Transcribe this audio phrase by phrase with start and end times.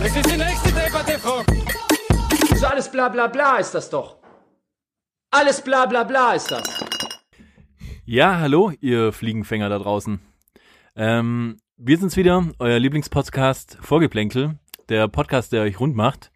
[0.00, 1.42] Das ist die nächste Debatte, Frau.
[2.56, 4.16] So alles bla bla bla ist das doch.
[5.30, 6.84] Alles bla bla bla ist das.
[8.04, 10.20] Ja, hallo, ihr Fliegenfänger da draußen.
[10.96, 14.58] Ähm, wir sind's wieder, euer Lieblingspodcast Vorgeplänkel,
[14.88, 16.30] der Podcast, der euch rund macht.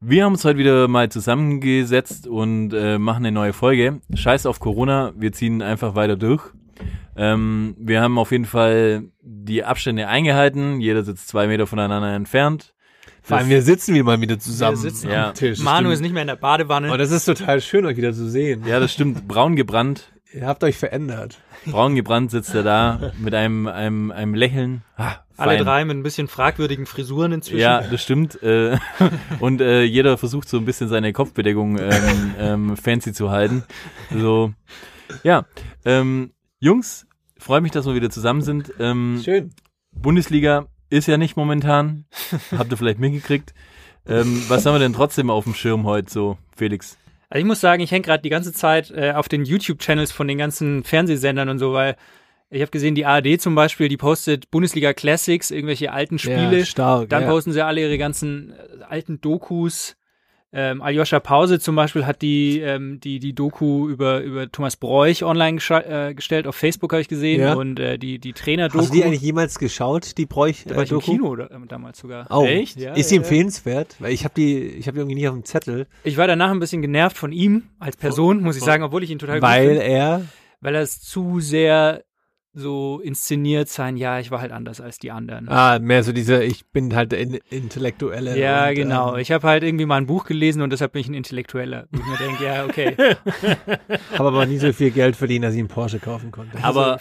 [0.00, 4.00] Wir haben uns heute wieder mal zusammengesetzt und äh, machen eine neue Folge.
[4.14, 6.52] Scheiß auf Corona, wir ziehen einfach weiter durch.
[7.16, 10.80] Ähm, wir haben auf jeden Fall die Abstände eingehalten.
[10.80, 12.74] Jeder sitzt zwei Meter voneinander entfernt.
[13.28, 15.28] Vor allem, wir sitzen wieder mal wieder zusammen Wir sitzen Ja.
[15.28, 15.58] am Tisch.
[15.58, 16.90] Manu ist nicht mehr in der Badewanne.
[16.90, 18.66] Und das ist total schön, euch wieder zu sehen.
[18.66, 19.28] Ja, das stimmt.
[19.28, 20.10] Braun gebrannt.
[20.32, 21.38] Ihr habt euch verändert.
[21.66, 24.82] Braun gebrannt sitzt er da mit einem, einem, einem Lächeln.
[24.96, 27.60] Ah, Alle drei mit ein bisschen fragwürdigen Frisuren inzwischen.
[27.60, 28.42] Ja, das stimmt.
[28.42, 28.78] Äh,
[29.40, 33.62] und äh, jeder versucht so ein bisschen seine Kopfbedeckung ähm, ähm, fancy zu halten.
[34.10, 34.54] So,
[35.22, 35.44] ja.
[35.84, 37.06] Ähm, Jungs,
[37.38, 38.72] freue mich, dass wir wieder zusammen sind.
[38.78, 39.50] Schön.
[39.92, 42.04] Bundesliga ist ja nicht momentan.
[42.56, 43.54] Habt ihr vielleicht mitgekriegt.
[44.06, 46.96] Ähm, was haben wir denn trotzdem auf dem Schirm heute so, Felix?
[47.28, 50.26] Also ich muss sagen, ich hänge gerade die ganze Zeit äh, auf den YouTube-Channels von
[50.28, 51.96] den ganzen Fernsehsendern und so, weil
[52.50, 56.60] ich habe gesehen, die ARD zum Beispiel, die postet Bundesliga Classics, irgendwelche alten Spiele.
[56.60, 57.10] Ja, stark.
[57.10, 57.28] Dann ja.
[57.28, 59.97] posten sie alle ihre ganzen äh, alten Dokus.
[60.50, 65.22] Ähm, Aljoscha Pause zum Beispiel hat die, ähm, die, die Doku über, über Thomas Bräuch
[65.22, 66.46] online äh, gestellt.
[66.46, 67.42] Auf Facebook habe ich gesehen.
[67.42, 67.54] Ja.
[67.54, 68.78] Und äh, die, die Trainer-Doku.
[68.78, 71.10] Hast du die eigentlich jemals geschaut, die Bräuch da war äh, ich im Doku?
[71.12, 72.26] Kino da, äh, damals sogar.
[72.30, 72.78] Oh, Echt?
[72.78, 73.20] Ja, ist die ja.
[73.20, 73.96] empfehlenswert?
[73.98, 76.50] Weil ich habe die, ich habe die irgendwie nicht auf dem Zettel, Ich war danach
[76.50, 79.48] ein bisschen genervt von ihm als Person, muss ich sagen, obwohl ich ihn total gut
[79.48, 80.22] weil er
[80.60, 82.04] weil er es zu sehr
[82.58, 85.48] so inszeniert sein, ja, ich war halt anders als die anderen.
[85.48, 88.38] ah mehr so diese, ich bin halt der in, intellektuelle.
[88.38, 89.14] ja, und, genau.
[89.14, 91.86] Ähm, Ich habe halt irgendwie mal ein Buch gelesen und deshalb bin ich ein Intellektueller.
[91.90, 92.96] Wo ich mir denke, ja, okay.
[94.18, 96.56] habe aber nie so viel Geld verdient, dass ich einen Porsche kaufen konnte.
[96.58, 96.98] so Aber,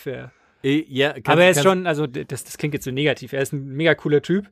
[0.64, 3.34] äh, ja, kannst, Aber er ist schon, also das, das klingt jetzt so negativ.
[3.34, 4.50] Er ist ein mega cooler Typ.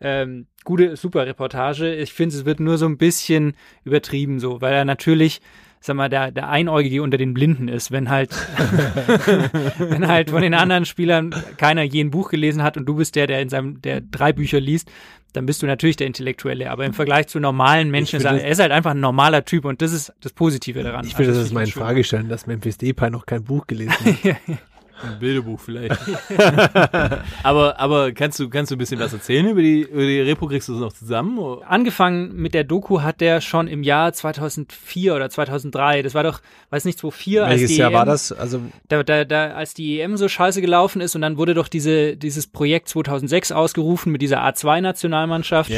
[0.00, 1.94] Ähm, gute, super Reportage.
[1.94, 5.40] Ich finde, es wird nur so ein bisschen übertrieben, so, weil er natürlich,
[5.80, 8.30] sag mal, der, der Einäugige unter den Blinden ist, wenn halt,
[9.78, 13.14] wenn halt von den anderen Spielern keiner je ein Buch gelesen hat und du bist
[13.16, 14.90] der, der in seinem, der drei Bücher liest,
[15.32, 16.70] dann bist du natürlich der Intellektuelle.
[16.70, 19.64] Aber im Vergleich zu normalen Menschen, ist er, er ist halt einfach ein normaler Typ
[19.64, 21.06] und das ist das Positive daran.
[21.06, 21.66] Ich finde, Also das ist meine.
[21.66, 24.36] Frage stellen, dass Memphis Depay noch kein Buch gelesen hat.
[25.02, 25.96] Ein Bilderbuch vielleicht.
[27.42, 30.46] aber, aber kannst du, kannst du ein bisschen was erzählen über die, über die Repo?
[30.46, 31.38] Kriegst du das noch zusammen?
[31.38, 31.68] oder?
[31.70, 36.40] angefangen mit der Doku hat der schon im Jahr 2004 oder 2003, das war doch,
[36.70, 38.32] weiß nicht, 2004, als Welches die Jahr EM, war das?
[38.32, 41.68] Also Da, da, da, als die EM so scheiße gelaufen ist und dann wurde doch
[41.68, 45.70] diese, dieses Projekt 2006 ausgerufen mit dieser A2-Nationalmannschaft.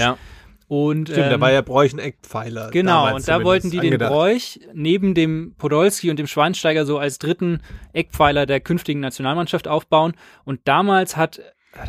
[0.69, 2.71] Und, stimmt, da ähm, war ja Bräuch ein Eckpfeiler.
[2.71, 4.13] Genau, und da wollten die zumindest den angedacht.
[4.13, 7.63] Bräuch neben dem Podolski und dem Schweinsteiger so als dritten
[7.95, 10.13] Eckpfeiler der künftigen Nationalmannschaft aufbauen.
[10.45, 11.41] Und damals hat,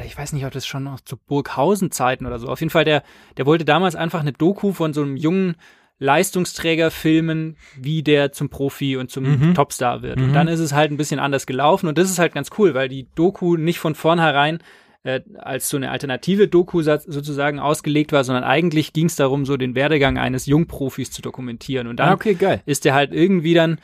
[0.06, 3.03] ich weiß nicht, ob das schon noch zu Burghausen-Zeiten oder so, auf jeden Fall, der,
[3.35, 5.57] der wollte damals einfach eine Doku von so einem jungen
[6.01, 10.22] Leistungsträger filmen, wie der zum Profi und zum Topstar wird.
[10.22, 12.73] Und dann ist es halt ein bisschen anders gelaufen und das ist halt ganz cool,
[12.73, 14.59] weil die Doku nicht von vornherein
[15.03, 19.45] äh, als so eine alternative Doku sa- sozusagen ausgelegt war, sondern eigentlich ging es darum,
[19.45, 21.87] so den Werdegang eines Jungprofis zu dokumentieren.
[21.87, 22.61] Und dann Ah, okay, geil.
[22.65, 23.79] ist der halt irgendwie dann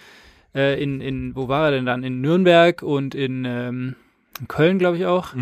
[0.54, 2.04] äh, in, in, wo war er denn dann?
[2.04, 3.96] In Nürnberg und in, ähm,
[4.40, 5.34] in Köln, glaube ich auch.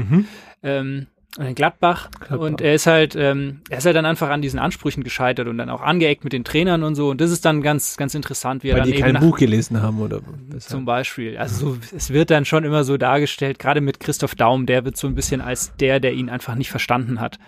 [0.61, 1.07] Ähm, und
[1.39, 2.09] in Gladbach.
[2.29, 5.57] Und er ist halt, ähm, er ist halt dann einfach an diesen Ansprüchen gescheitert und
[5.57, 7.09] dann auch angeeckt mit den Trainern und so.
[7.09, 9.21] Und das ist dann ganz, ganz interessant, wie er Weil dann die eben kein nach,
[9.21, 10.21] Buch gelesen haben oder
[10.59, 11.37] zum Beispiel.
[11.37, 14.95] Also so, es wird dann schon immer so dargestellt, gerade mit Christoph Daum, der wird
[14.95, 17.39] so ein bisschen als der, der ihn einfach nicht verstanden hat.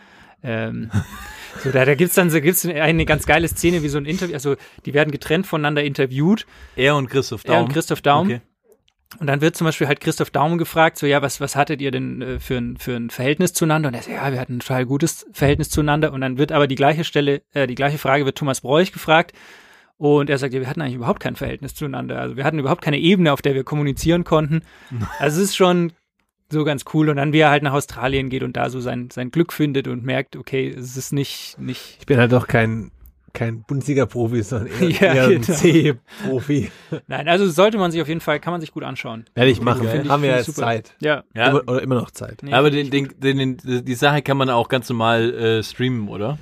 [0.42, 0.90] Ähm,
[1.64, 4.34] so, da, da gibt's dann so gibt's eine ganz geile Szene, wie so ein Interview,
[4.34, 4.56] also
[4.86, 7.56] die werden getrennt voneinander interviewt, Er und Christoph Daum.
[7.56, 8.28] er und Christoph Daum.
[8.28, 8.42] Okay.
[9.20, 11.92] Und dann wird zum Beispiel halt Christoph Daum gefragt, so, ja, was, was hattet ihr
[11.92, 13.90] denn äh, für, ein, für ein Verhältnis zueinander?
[13.90, 16.14] Und er sagt, ja, wir hatten ein total gutes Verhältnis zueinander.
[16.14, 19.34] Und dann wird aber die gleiche Stelle, äh, die gleiche Frage wird Thomas Bräuch gefragt.
[19.98, 22.20] Und er sagt, ja, wir hatten eigentlich überhaupt kein Verhältnis zueinander.
[22.20, 24.62] Also wir hatten überhaupt keine Ebene, auf der wir kommunizieren konnten.
[25.20, 25.94] Also es ist schon
[26.52, 27.10] so ganz cool.
[27.10, 29.88] Und dann, wie er halt nach Australien geht und da so sein, sein Glück findet
[29.88, 32.92] und merkt, okay, es ist nicht, nicht, Ich bin halt doch kein,
[33.36, 35.58] kein Bundesliga-Profi, sondern eher, Ja, eher ein genau.
[35.58, 36.72] C-Profi.
[37.08, 39.26] nein, also sollte man sich auf jeden Fall, kann man sich gut anschauen.
[39.36, 39.88] Werde ich machen.
[40.04, 40.62] Ich- Haben wir ja jetzt super.
[40.62, 40.96] Zeit.
[41.00, 41.24] Ja.
[41.36, 42.42] Ja, Immer, oder immer noch Zeit.
[42.42, 46.08] Nee, aber den, den, den, den, die Sache kann man auch ganz normal äh, streamen,
[46.10, 46.38] oder?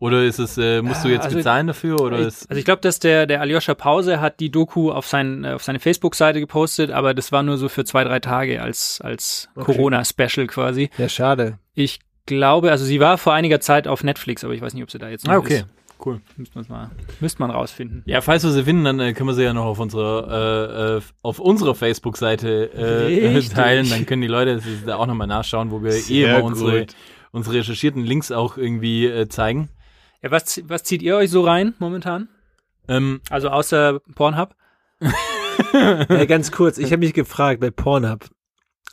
[0.00, 1.98] Oder ist es, äh, musst du jetzt also- bezahlen dafür?
[2.00, 5.06] Oder Ich, ist, also ich glaube, dass der, der Aljoscha Pause hat die Doku auf,
[5.06, 8.60] sein, äh, auf seine Facebook-Seite gepostet, aber das war nur so für zwei, drei Tage
[8.60, 9.64] als, als Okay.
[9.72, 10.90] Corona-Special quasi.
[10.98, 11.58] Ja, schade.
[11.74, 14.90] Ich glaube, also sie war vor einiger Zeit auf Netflix, aber ich weiß nicht, ob
[14.90, 15.58] sie da jetzt noch ah, okay.
[15.58, 15.66] ist.
[16.04, 16.20] Cool.
[16.36, 18.02] Müsste man mal, müsste man rausfinden.
[18.06, 20.96] Ja, falls wir sie finden, dann äh, können wir sie ja noch auf unserer, äh,
[20.98, 23.88] äh, auf unserer Facebook-Seite äh, teilen.
[23.88, 26.52] Dann können die Leute da auch nochmal nachschauen, wo wir eh Sehr immer gut.
[26.52, 26.86] unsere,
[27.32, 29.68] unsere recherchierten Links auch irgendwie äh, zeigen.
[30.22, 32.28] Ja, was, was zieht ihr euch so rein momentan?
[32.88, 34.54] Ähm, Also außer Pornhub?
[35.72, 38.26] Ja, ganz kurz, ich habe mich gefragt bei Pornhub.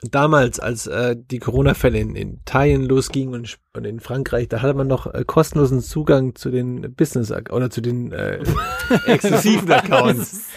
[0.09, 4.74] Damals, als äh, die Corona-Fälle in, in Italien losgingen und, und in Frankreich, da hatte
[4.74, 8.44] man noch äh, kostenlosen Zugang zu den Business oder zu den äh,
[9.06, 10.50] exklusiven Accounts.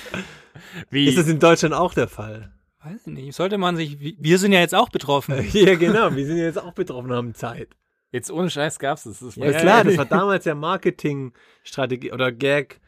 [0.91, 2.55] wie, Ist das in Deutschland auch der Fall?
[2.83, 3.35] Weiß ich nicht.
[3.35, 5.35] Sollte man sich, wir sind ja jetzt auch betroffen.
[5.53, 6.15] Ja, genau.
[6.17, 7.69] Wir sind jetzt auch betroffen und haben Zeit.
[8.13, 9.21] jetzt ohne Scheiß gab's das.
[9.21, 12.81] das Ja, klar, das war damals ja Marketingstrategie oder Gag,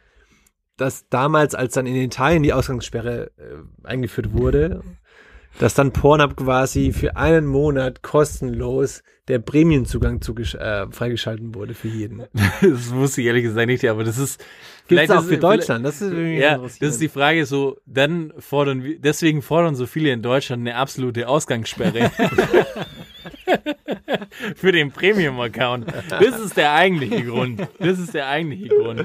[0.76, 4.82] dass damals, als dann in Italien die Ausgangssperre äh, eingeführt wurde,
[5.58, 12.22] dass dann Pornhub quasi für einen Monat kostenlos der Premiumzugang äh, freigeschalten wurde für jeden.
[12.60, 14.44] das wusste ich ehrlich gesagt nicht, aber das ist
[14.86, 15.84] vielleicht auch ist- für Deutschland.
[15.84, 20.10] Das ist Ja, das ist die Frage so, dann fordern wir, deswegen fordern so viele
[20.12, 22.10] in Deutschland eine absolute Ausgangssperre.
[24.54, 25.86] Für den Premium-Account.
[26.10, 27.66] Das ist der eigentliche Grund.
[27.78, 29.04] Das ist der eigentliche Grund.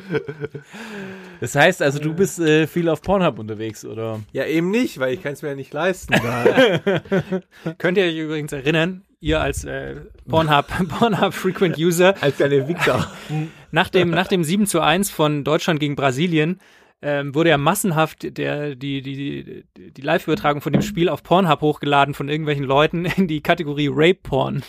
[1.42, 4.20] Das heißt also, du bist äh, viel auf Pornhub unterwegs, oder?
[4.32, 6.14] ja, eben nicht, weil ich kann es mir ja nicht leisten.
[7.80, 9.96] Könnt ihr euch übrigens erinnern, ihr als äh,
[10.30, 13.12] Pornhub, Pornhub Frequent User, Als kleine Victor.
[13.72, 16.60] nach dem, nach dem 7 zu 1 von Deutschland gegen Brasilien
[17.04, 21.62] ähm, wurde ja massenhaft der, die, die, die, die Live-Übertragung von dem Spiel auf Pornhub
[21.62, 24.62] hochgeladen von irgendwelchen Leuten in die Kategorie Rape-Porn.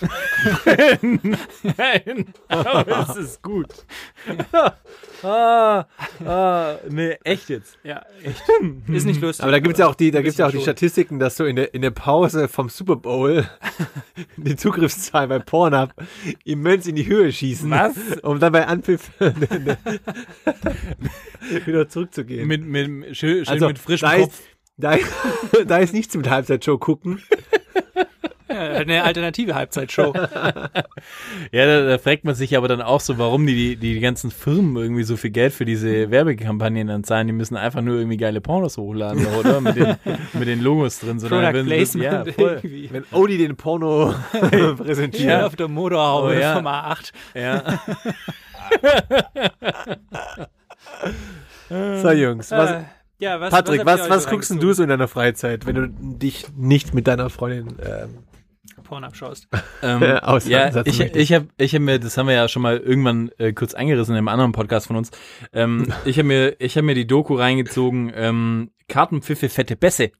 [1.77, 3.69] Nein, aber es ist gut.
[5.23, 5.87] ah,
[6.25, 7.79] ah, nee, echt jetzt.
[7.85, 8.43] Ja, echt.
[8.89, 9.43] Ist nicht lustig.
[9.43, 10.63] Aber da gibt's ja auch die, da gibt's ja auch die.
[10.63, 13.47] Statistiken, dass so in der, in der Pause vom Super Bowl
[14.37, 15.91] die Zugriffszahlen bei Pornhub
[16.45, 17.71] immens in die Höhe schießen.
[17.71, 17.97] Was?
[18.23, 19.11] Um dann bei Anpfiff
[21.67, 21.89] wieder
[22.27, 22.47] zurückzugehen.
[22.49, 24.33] Mit, mit, schön, schön also, mit frischem da Kopf.
[24.33, 24.43] ist,
[24.77, 24.97] da,
[25.67, 27.23] da ist nichts mit Halbzeitshow gucken.
[28.49, 30.13] Ja, eine alternative Halbzeitshow.
[31.51, 34.31] Ja, da, da fragt man sich aber dann auch so, warum die, die, die ganzen
[34.31, 37.27] Firmen irgendwie so viel Geld für diese Werbekampagnen dann zahlen.
[37.27, 39.61] Die müssen einfach nur irgendwie geile Pornos hochladen, oder?
[39.61, 39.97] Mit den,
[40.35, 41.19] mit den Logos drin.
[41.19, 42.61] So, dann Product sie- Placement Ja, voll.
[42.63, 42.89] irgendwie.
[42.93, 44.15] Wenn Odie den Porno
[44.53, 45.43] Ja, präsentiert.
[45.43, 46.55] auf der Motorhaube Oh, ja.
[46.57, 47.13] vom A8.
[47.35, 47.81] Ja.
[52.03, 52.83] So, Jungs, was, Äh,
[53.19, 55.89] ja, was, Patrick, was, was so guckst denn du so in deiner Freizeit, wenn du
[55.89, 58.19] dich nicht mit deiner Freundin ähm?
[58.83, 59.49] Porn abschaust.
[59.85, 62.77] Ähm, Äh, ja, ich, ich habe ich hab mir, das haben wir ja schon mal
[62.79, 65.11] irgendwann äh, kurz angerissen in einem anderen Podcast von uns.
[65.53, 70.13] Ähm, ich habe mir, ich habe mir die Doku reingezogen, ähm, Kartenpfiffe, fette Bässe.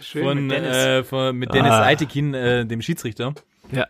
[0.00, 0.76] Schön von, mit Dennis.
[0.76, 1.82] Äh, von, mit Dennis Ah.
[1.82, 3.34] Eitekin, äh, dem Schiedsrichter.
[3.72, 3.86] Ja.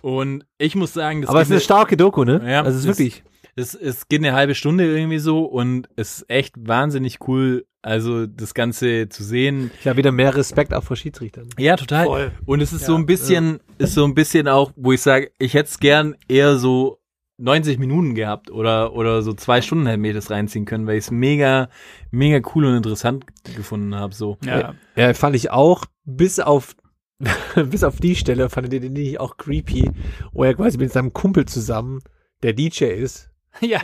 [0.00, 2.40] Und ich muss sagen, das Aber es ist eine starke Doku, ne?
[2.46, 3.24] Ja, also es ist wirklich.
[3.54, 8.26] Es, es geht eine halbe Stunde irgendwie so und es ist echt wahnsinnig cool, also
[8.26, 9.70] das Ganze zu sehen.
[9.80, 11.48] Ich habe wieder mehr Respekt auch vor Schiedsrichtern.
[11.58, 12.06] Ja, total.
[12.06, 12.32] Voll.
[12.46, 15.54] Und es ist so ein bisschen, ist so ein bisschen auch, wo ich sage, ich
[15.54, 17.02] hätte es gern eher so
[17.38, 21.04] 90 Minuten gehabt oder, oder so zwei Stunden hätte mir das reinziehen können, weil ich
[21.04, 21.68] es mega,
[22.10, 24.14] mega cool und interessant gefunden habe.
[24.14, 24.38] So.
[24.44, 24.74] Ja.
[24.96, 26.76] Ja, fand ich auch, bis auf
[27.54, 29.90] bis auf die Stelle fand ich den nicht auch creepy,
[30.32, 32.00] wo er quasi mit seinem Kumpel zusammen,
[32.42, 33.30] der DJ ist,
[33.60, 33.80] ja,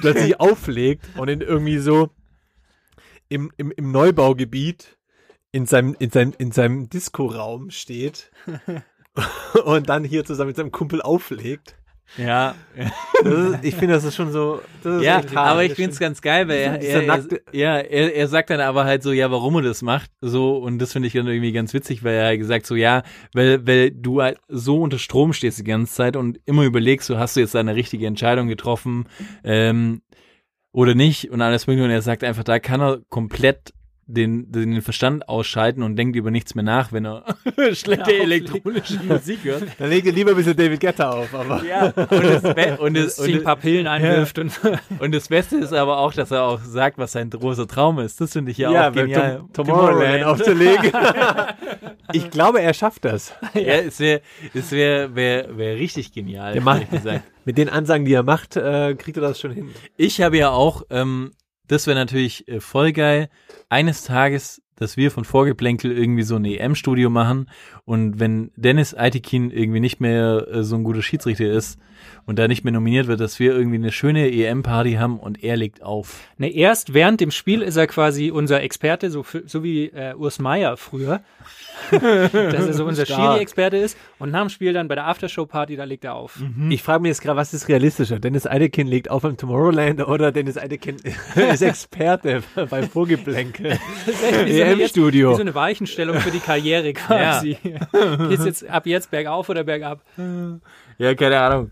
[0.00, 2.10] plötzlich auflegt und in irgendwie so
[3.28, 4.98] im, im, im Neubaugebiet
[5.52, 8.30] in seinem, in seinem, in seinem Disco-Raum steht
[9.64, 11.76] und dann hier zusammen mit seinem Kumpel auflegt.
[12.18, 12.54] Ja,
[13.24, 14.60] ist, ich finde, das ist schon so.
[14.82, 18.14] Das ist ja, aber ich finde es ganz geil, weil er, er, er, ja, er,
[18.14, 21.08] er sagt dann aber halt so, ja, warum er das macht, so, und das finde
[21.08, 24.38] ich dann irgendwie ganz witzig, weil er halt gesagt so, ja, weil, weil du halt
[24.48, 27.74] so unter Strom stehst die ganze Zeit und immer überlegst, so, hast du jetzt eine
[27.74, 29.06] richtige Entscheidung getroffen,
[29.42, 30.02] ähm,
[30.72, 33.72] oder nicht, und alles mögliche, und er sagt einfach, da kann er komplett
[34.12, 37.24] den, den Verstand ausschalten und denkt über nichts mehr nach, wenn er
[37.72, 38.22] schlechte auflegt.
[38.22, 39.64] elektronische Musik hört.
[39.78, 41.62] Dann legt ihr lieber ein bisschen David Guetta auf, aber.
[41.64, 44.52] Ja, und das, Be- und das, sich ein und, paar Pillen einwirft und
[44.98, 48.20] und das Beste ist aber auch, dass er auch sagt, was sein großer Traum ist.
[48.20, 49.44] Das finde ich ja, Ja, auch genial.
[49.52, 50.92] Tom Tomorrowland aufzulegen.
[52.12, 53.34] ich glaube, er schafft das.
[53.54, 54.20] Ja, es wäre
[54.54, 56.52] es wär, wär, wär richtig genial.
[56.52, 57.24] Der gesagt.
[57.44, 59.70] Mit den Ansagen, die er macht, äh, kriegt er das schon hin.
[59.96, 61.32] Ich habe ja auch, ähm,
[61.66, 63.28] das wäre natürlich äh, voll geil,
[63.68, 67.48] eines Tages dass wir von Vorgeplänkel irgendwie so ein EM-Studio machen
[67.84, 71.78] und wenn Dennis Aitikin irgendwie nicht mehr äh, so ein guter Schiedsrichter ist
[72.26, 75.56] und da nicht mehr nominiert wird, dass wir irgendwie eine schöne EM-Party haben und er
[75.56, 76.20] legt auf.
[76.38, 80.14] Ne, erst während dem Spiel ist er quasi unser Experte, so, für- so wie äh,
[80.14, 81.20] Urs Meier früher.
[81.90, 83.06] dass er so unser.
[83.06, 83.96] Schiri-Experte ist.
[84.18, 86.38] Und nach dem Spiel dann bei der Aftershow-Party, da legt er auf.
[86.70, 88.20] Ich frage mich jetzt gerade, was ist realistischer?
[88.20, 90.96] Dennis Eidekin legt auf am Tomorrowland oder Dennis Eidekin
[91.52, 93.78] ist Experte beim Vorgeplänkel
[94.64, 94.86] Wie
[95.22, 95.30] so.
[95.30, 97.56] Wie so eine Weichenstellung für die Karriere quasi.
[98.28, 100.02] Geht's jetzt ab jetzt bergauf oder bergab?
[100.98, 101.70] Ja, keine Ahnung.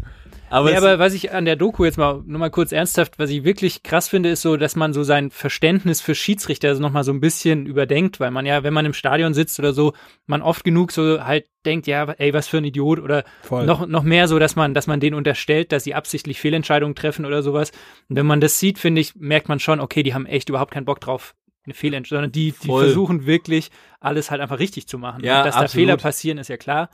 [0.50, 3.30] Aber, Nee, aber was ich an der Doku jetzt mal, nur mal kurz ernsthaft, was
[3.30, 7.04] ich wirklich krass finde, ist so, dass man so sein Verständnis für Schiedsrichter noch mal
[7.04, 9.92] so ein bisschen überdenkt, weil man ja, wenn man im Stadion sitzt oder so,
[10.26, 13.64] man oft genug so halt denkt, ja, ey, was für ein Idiot oder Voll.
[13.64, 17.26] noch, noch mehr so, dass man, dass man denen unterstellt, dass sie absichtlich Fehlentscheidungen treffen
[17.26, 17.70] oder sowas.
[18.09, 20.73] Und wenn man das sieht, finde ich, merkt man schon, okay, die haben echt überhaupt
[20.73, 22.85] keinen Bock drauf, eine Fehlentscheidung, sondern die, die Voll.
[22.85, 25.25] versuchen wirklich, alles halt einfach richtig zu machen.
[25.25, 25.85] Ja, Und dass da absolut.
[25.87, 26.90] Fehler passieren, ist ja klar,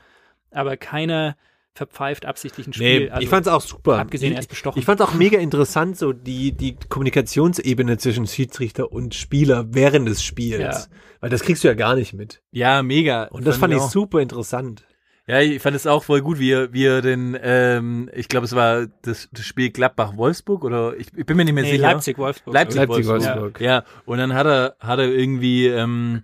[0.50, 1.37] aber keiner
[1.75, 3.00] verpfeift absichtlich ein Spiel.
[3.00, 3.99] Nee, Also- ich fand's auch super.
[3.99, 4.78] abgesehen, er ist ich, bestochen.
[4.78, 10.23] Ich fand's auch mega interessant, so die, die Kommunikationsebene zwischen Schiedsrichter und Spieler während des
[10.23, 10.61] Spiels.
[10.61, 10.96] Ja.
[11.20, 12.42] Weil das kriegst du ja gar nicht mit.
[12.50, 13.25] ja, mega.
[13.25, 13.90] Und das fand ich auch.
[13.90, 14.87] super interessant.
[15.28, 18.45] Ja, ich fand es auch voll gut, wie er, wie er den, ähm, ich glaube,
[18.45, 21.83] es war das, das Spiel Gladbach-Wolfsburg oder ich, ich bin mir nicht mehr Nee, sicher.
[21.83, 22.54] Leipzig, Wolfsburg.
[22.54, 22.88] Leipzig.
[23.25, 23.50] Ja.
[23.59, 26.23] ja, und dann hat er, hat er irgendwie ähm,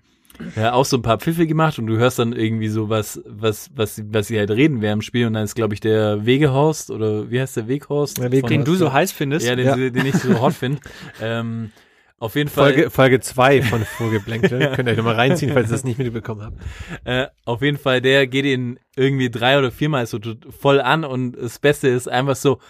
[0.55, 3.71] ja, auch so ein paar Pfiffe gemacht und du hörst dann irgendwie so was, was,
[3.75, 6.91] was, was sie halt reden während dem Spiel und dann ist, glaube ich, der Wegehorst
[6.93, 8.19] oder wie heißt der Weghorst?
[8.19, 9.47] Der Weghorst, Von- Den du so heiß findest.
[9.47, 9.77] Ja, den, Ja.
[9.91, 10.81] den ich so hot finde.
[11.21, 11.73] ähm,
[12.23, 12.73] auf jeden Fall.
[12.73, 14.76] Folge, Folge 2 von Vorgeplänkel.
[14.76, 16.57] Könnt ihr euch nochmal reinziehen, falls ihr das nicht mitbekommen habt.
[17.05, 21.33] Äh, auf jeden Fall, der geht ihn irgendwie drei oder viermal so voll an und
[21.33, 22.61] das Beste ist einfach so,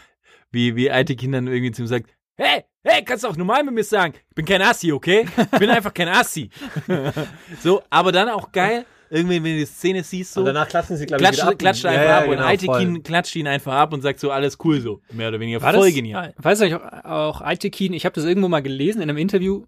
[0.53, 3.63] wie, wie alte Kinder dann irgendwie zu ihm sagt, hey, hey, kannst du auch normal
[3.65, 5.27] mit mir sagen, ich bin kein Assi, okay?
[5.37, 6.49] Ich bin einfach kein Assi.
[7.63, 10.97] so, aber dann auch geil, irgendwie, wenn du die Szene siehst, so, Und danach klatschen
[10.97, 13.03] sie, glaube klatscht, klatscht einfach ab und genau, Aitekin voll.
[13.03, 15.89] klatscht ihn einfach ab und sagt so, alles cool so, mehr oder weniger, War voll
[15.89, 16.35] das, genial.
[16.39, 19.65] Weiß ich auch, auch Aitekin, ich habe das irgendwo mal gelesen in einem Interview.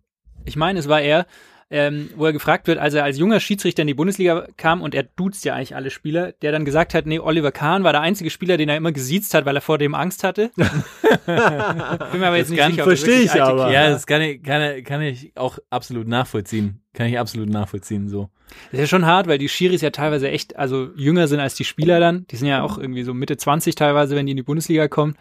[0.47, 1.27] Ich meine, es war er,
[1.75, 4.95] ähm, wo er gefragt wird, als er als junger Schiedsrichter in die Bundesliga kam und
[4.95, 8.01] er duzt ja eigentlich alle Spieler, der dann gesagt hat, nee, Oliver Kahn war der
[8.01, 10.53] einzige Spieler, den er immer gesiezt hat, weil er vor dem Angst hatte.
[11.27, 13.73] Bin mir aber jetzt nicht kann- sicher, ob das verstehe ich aber.
[13.73, 16.81] Ja, das kann ich, kann, kann ich auch absolut nachvollziehen.
[16.93, 18.31] Kann ich absolut nachvollziehen, so.
[18.71, 21.57] Das ist ja schon hart, weil die Schiris ja teilweise echt, also jünger sind als
[21.57, 22.25] die Spieler dann.
[22.31, 25.17] Die sind ja auch irgendwie so Mitte 20 teilweise, wenn die in die Bundesliga kommen.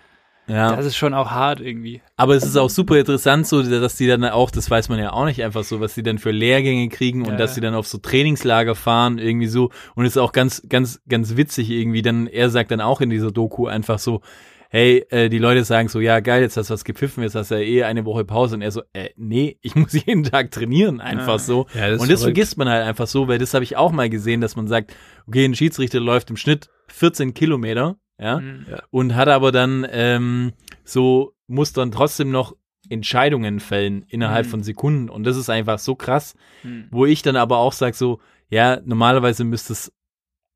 [0.48, 0.76] Ja.
[0.76, 2.02] Das ist schon auch hart irgendwie.
[2.18, 5.14] Aber es ist auch super interessant, so dass die dann auch, das weiß man ja
[5.14, 7.56] auch nicht einfach so, was die dann für Lehrgänge kriegen und Ja, dass ja.
[7.56, 9.70] sie dann auf so Trainingslager fahren, irgendwie so.
[9.96, 12.02] Und es ist auch ganz, ganz, ganz witzig irgendwie.
[12.02, 14.22] Dann, er sagt dann auch in dieser Doku einfach so,
[14.70, 17.52] hey, äh, die Leute sagen so, ja geil, jetzt hast du was gepfiffen, jetzt hast
[17.52, 18.56] du ja eh eine Woche Pause.
[18.56, 21.40] Und er so, äh, nee, ich muss jeden Tag trainieren, einfach Ja.
[21.40, 21.68] so.
[21.74, 22.38] Ja, das und das verrückt.
[22.38, 24.94] vergisst man halt einfach so, weil das habe ich auch mal gesehen, dass man sagt,
[25.28, 28.66] okay, ein Schiedsrichter läuft im Schnitt 14 Kilometer, ja, Mhm.
[28.92, 30.54] und hat aber dann ähm,
[30.84, 32.56] so, muss dann trotzdem noch
[32.90, 34.50] Entscheidungen fällen innerhalb Mhm.
[34.52, 35.10] von Sekunden.
[35.10, 36.88] Und das ist einfach so krass, Mhm.
[36.92, 39.92] wo ich dann aber auch sage so, ja, normalerweise müsste es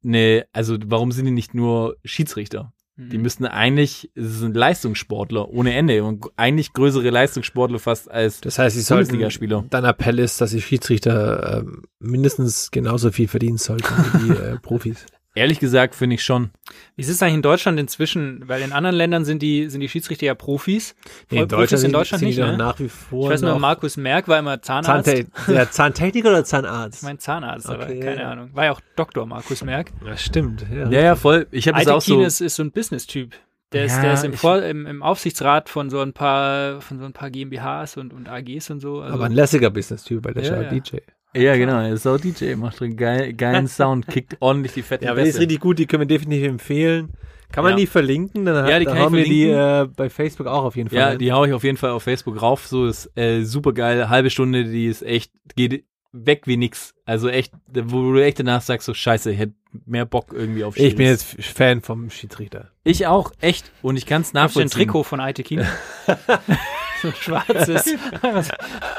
[0.04, 2.74] eine, also warum sind die nicht nur Schiedsrichter?
[2.98, 3.10] Mhm.
[3.10, 8.60] Die müssten eigentlich, es sind Leistungssportler ohne Ende und eigentlich größere Leistungssportler fast als Das
[8.60, 9.18] heißt, sie sollten,
[9.70, 14.58] dein Appell ist, dass die Schiedsrichter ähm, mindestens genauso viel verdienen sollten wie die äh,
[14.62, 15.06] Profis.
[15.38, 16.50] Ehrlich gesagt finde ich schon.
[16.96, 18.44] Wie ist es eigentlich in Deutschland inzwischen?
[18.48, 20.96] Weil in anderen Ländern sind die, sind die Schiedsrichter ja Profis.
[21.30, 22.58] Nee, in Deutschland, in sind- Deutschland sind nicht, die doch ne?
[22.58, 25.06] nach wie vor Ich weiß nur, noch Markus Merck war immer Zahnarzt.
[25.08, 26.98] Zahntech ja, Zahntechniker oder Zahnarzt?
[26.98, 28.32] Ich meine Zahnarzt, aber Okay, keine ja.
[28.32, 28.50] Ahnung.
[28.54, 29.92] War ja auch Doktor Markus Merck.
[30.06, 30.66] ja, stimmt.
[30.74, 30.90] Ja.
[30.90, 31.48] Ja, ja, voll.
[31.52, 32.22] Ich habe es auch so.
[32.24, 33.34] ist, ist so ein Business-Typ.
[33.74, 37.00] Der ist, Ja, der ist im, Vor im, im Aufsichtsrat von so ein paar, von
[37.00, 39.02] so ein paar GmbHs und, und AGs und so.
[39.02, 40.80] Also, Aber ein lässiger Business-Typ, weil der Ja, ist ja ja.
[40.80, 40.98] DJ.
[41.38, 41.80] Ja, genau.
[41.80, 45.22] Er ist auch DJ, macht einen geil, geilen Sound, kickt ordentlich die fetten Ja, aber
[45.22, 45.42] die ist Bässe.
[45.42, 47.12] richtig gut, die können wir definitiv empfehlen.
[47.52, 47.78] Kann man Ja.
[47.78, 48.44] die verlinken?
[48.46, 50.90] Dann, Ja, die dann kann ich haben wir die äh, bei Facebook auch auf jeden
[50.90, 50.98] Fall.
[51.00, 52.68] Ja, die hau ich auf jeden Fall auf Facebook rauf.
[52.68, 54.10] So ist äh, super geil.
[54.10, 56.94] Halbe Stunde, die ist echt, geht weg wie nix.
[57.06, 59.54] Also echt, wo du echt danach sagst, so scheiße, ich hätte
[59.86, 62.72] mehr Bock irgendwie auf ich bin jetzt Fan vom Schiedsrichter.
[62.84, 63.72] Ich auch, echt.
[63.82, 64.82] Und ich kann es Gab's denn nachvollziehen.
[64.82, 65.60] ein Trikot von Aitekin?
[67.02, 67.94] so ein schwarzes.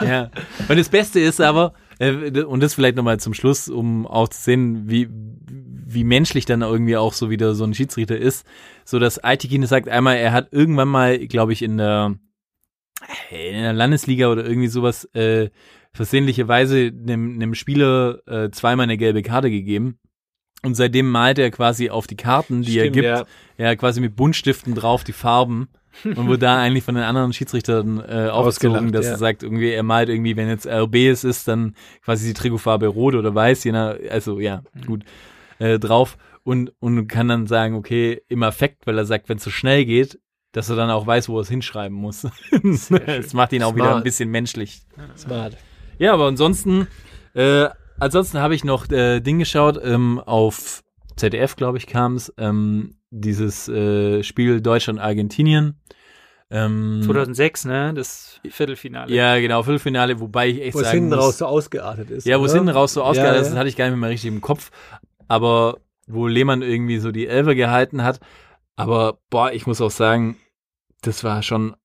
[0.00, 0.30] Ja.
[0.68, 4.88] Und das Beste ist aber, und das vielleicht nochmal zum Schluss, um auch zu sehen,
[4.88, 8.46] wie, wie menschlich dann irgendwie auch so wieder so ein Schiedsrichter ist,
[8.84, 12.14] so dass Aitikin sagt einmal, er hat irgendwann mal, glaube ich, in der,
[13.30, 15.50] in der Landesliga oder irgendwie sowas, äh,
[15.92, 19.98] versehentlicherweise einem, einem Spieler äh, zweimal eine gelbe Karte gegeben.
[20.68, 23.25] Und seitdem malt er quasi auf die Karten, die er Stimmt, gibt, ja.
[23.56, 23.75] ja.
[23.75, 25.68] quasi mit Buntstiften drauf die Farben.
[26.04, 29.12] und wurde da eigentlich von den anderen Schiedsrichtern äh, aufgezogen, dass ja.
[29.12, 32.87] er sagt, irgendwie, er malt irgendwie, wenn jetzt RB es ist, dann quasi die Trikotfarbe
[32.87, 35.02] rot oder weiß, je nach, also ja, gut,
[35.58, 39.44] äh, drauf und, und kann dann sagen, okay, im Affekt, weil er sagt, wenn es
[39.44, 40.20] so schnell geht,
[40.52, 42.22] dass er dann auch weiß, wo er es hinschreiben muss.
[43.06, 43.96] das macht ihn auch wieder Smart.
[43.96, 44.82] ein bisschen menschlich.
[45.16, 45.56] Smart.
[45.98, 46.87] Ja, aber ansonsten,
[47.34, 50.82] äh, ansonsten habe ich noch äh, Ding geschaut, ähm, auf
[51.16, 55.80] ZDF, glaube ich, kam es, ähm, dieses äh, Spiel Deutschland-Argentinien.
[56.50, 57.92] Ähm, 2006, ne?
[57.94, 59.12] Das Viertelfinale.
[59.14, 62.26] Ja, genau, Viertelfinale, wobei ich echt Wo es sagen hinten muss, raus so ausgeartet ist.
[62.26, 63.50] ja, wo es hinten raus so ausgehalten Ja, ist, ja.
[63.52, 64.70] das hatte ich gar nicht mehr richtig im Kopf.
[65.26, 68.20] Aber wo Lehmann irgendwie so die Elfer gehalten hat.
[68.76, 70.36] Aber boah, ich muss auch sagen,
[71.02, 71.76] das war schon,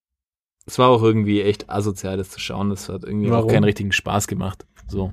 [0.65, 2.70] es war auch irgendwie echt asozial, das zu schauen.
[2.70, 3.46] Das hat irgendwie Warum?
[3.46, 4.65] auch keinen richtigen Spaß gemacht.
[4.88, 5.12] So.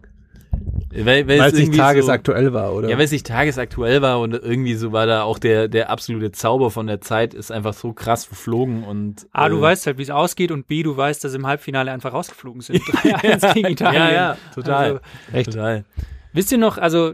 [0.93, 2.87] Weil, weil, Weil es nicht tagesaktuell war, oder?
[2.88, 5.88] So, ja, weil es nicht tagesaktuell war und irgendwie so war da auch der, der
[5.88, 9.26] absolute Zauber von der Zeit ist einfach so krass verflogen und.
[9.33, 11.47] A, du äh, weißt halt, wie es ausgeht und B, du weißt, dass sie im
[11.47, 12.81] Halbfinale einfach rausgeflogen sind.
[12.83, 14.02] 3-1 gegen Italien.
[14.02, 14.85] Ja, ja, total.
[14.85, 15.00] Also,
[15.33, 15.52] Echt?
[15.52, 15.85] Total.
[16.33, 17.12] wisst ihr noch, also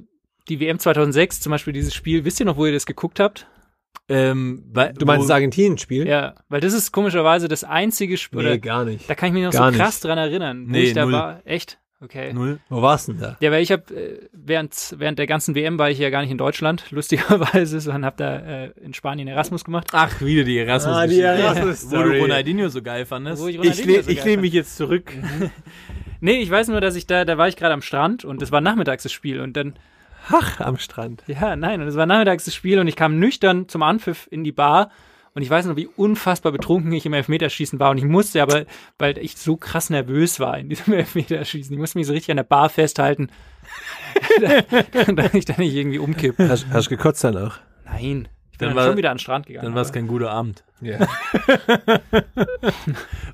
[0.48, 3.46] die WM 2006, zum Beispiel dieses Spiel, wisst ihr noch, wo ihr das geguckt habt?
[4.08, 6.06] Ähm, weil, Du meinst wo- das Argentinien-Spiel?
[6.06, 9.10] Ja, weil das ist komischerweise das einzige Spiel, Nee, oder gar nicht.
[9.10, 10.04] da kann ich mich noch Gar so krass nicht.
[10.04, 11.12] dran erinnern, wo Nee, ich da null.
[11.12, 11.40] war.
[11.44, 11.78] Echt?
[12.02, 12.32] Okay.
[12.34, 12.60] Null.
[12.68, 13.36] Wo warst du denn da?
[13.40, 16.30] Ja, weil ich habe äh, während während der ganzen WM war ich ja gar nicht
[16.30, 19.88] in Deutschland, lustigerweise, sondern habe da äh, in Spanien Erasmus gemacht.
[19.92, 20.94] Ach, wieder die Erasmus.
[20.94, 22.04] Ah, die Erasmus-Story.
[22.08, 23.42] Wo du Ronaldinho so geil fandest.
[23.42, 25.12] Wo ich Ich, Ronaldinho le so ich lehne mich jetzt zurück.
[26.20, 28.52] Nee, ich weiß nur, dass ich da da war ich gerade am Strand und es
[28.52, 29.74] war nachmittags das Spiel und dann
[30.28, 31.22] Ach, am Strand.
[31.26, 34.44] Ja, nein, und es war nachmittags das Spiel und ich kam nüchtern zum Anpfiff in
[34.44, 34.90] die Bar
[35.36, 38.64] und ich weiß noch, wie unfassbar betrunken ich im Elfmeterschießen war und ich musste aber,
[38.98, 42.38] weil ich so krass nervös war in diesem Elfmeterschießen, ich musste mich so richtig an
[42.38, 43.28] der Bar festhalten,
[45.06, 46.48] damit ich da nicht irgendwie umkippe.
[46.48, 47.60] Hast, hast du gekotzt danach?
[47.84, 49.66] Nein, ich bin Dann dann, war- schon wieder an den Strand gegangen.
[49.66, 50.64] Dann war es kein guter Abend.
[50.80, 50.98] Ja.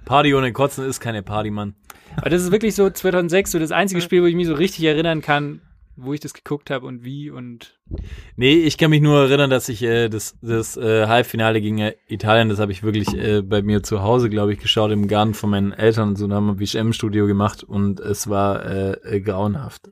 [0.05, 1.75] Party ohne Kotzen ist keine Party, Mann.
[2.17, 4.85] aber das ist wirklich so 2006 so das einzige Spiel, wo ich mich so richtig
[4.85, 5.61] erinnern kann,
[5.97, 7.79] wo ich das geguckt habe und wie und
[8.37, 11.95] Nee, ich kann mich nur erinnern, dass ich äh, das, das äh, Halbfinale gegen äh,
[12.09, 15.35] Italien, das habe ich wirklich äh, bei mir zu Hause, glaube ich, geschaut, im Garten
[15.35, 19.21] von meinen Eltern und so, da haben wir WM-Studio gemacht und es war äh, äh,
[19.21, 19.91] grauenhaft.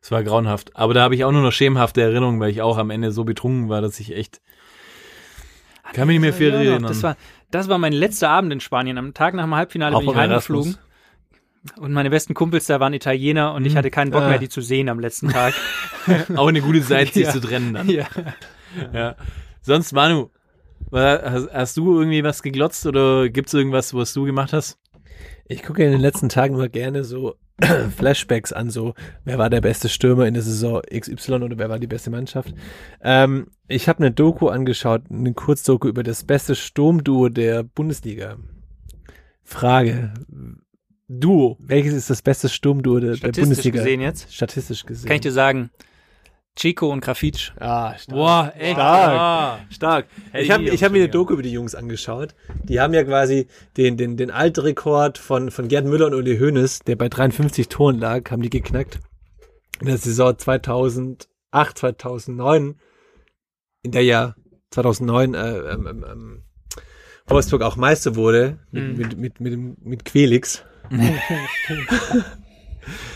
[0.00, 0.76] Es war grauenhaft.
[0.76, 3.24] Aber da habe ich auch nur noch schemenhafte Erinnerungen, weil ich auch am Ende so
[3.24, 4.40] betrunken war, dass ich echt
[5.92, 6.82] kann mich nicht mehr viel Ja, erinnern.
[6.82, 7.16] Das war,
[7.50, 8.98] das war mein letzter Abend in Spanien.
[8.98, 10.76] Am Tag nach dem Halbfinale Auch bin ich beim heimgeflogen.
[11.78, 14.28] Und meine besten Kumpels da waren Italiener und ich hatte keinen Bock Ah.
[14.28, 15.54] mehr, die zu sehen am letzten Tag.
[16.36, 17.32] auch eine gute Zeit, sich Ja.
[17.32, 17.88] zu trennen dann.
[17.88, 18.06] ja.
[18.92, 19.16] Ja.
[19.62, 20.28] Sonst, Manu,
[20.92, 24.78] hast, hast du irgendwie was geglotzt oder gibt's irgendwas, was du gemacht hast?
[25.48, 27.36] Ich gucke in den letzten Tagen mal gerne so
[27.96, 31.78] Flashbacks an, so wer war der beste Stürmer in der Saison XY oder wer war
[31.78, 32.52] die beste Mannschaft.
[33.02, 38.36] Ähm, ich habe eine Doku angeschaut, eine Kurzdoku über das beste Sturmduo der Bundesliga.
[39.42, 40.12] Frage,
[41.08, 41.56] Duo.
[41.60, 43.78] welches ist das beste Sturmduo der, der Statistisch Bundesliga?
[43.78, 45.06] gesehen jetzt, Statistisch gesehen.
[45.06, 45.70] kann ich dir sagen,
[46.56, 47.50] Chico und Grafitsch.
[47.58, 48.16] ah, stark.
[48.16, 48.74] Boah, echt.
[48.74, 49.18] Stark.
[49.20, 49.58] Ah.
[49.70, 50.06] Stark.
[50.34, 52.34] Ich habe ich hab mir eine Doku über die Jungs angeschaut.
[52.62, 56.80] Die haben ja quasi den, den, den Altrekord von, von Gerd Müller und Uli Hoeneß,
[56.86, 59.00] der bei 53 Toren lag, haben die geknackt.
[59.80, 61.26] In der Saison 2008,
[61.76, 62.76] 2009,
[63.82, 64.36] in der ja
[64.70, 66.42] 2009 äh, ähm, ähm, ähm,
[67.26, 68.96] Wolfsburg auch Meister wurde mit, Mhm.
[68.96, 70.64] mit, mit, mit, mit Quelix.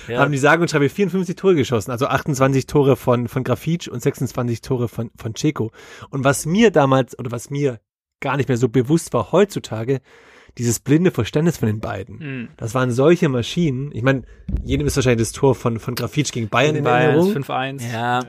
[0.09, 0.21] Ja.
[0.21, 4.01] haben die sagen und schreibe 54 Tore geschossen, also 28 Tore von, von Grafitsch und
[4.01, 5.71] 26 Tore von, von Ceco.
[6.09, 7.79] Und was mir damals, oder was mir
[8.21, 10.01] gar nicht mehr so bewusst war heutzutage,
[10.57, 12.19] dieses blinde Verständnis von den beiden.
[12.19, 12.49] Mhm.
[12.57, 13.93] Das waren solche Maschinen.
[13.93, 14.23] Ich meine,
[14.65, 17.43] jedem ist wahrscheinlich das Tor von, von Grafitsch gegen Bayern in Bayern Erinnerung.
[17.43, 17.93] ist 5-1.
[17.93, 18.21] Ja,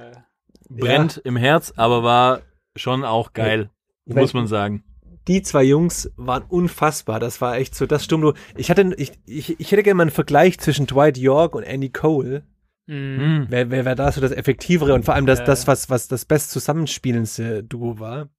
[0.69, 2.41] brennt im Herz, aber war
[2.75, 3.69] schon auch geil,
[4.06, 4.84] Ich muss man sagen.
[5.30, 7.20] Die zwei Jungs waren unfassbar.
[7.20, 8.34] Das war echt so das Sturmduo.
[8.58, 11.89] Ich hatte, ich, ich, ich hätte gerne mal einen Vergleich zwischen Dwight York und Andy
[11.89, 12.44] Cole.
[12.88, 13.20] Mhm.
[13.20, 13.46] Hm.
[13.50, 16.26] Wer, wer, wer da so das effektivere und vor allem das, das was, was das
[16.26, 18.30] best zusammenspielendste Duo war.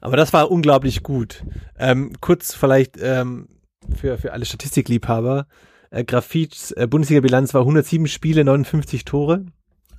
[0.00, 1.44] Aber das war unglaublich gut.
[1.76, 3.48] Ähm, kurz vielleicht ähm,
[3.96, 5.48] für, für alle Statistikliebhaber.
[5.90, 9.46] Äh, Grafits äh, Bundesliga-Bilanz war 107 Spiele, 59 Tore.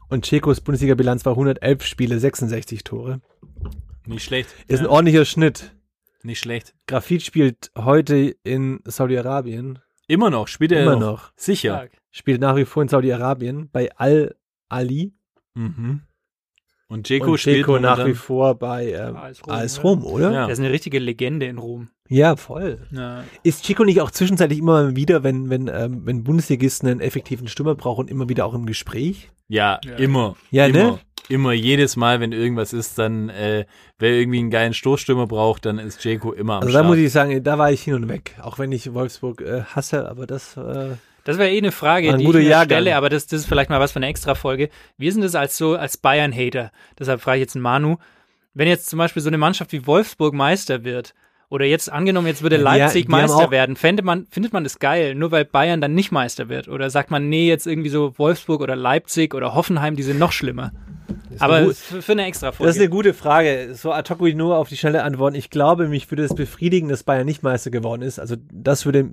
[0.07, 3.19] Und Checos Bundesliga-Bilanz war 111 Spiele, 66 Tore.
[4.05, 4.49] Nicht schlecht.
[4.67, 5.75] Ist ein ja, ordentlicher Schnitt.
[6.23, 6.73] nicht schlecht.
[6.87, 9.79] Grafit spielt heute in Saudi-Arabien.
[10.07, 10.99] Immer noch, spielt er Immer noch.
[10.99, 11.31] noch.
[11.35, 11.75] Sicher.
[11.75, 11.91] Stark.
[12.11, 15.13] Spielt nach wie vor in Saudi-Arabien bei Al-Ali.
[15.55, 16.01] Mhm.
[16.87, 19.81] Und Jeko und spielt nach wie vor bei ähm, AS Rom, AS ja.
[19.83, 20.31] Rom, oder?
[20.31, 20.45] Ja.
[20.45, 21.89] Der ist eine richtige Legende in Rom.
[22.07, 22.87] Ja, voll.
[22.91, 23.23] Ja.
[23.41, 27.73] Ist Chico nicht auch zwischenzeitlich immer wieder, wenn, wenn, ähm, wenn Bundesligisten einen effektiven Stürmer
[27.73, 29.31] brauchen, immer wieder auch im Gespräch?
[29.47, 29.95] Ja, Ja.
[29.95, 30.35] immer.
[30.51, 30.77] Ja, immer.
[30.91, 30.99] ne?
[31.29, 33.65] Immer jedes Mal, wenn irgendwas ist, dann äh,
[33.99, 36.87] wer irgendwie einen geilen Stoßstürmer braucht, dann ist Jeko immer am Also da Start.
[36.87, 38.35] muss ich sagen, da war ich hin und weg.
[38.41, 40.55] Auch wenn ich Wolfsburg äh, hasse, aber das.
[40.57, 42.77] Äh, Das wäre eh eine Frage, Ein die ich mir Jahrgang.
[42.77, 44.69] stelle, aber das, das ist vielleicht mal was für eine extra Folge.
[44.97, 46.71] Wir sind das als so, als Bayern-Hater.
[46.99, 47.97] Deshalb frage ich jetzt einen Manu.
[48.53, 51.13] Wenn jetzt zum Beispiel so eine Mannschaft wie Wolfsburg Meister wird,
[51.49, 54.79] oder jetzt angenommen, jetzt würde Ja, Leipzig haben Meister werden, findet man, findet man das
[54.79, 56.67] geil, nur weil Bayern dann nicht Meister wird?
[56.67, 60.31] Oder sagt man, nee, jetzt irgendwie so Wolfsburg oder Leipzig oder Hoffenheim, die sind noch
[60.31, 60.71] schlimmer?
[61.39, 62.67] Aber eine für, eine extra Folge.
[62.67, 63.73] Das ist eine gute Frage.
[63.73, 65.35] So ad hoc nur auf die Schnelle antworten.
[65.35, 68.19] Ich glaube, mich würde es befriedigen, dass Bayern nicht Meister geworden ist.
[68.19, 69.09] Also das würde,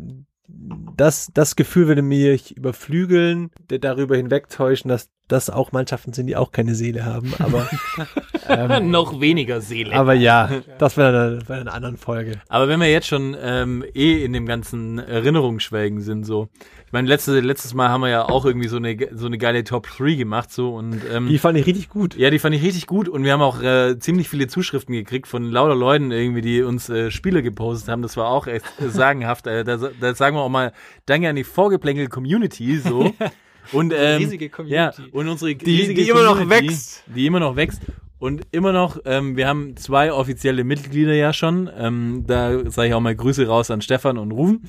[0.96, 6.53] das, das Gefühl würde mich überflügeln, darüber hinwegtäuschen, dass das auch Mannschaften sind, die auch
[6.53, 7.33] keine Seele haben.
[7.38, 7.68] Aber,
[8.48, 9.94] ähm, noch weniger Seele.
[9.94, 12.40] aber ja, das wäre dann bei einer anderen Folge.
[12.48, 16.48] Aber wenn wir jetzt schon ähm, eh in dem ganzen Erinnerungsschwelgen sind, so.
[16.92, 19.64] Ich meine, letzte, letztes Mal haben wir ja auch irgendwie so eine, so eine geile
[19.64, 20.74] Top 3 gemacht, so.
[20.74, 22.18] Und, ähm, Die fand ich richtig gut.
[22.18, 25.26] ja, die fand ich richtig gut und wir haben auch äh, ziemlich viele Zuschriften gekriegt
[25.26, 28.02] von lauter Leuten irgendwie, die uns äh, Spiele gepostet haben.
[28.02, 29.46] Das war auch echt sagenhaft.
[29.46, 30.74] Äh, da, da sagen wir auch mal
[31.07, 33.14] Danke an die Vorgeplänkel Community, so.
[33.72, 34.74] Und, ähm, riesige Community.
[34.74, 37.05] Ja, und unsere riesige die immer noch wächst.
[37.07, 37.81] Die immer noch wächst.
[38.18, 41.70] Und immer noch, ähm, wir haben zwei offizielle Mitglieder ja schon.
[41.74, 44.64] Ähm, da sage ich auch mal Grüße raus an Stefan und Rufen.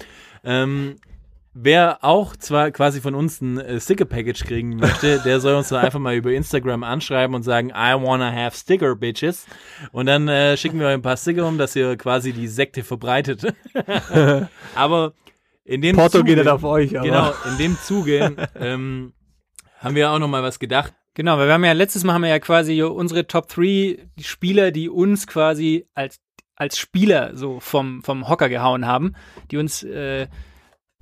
[0.45, 0.95] Ähm,
[1.55, 5.85] Wer auch zwar quasi von uns ein äh, Sticker-Package kriegen möchte, der soll uns dann
[5.85, 9.45] einfach mal über Instagram anschreiben und sagen, I wanna have Sticker, Bitches.
[9.91, 12.83] Und dann äh, schicken wir euch ein paar Sticker um, dass ihr quasi die Sekte
[12.83, 13.53] verbreitet.
[14.75, 15.13] aber
[15.63, 17.07] in dem Porto Zuge, geht nicht auf euch, aber.
[17.07, 19.13] Genau, in dem Zuge ähm,
[19.77, 20.93] haben wir auch noch mal was gedacht.
[21.13, 24.71] Genau, weil wir haben ja letztes Mal haben wir ja quasi unsere Top 3 Spieler,
[24.71, 26.19] die uns quasi als
[26.55, 29.15] als Spieler so vom vom Hocker gehauen haben,
[29.51, 30.27] die uns äh,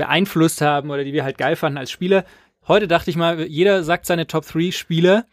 [0.02, 2.26] beeinflusst haben oder die wir halt geil fanden als Spieler.
[2.68, 5.28] Heute dachte ich mal, jeder sagt seine Top 3 Spieler,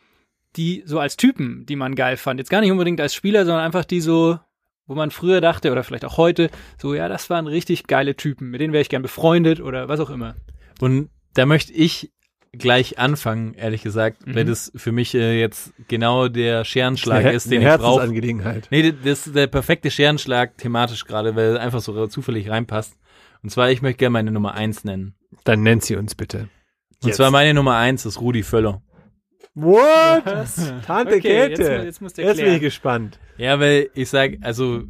[0.56, 2.38] die so als Typen, die man geil fand.
[2.38, 4.38] Jetzt gar nicht unbedingt als Spieler, sondern einfach die so,
[4.86, 8.50] wo man früher dachte oder vielleicht auch heute, so ja, das waren richtig geile Typen,
[8.50, 10.36] mit denen wäre ich gern befreundet oder was auch immer.
[10.80, 12.12] Und da möchte ich
[12.52, 17.50] gleich anfangen, ehrlich gesagt, weil das für mich äh, jetzt genau der Scherenschlag Eine ist,
[17.50, 18.02] den ich brauche.
[18.70, 22.98] Nee, das ist der perfekte Scherenschlag thematisch gerade, weil er einfach so zufällig reinpasst.
[23.42, 25.14] Und zwar, ich möchte gerne meine Nummer eins nennen.
[25.44, 26.48] Dann nennt sie uns bitte.
[27.02, 28.82] Und zwar meine Nummer eins ist Rudi Völler.
[29.54, 30.24] What?
[30.86, 31.62] Tante Okay, Käthe.
[31.62, 33.18] jetzt jetzt musst du Jetzt bin ich gespannt.
[33.38, 34.84] Ja, weil ich sag, also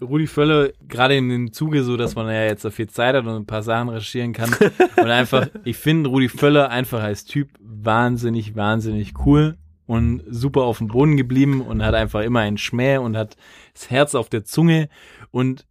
[0.00, 3.26] Rudi Völler, gerade in dem Zuge so, dass man ja jetzt so viel Zeit hat
[3.26, 4.50] und ein paar Sachen recherchieren kann.
[4.96, 9.56] und einfach, ich finde Rudi Völler einfach als Typ wahnsinnig, wahnsinnig cool
[9.86, 13.36] und super auf dem Boden geblieben und hat einfach immer einen Schmäh und hat
[13.74, 14.88] das Herz auf der Zunge
[15.30, 15.66] und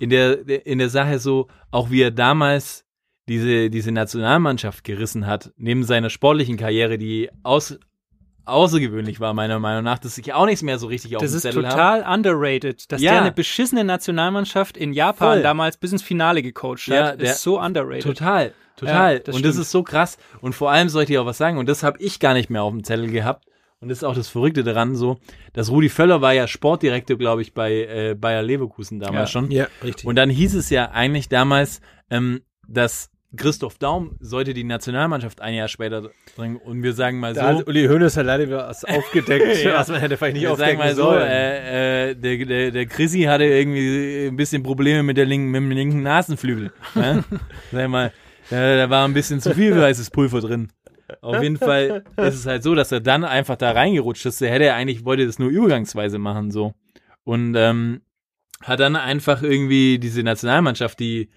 [0.00, 2.84] in der, in der Sache so, auch wie er damals
[3.28, 7.78] diese, diese Nationalmannschaft gerissen hat, neben seiner sportlichen Karriere, die aus,
[8.44, 11.36] außergewöhnlich war, meiner Meinung nach, dass ich auch nichts mehr so richtig auf Das dem
[11.36, 11.74] ist Zettel habe.
[12.02, 13.12] total underrated, dass Ja.
[13.12, 15.42] der eine beschissene Nationalmannschaft in Japan Voll.
[15.42, 16.94] damals bis ins Finale gecoacht hat.
[16.94, 18.02] Ja, der- ist so underrated.
[18.02, 19.14] Total, total.
[19.14, 20.16] Ja, das und das ist so krass.
[20.40, 22.62] Und vor allem sollte ich auch was sagen, und das habe ich gar nicht mehr
[22.62, 23.44] auf dem Zettel gehabt.
[23.82, 25.18] Und das ist auch das Verrückte daran, so,
[25.54, 29.50] dass Rudi Völler war ja Sportdirektor, glaube ich, bei äh, Bayer Leverkusen damals schon.
[29.50, 30.04] Ja, richtig.
[30.06, 35.54] Und dann hieß es ja eigentlich damals, ähm, dass Christoph Daum sollte die Nationalmannschaft ein
[35.54, 36.56] Jahr später bringen.
[36.56, 39.74] Und wir sagen mal so, da hat Uli Hoeneß hat leider was aufgedeckt, Ja.
[39.78, 41.26] was man hätte vielleicht nicht wir sagen aufdecken mal so, sollen.
[41.30, 45.62] äh, äh, der, der, der Chrissy hatte irgendwie ein bisschen Probleme mit, der linken, mit
[45.62, 46.70] dem linken Nasenflügel.
[46.94, 47.24] Ne?
[47.72, 48.12] Sag mal,
[48.50, 50.68] da, da war ein bisschen zu viel weißes Pulver drin.
[51.20, 54.40] Auf jeden Fall ist es halt so, dass er dann einfach da reingerutscht ist.
[54.40, 56.74] Der hätte er eigentlich, wollte das nur übergangsweise machen, so.
[57.24, 58.02] Und ähm,
[58.62, 61.30] hat dann einfach irgendwie diese Nationalmannschaft, die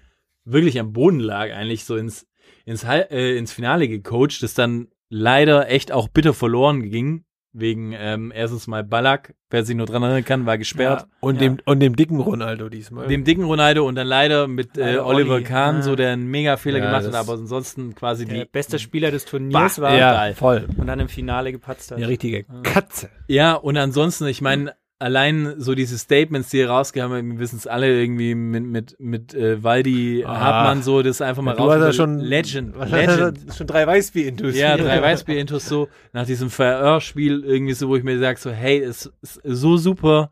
[0.44, 2.26] wirklich am Boden lag, eigentlich so ins,
[2.64, 7.24] ins, äh, ins Finale gecoacht, das dann leider echt auch bitter verloren ging.
[7.56, 11.06] Wegen ähm, erstens mal Ballack, wer sich nur dran erinnern kann, war gesperrt.
[11.20, 13.06] und, dem, und dem dicken Ronaldo diesmal.
[13.06, 15.44] Dem dicken Ronaldo und dann leider mit äh, Leider Oliver Olli.
[15.44, 15.82] Kahn, Ja.
[15.82, 18.50] so der einen mega Fehler Ja, gemacht hat, aber ansonsten quasi der die.
[18.50, 20.66] beste Spieler des Turniers Bah, war ja, voll.
[20.76, 21.98] und dann im Finale gepatzt hat.
[21.98, 23.08] Eine richtige Katze.
[23.28, 27.56] Ja, und ansonsten, ich meine, allein so diese Statements, die er rausgehauen haben, wir wissen
[27.56, 30.40] es alle irgendwie mit, mit, mit äh, Waldi Ah.
[30.40, 33.18] Hartmann so, das einfach mal Du hast ja raus- schon Legend, Was Legend.
[33.38, 33.54] Legend.
[33.54, 34.56] schon drei Weißbier-Intus.
[34.56, 38.78] Ja, drei Weißbier-Intos so, nach diesem Verhörspiel irgendwie so, wo ich mir sage, so, hey,
[38.80, 40.30] es ist so super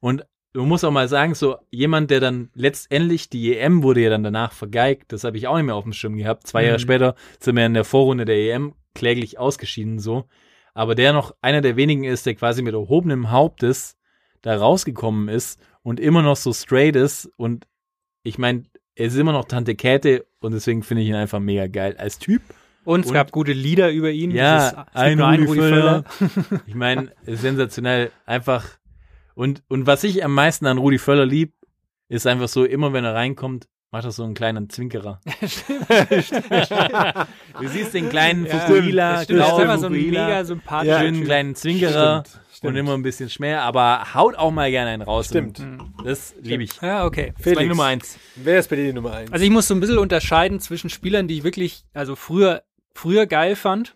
[0.00, 4.10] und du musst auch mal sagen, so, jemand, der dann letztendlich, die EM wurde ja
[4.10, 6.76] dann danach vergeigt, das habe ich auch nicht mehr auf dem Schirm gehabt, zwei Jahre
[6.78, 6.82] Mhm.
[6.82, 10.24] später sind wir in der Vorrunde der EM kläglich ausgeschieden, so,
[10.74, 13.96] aber der noch einer der wenigen ist, der quasi mit erhobenem Hauptes
[14.42, 17.66] da rausgekommen ist und immer noch so straight ist und
[18.22, 21.66] ich meine, er ist immer noch Tante Käthe und deswegen finde ich ihn einfach mega
[21.68, 22.42] geil als Typ
[22.84, 24.30] Und es Und- gab gute Lieder über ihn.
[24.30, 26.04] Ja, Dieses- ein einen Rudi Völler.
[26.66, 28.10] Ich meine, sensationell.
[28.26, 28.64] Einfach.
[29.34, 31.52] Und, und was ich am meisten an Rudi Völler lieb,
[32.08, 35.20] ist einfach so, immer wenn er reinkommt, macht er so einen kleinen Zwinkerer.
[37.60, 38.68] du siehst den kleinen Stimmt, ist
[39.28, 41.24] grauen immer so ein Fukuhila, mega sympathischer schönen Typ.
[41.24, 42.78] kleinen Zwinkerer Stimmt, und stimmt.
[42.78, 45.26] immer ein bisschen Schmäh, aber haut auch mal gerne einen raus.
[45.26, 45.60] Stimmt.
[45.60, 46.80] Und Das liebe ich.
[46.80, 47.32] Ja, okay.
[47.36, 47.68] Das ist Felix.
[47.68, 48.18] Nummer eins.
[48.36, 49.32] Wer ist bei dir die Nummer eins?
[49.32, 52.62] Also ich muss so ein bisschen unterscheiden zwischen Spielern, die ich wirklich, also früher,
[52.94, 53.94] früher geil fand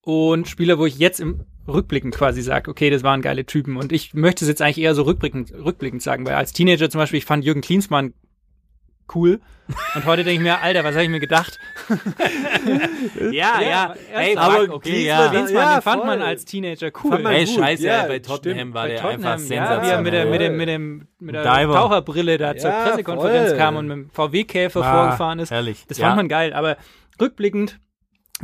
[0.00, 3.76] und Spieler, wo ich jetzt im Rückblickend quasi sage, okay, das waren geile Typen.
[3.76, 6.98] Und ich möchte es jetzt eigentlich eher so rückblickend, rückblickend sagen, weil als Teenager zum
[6.98, 8.12] Beispiel, ich fand Jürgen Klinsmann
[9.14, 9.40] cool.
[9.94, 11.58] Und heute denke ich mir, Alter, was habe ich mir gedacht?
[13.30, 13.94] Ja, ja.
[14.14, 15.28] Ey, aber okay, ja.
[15.28, 16.06] Klinsmann, Ja, den fand voll.
[16.06, 17.26] man als Teenager cool.
[17.26, 18.74] Ey, gut, scheiße, ja, bei Tottenham stimmt.
[18.74, 21.34] war Bei der Tottenham, einfach ja, wie er mit der, mit dem, mit dem, mit
[21.34, 21.74] der Diver.
[21.74, 23.58] Taucherbrille da zur Ja, Pressekonferenz voll.
[23.58, 25.50] kam und mit dem VW-Käfer Ah, vorgefahren ist.
[25.50, 25.84] herrlich.
[25.88, 26.06] Das Ja.
[26.06, 26.76] fand man geil, aber
[27.20, 27.78] rückblickend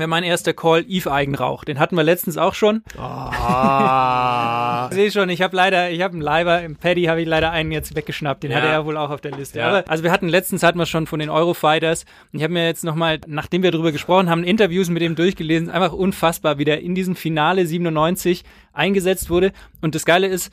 [0.00, 1.62] wäre mein erster Call Yves Eigenrauch.
[1.64, 2.82] Den hatten wir letztens auch schon.
[2.98, 4.88] Ah.
[4.90, 7.52] Ich sehe schon, ich habe leider, ich habe einen Leiber, im Paddy habe ich leider
[7.52, 8.42] einen jetzt weggeschnappt.
[8.42, 8.56] Den Ja.
[8.56, 9.60] hatte er wohl auch auf der Liste.
[9.60, 9.68] Ja.
[9.68, 12.04] Aber, also wir hatten letztens hatten wir schon von den Eurofighters.
[12.32, 15.70] Und ich habe mir jetzt nochmal, nachdem wir darüber gesprochen haben, Interviews mit dem durchgelesen.
[15.70, 19.52] Einfach unfassbar, wie der in diesem Finale 97 eingesetzt wurde.
[19.80, 20.52] Und das Geile ist,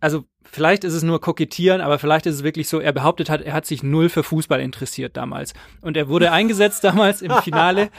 [0.00, 3.40] also vielleicht ist es nur kokettieren, aber vielleicht ist es wirklich so, er behauptet hat,
[3.40, 5.54] er hat sich null für Fußball interessiert damals.
[5.80, 7.88] Und er wurde eingesetzt damals im Finale.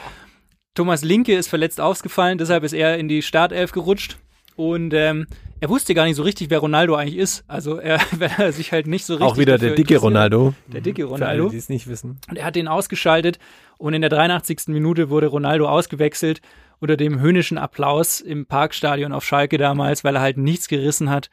[0.74, 4.18] Thomas Linke ist verletzt ausgefallen, deshalb ist er in die Startelf gerutscht.
[4.56, 5.26] Und ähm,
[5.60, 7.44] er wusste gar nicht so richtig, wer Ronaldo eigentlich ist.
[7.48, 8.00] Also er,
[8.38, 9.28] er sich halt nicht so richtig.
[9.30, 9.98] Auch wieder der dicke.
[9.98, 10.54] Ronaldo.
[10.66, 11.48] Der dicke Für alle, Ronaldo.
[11.50, 12.18] die es nicht wissen.
[12.28, 13.38] Und er hat den ausgeschaltet
[13.78, 14.68] und in der 83.
[14.68, 16.40] Minute wurde Ronaldo ausgewechselt
[16.80, 21.30] unter dem höhnischen Applaus im Parkstadion auf Schalke damals, weil er halt nichts gerissen hat.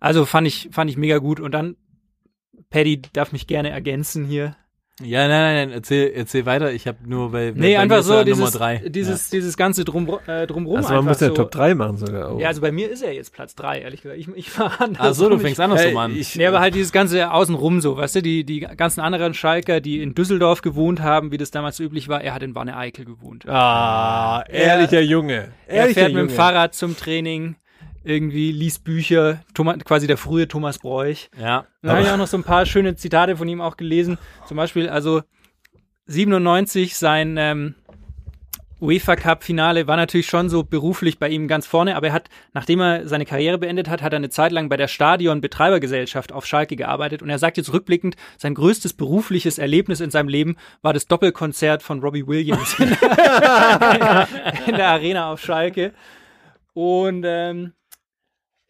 [0.00, 1.40] Also fand ich, fand ich mega gut.
[1.40, 1.76] Und dann,
[2.70, 4.56] Paddy darf mich gerne ergänzen hier.
[5.00, 6.72] Ja, nein, nein, nein, erzähl, erzähl weiter.
[6.72, 8.82] Ich habe nur bei, Nee, bei einfach mir ist so er dieses, Nummer drei.
[8.88, 11.34] dieses, dieses ganze drum, äh, drumrum Also man muss ja so.
[11.34, 12.30] Top 3 machen sogar.
[12.32, 12.40] auch.
[12.40, 14.18] Ja, also bei mir ist er jetzt Platz drei, ehrlich gesagt.
[14.20, 15.06] Ich, ich war anders.
[15.10, 16.16] Ach so, du fängst andersrum Ey, an.
[16.16, 19.80] ich- Nee, aber halt dieses ganze Außenrum so, weißt du, die, die ganzen anderen Schalker,
[19.80, 23.04] die in Düsseldorf gewohnt haben, wie das damals üblich war, er hat in Wanne Eickel
[23.04, 23.48] gewohnt.
[23.48, 25.48] Ah, ehrlicher Junge.
[25.68, 26.36] Er Ehrlicher fährt mit dem Junge.
[26.36, 27.54] Fahrrad zum Training,
[28.08, 31.30] irgendwie liest Bücher, Thomas, quasi der frühe Thomas Bräuch.
[31.38, 31.66] ja.
[31.82, 34.18] Dann habe ich auch noch so ein paar schöne Zitate von ihm auch gelesen.
[34.46, 35.22] Zum Beispiel, also
[36.06, 37.74] 97 sein ähm,
[38.80, 42.28] UEFA Cup Finale war natürlich schon so beruflich bei ihm ganz vorne, aber er hat,
[42.52, 46.32] nachdem er seine Karriere beendet hat, hat er eine Zeit lang bei der Stadion Betreibergesellschaft
[46.32, 50.56] auf Schalke gearbeitet und er sagt jetzt rückblickend, sein größtes berufliches Erlebnis in seinem Leben
[50.82, 52.88] war das Doppelkonzert von Robbie Williams in
[54.76, 55.92] der Arena auf Schalke.
[56.72, 57.72] Und ähm,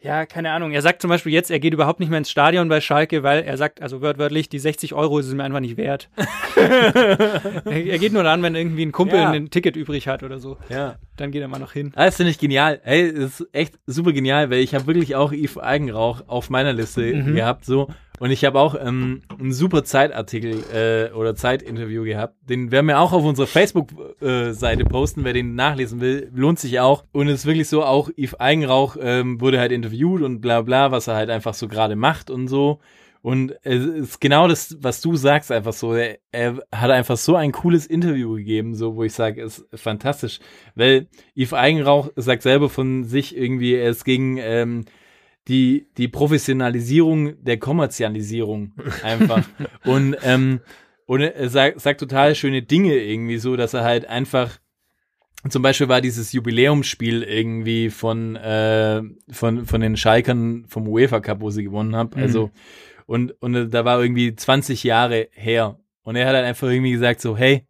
[0.01, 0.71] ja, keine Ahnung.
[0.73, 3.43] Er sagt zum Beispiel jetzt, er geht überhaupt nicht mehr ins Stadion bei Schalke, weil
[3.43, 6.09] er sagt, also wörtlich, die 60 Euro es mir einfach nicht wert.
[6.57, 9.31] er, er geht nur dann, wenn irgendwie ein Kumpel Ja.
[9.31, 10.57] ein Ticket übrig hat oder so.
[10.69, 10.97] ja.
[11.17, 11.91] Dann geht er mal noch hin.
[11.97, 12.81] Ah, Das finde ich genial.
[12.85, 16.73] Ey, das ist echt super genial, weil ich habe wirklich auch Yves Eigenrauch auf meiner
[16.73, 17.35] Liste Mhm.
[17.35, 17.89] gehabt, so.
[18.21, 22.35] Und ich habe auch ähm, einen super Zeitartikel äh, oder Zeitinterview gehabt.
[22.49, 25.25] Den werden wir auch auf unserer Facebook-Seite posten.
[25.25, 27.05] Wer den nachlesen will, lohnt sich auch.
[27.13, 30.91] Und es ist wirklich so, auch Yves Eigenrauch ähm, wurde halt interviewt und bla bla,
[30.91, 32.81] was er halt einfach so gerade macht und so.
[33.21, 35.95] Und es ist genau das, was du sagst, einfach so.
[35.95, 40.39] Er, er hat einfach so ein cooles Interview gegeben, so wo ich sage, ist fantastisch.
[40.75, 44.85] Weil Yves Eigenrauch sagt selber von sich irgendwie, er ist gegen ähm,
[45.49, 49.45] die, die Professionalisierung der Kommerzialisierung einfach.
[49.85, 50.61] und, ähm,
[51.07, 54.59] und er sagt, sagt total schöne Dinge irgendwie so, dass er halt einfach
[55.49, 61.41] zum Beispiel war dieses Jubiläumsspiel irgendwie von, äh, von, von den Schalkern vom UEFA Cup,
[61.41, 62.11] wo sie gewonnen haben.
[62.21, 62.51] Also,
[63.07, 65.79] und, und da war irgendwie 20 Jahre her.
[66.03, 67.67] Und er hat halt einfach irgendwie gesagt so, hey,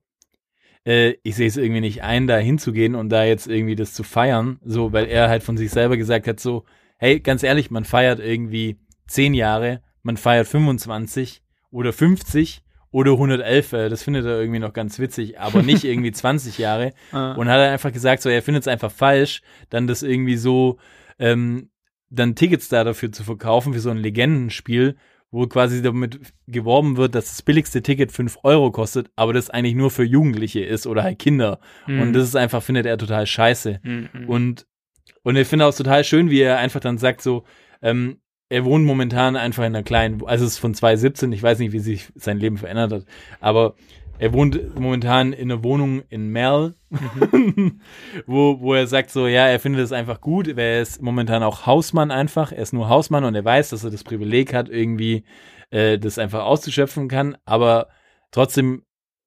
[0.86, 4.02] äh, ich sehe es irgendwie nicht ein, da hinzugehen und da jetzt irgendwie das zu
[4.02, 4.58] feiern.
[4.64, 6.64] So, weil er halt von sich selber gesagt hat so,
[6.98, 13.72] hey, ganz ehrlich, man feiert irgendwie 10 Jahre, man feiert 25 oder 50 oder 111,
[13.72, 16.92] äh, das findet er irgendwie noch ganz witzig, aber nicht irgendwie 20 Jahre.
[17.12, 17.32] Ah.
[17.32, 20.78] Und hat er einfach gesagt, so, er findet es einfach falsch, dann das irgendwie so,
[21.18, 21.70] ähm,
[22.10, 24.96] dann Tickets da dafür zu verkaufen für so ein Legendenspiel,
[25.30, 29.74] wo quasi damit geworben wird, dass das billigste Ticket 5 Euro kostet, aber das eigentlich
[29.74, 31.60] nur für Jugendliche ist oder halt Kinder.
[31.86, 32.00] Mhm.
[32.00, 33.80] Und das ist einfach, findet er total scheiße.
[33.82, 34.08] Mhm.
[34.26, 34.66] Und,
[35.28, 37.44] und ich finde auch total schön, wie er einfach dann sagt so,
[37.82, 41.58] ähm, er wohnt momentan einfach in einer kleinen, also es ist von 2017, ich weiß
[41.58, 43.04] nicht, wie sich sein Leben verändert hat,
[43.38, 43.74] aber
[44.18, 46.76] er wohnt momentan in einer Wohnung in Merl,
[48.26, 51.42] wo, wo er sagt so, ja, er findet es einfach gut, weil er ist momentan
[51.42, 54.70] auch Hausmann einfach, er ist nur Hausmann und er weiß, dass er das Privileg hat,
[54.70, 55.24] irgendwie
[55.68, 57.88] äh, das einfach auszuschöpfen kann, aber
[58.30, 58.82] trotzdem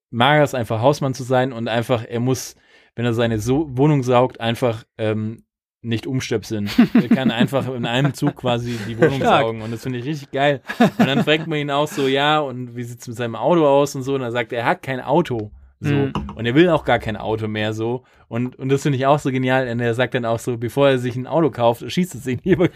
[0.09, 2.55] mag es einfach Hausmann zu sein und einfach, er muss,
[2.95, 5.43] wenn er seine so Wohnung saugt, einfach ähm,
[5.81, 6.69] nicht umstöpseln.
[6.93, 9.41] er kann einfach in einem Zug quasi die Wohnung Stark.
[9.41, 10.61] saugen und das finde ich richtig geil.
[10.79, 13.95] Und dann fragt man ihn auch so, ja, und wie sieht's mit seinem Auto aus
[13.95, 15.51] und so, und er sagt, er hat kein Auto.
[15.83, 15.95] So.
[15.95, 16.13] Mhm.
[16.35, 18.03] Und er will auch gar kein Auto mehr so.
[18.27, 19.67] Und, und das finde ich auch so genial.
[19.67, 22.39] Und er sagt dann auch so, bevor er sich ein Auto kauft, schießt es ihn
[22.43, 22.69] lieber.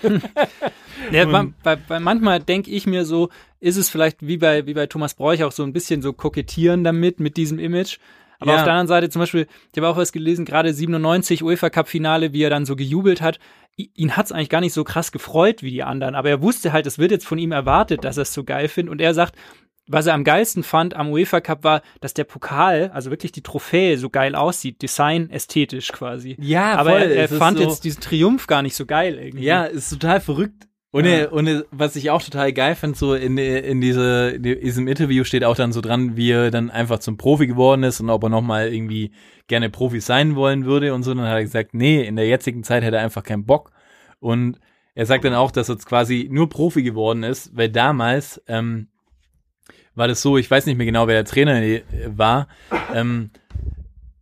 [1.12, 4.74] Ja, bei, bei, bei manchmal denke ich mir so, ist es vielleicht wie bei, wie
[4.74, 8.00] bei Thomas Bräuch auch so ein bisschen so kokettieren damit, mit diesem Image.
[8.40, 8.58] Aber Ja.
[8.58, 11.88] auf der anderen Seite zum Beispiel, ich habe auch was gelesen, gerade 97 UEFA Cup
[11.88, 13.40] Finale, wie er dann so gejubelt hat.
[13.78, 16.86] Ihn hat's eigentlich gar nicht so krass gefreut wie die anderen, aber er wusste halt,
[16.88, 18.92] es wird jetzt von ihm erwartet, dass er es so geil findet.
[18.92, 19.36] Und er sagt,
[19.88, 23.44] was er am geilsten fand am UEFA Cup war, dass der Pokal, also wirklich die
[23.44, 26.38] Trophäe, so geil aussieht, Design ästhetisch quasi.
[26.40, 27.02] Ja, aber voll.
[27.02, 29.46] er, er Es fand so- jetzt diesen Triumph gar nicht so geil irgendwie.
[29.46, 30.68] Ja, ist total verrückt.
[31.04, 35.26] Er, und was ich auch total geil fand, so in, in, diese, in diesem Interview
[35.26, 38.24] steht auch dann so dran, wie er dann einfach zum Profi geworden ist und ob
[38.24, 39.12] er nochmal irgendwie
[39.48, 41.12] gerne Profi sein wollen würde und so.
[41.12, 43.72] Und dann hat er gesagt, nee, in der jetzigen Zeit hätte er einfach keinen Bock.
[44.20, 44.60] Und
[44.94, 48.88] er sagt dann auch, dass er jetzt quasi nur Profi geworden ist, weil damals ähm,
[49.96, 52.48] war das so, ich weiß nicht mehr genau, wer der Trainer äh, war.
[52.94, 53.32] Ähm,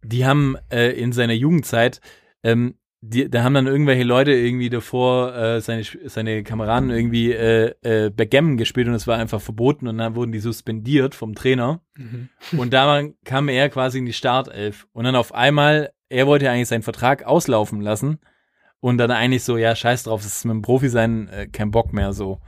[0.02, 2.02] die haben äh, in seiner Jugendzeit
[2.44, 7.74] ähm, die, da haben dann irgendwelche Leute irgendwie davor äh, seine, seine Kameraden irgendwie äh,
[7.82, 11.82] äh, Backgammon gespielt und es war einfach verboten und dann wurden die suspendiert vom Trainer.
[12.58, 14.88] Und da kam er quasi in die Startelf.
[14.94, 18.20] Und dann auf einmal, er wollte eigentlich seinen Vertrag auslaufen lassen
[18.80, 21.72] und dann eigentlich so, ja, scheiß drauf, das ist mit dem Profi sein äh, kein
[21.72, 22.40] Bock mehr so.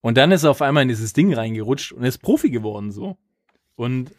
[0.00, 3.16] Und dann ist er auf einmal in dieses Ding reingerutscht und ist Profi geworden so.
[3.74, 4.10] Und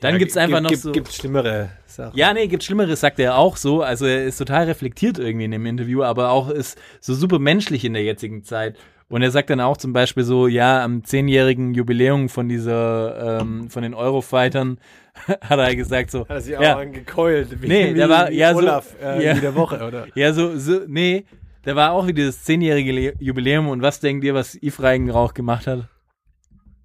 [0.00, 0.92] dann Ja, gibt's einfach gibt, noch gibt, so.
[0.92, 2.16] Gibt schlimmere Sachen.
[2.18, 3.82] Ja, nee, gibt Schlimmeres, sagt er auch so.
[3.82, 7.84] Also er ist total reflektiert irgendwie in dem Interview, aber auch ist so super menschlich
[7.84, 8.78] in der jetzigen Zeit.
[9.08, 13.68] Und er sagt dann auch zum Beispiel so, ja, am zehnjährigen Jubiläum von dieser, ähm,
[13.68, 14.78] von den Eurofightern
[15.40, 17.60] hat er gesagt so, Hat er sich auch ja, angekeult.
[17.60, 19.32] Wie, Nee, wie, der war- wie ja, so- Olaf äh, ja.
[19.32, 20.06] in der Woche, oder?
[20.14, 21.24] ja, so, so, nee,
[21.64, 25.34] da war auch wieder das zehnjährige Le- Jubiläum und was denkt ihr, was Yves Reigenrauch
[25.34, 25.88] gemacht hat?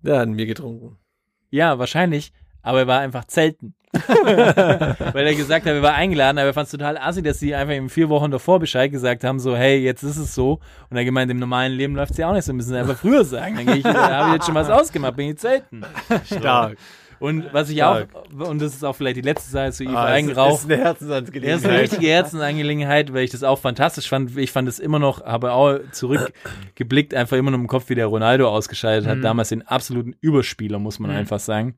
[0.01, 0.97] Der hat ein Bier getrunken.
[1.51, 2.33] Ja, wahrscheinlich,
[2.65, 3.73] aber er war einfach zelten.
[3.93, 7.55] Weil er gesagt hat, er war eingeladen, aber er fand es total assi, dass sie
[7.55, 10.59] einfach ihm vier Wochen davor Bescheid gesagt haben, so, hey, jetzt ist es so.
[10.89, 12.97] Und er gemeint, im normalen Leben läuft es ja auch nicht so, müssen sie einfach
[12.97, 13.55] früher sagen.
[13.55, 15.83] Dann gehe ich, da habe ich jetzt schon was ausgemacht, bin ich zelten.
[16.25, 16.77] Stark.
[17.19, 18.09] Und was ich Stark.
[18.13, 20.59] auch, und das ist auch vielleicht die letzte Seite zu Yves Ah, Eigenrauch.
[20.59, 21.57] ist eine Herzensangelegenheit.
[21.59, 24.35] ist eine richtige Herzensangelegenheit, weil ich das auch fantastisch fand.
[24.37, 28.07] Ich fand es immer noch, habe auch zurückgeblickt, einfach immer noch im Kopf, wie der
[28.07, 29.23] Ronaldo ausgeschaltet hat.
[29.23, 31.75] Damals den absoluten Überspieler, muss man einfach sagen.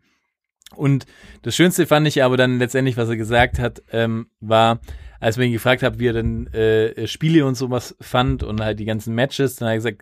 [0.76, 1.06] Und
[1.44, 4.80] das Schönste fand ich aber dann letztendlich, was er gesagt hat, ähm, war,
[5.20, 8.80] als wir ihn gefragt haben, wie er denn äh, Spiele und sowas fand und halt
[8.80, 10.02] die ganzen Matches, dann hat er gesagt,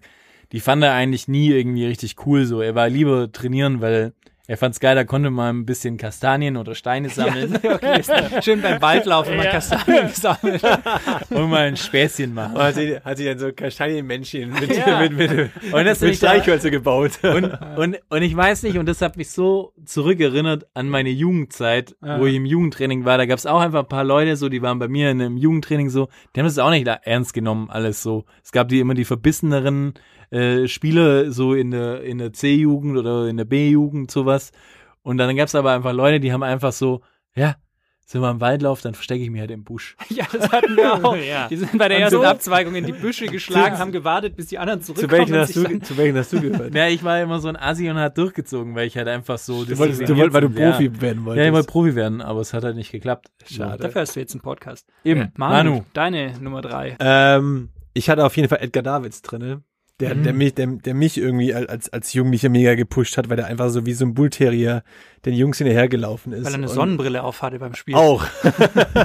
[0.51, 2.61] die fand er eigentlich nie irgendwie richtig cool so.
[2.61, 4.13] Er war lieber trainieren, weil
[4.47, 7.57] er fand's geil, da konnte man ein bisschen Kastanien oder Steine sammeln
[8.41, 10.63] Schön beim Waldlauf immer Kastanien gesammelt.
[11.29, 12.55] und mal ein Späßchen machen.
[12.55, 14.99] Und hat sie, hat sie dann so Kastanienmännchen mit, Ja.
[15.01, 17.19] mit, mit, mit, Und das mit Streichhölzer gebaut.
[17.23, 17.45] Und,
[17.77, 22.25] und, und ich weiß nicht, und das hat mich so zurückerinnert an meine Jugendzeit, wo
[22.25, 23.17] ich im Jugendtraining war.
[23.17, 25.37] Da gab es auch einfach ein paar Leute, so, die waren bei mir in einem
[25.37, 28.25] Jugendtraining so, die haben das auch nicht da ernst genommen, alles so.
[28.43, 29.93] Es gab die immer die verbisseneren
[30.31, 34.51] äh, Spieler, so in der, in der C-Jugend oder in der B-Jugend, sowas.
[35.01, 37.01] Und dann gab es aber einfach Leute, die haben einfach so,
[37.35, 37.55] ja,
[38.07, 39.95] sind wir im Waldlauf, dann verstecke ich mich halt im Busch.
[40.09, 41.15] Ja, das hatten wir auch.
[41.27, 41.47] Ja.
[41.47, 44.45] Die sind bei der Und ersten so- Abzweigung in die Büsche geschlagen, haben gewartet, bis
[44.47, 45.19] die anderen zu, zurückkommen.
[45.31, 46.75] welchen und hast du, zu welchen hast du gehört?
[46.75, 49.65] Ja, ich war immer so ein Asi und hat durchgezogen, weil ich halt einfach so
[49.65, 50.71] Du wolltest, du weil du bin, ja.
[50.71, 51.41] Profi werden wolltest.
[51.41, 53.29] Ja, ich wollte Profi werden, aber es hat halt nicht geklappt.
[53.49, 53.81] Schade.
[53.81, 54.87] Dafür hast du jetzt einen Podcast.
[55.03, 55.31] Eben.
[55.35, 55.85] Manu, Manu.
[55.93, 56.95] deine Nummer drei.
[56.99, 59.63] Ähm, ich hatte auf jeden Fall Edgar Davids drinne.
[60.01, 63.45] Der, der, mich, der, der mich irgendwie als, als Jugendlicher mega gepusht hat, weil der
[63.45, 64.83] einfach so wie so ein Bullterrier
[65.23, 66.43] den Jungs hinterhergelaufen ist.
[66.43, 67.95] Weil er eine Sonnenbrille aufhatte beim Spiel.
[67.95, 68.25] Auch.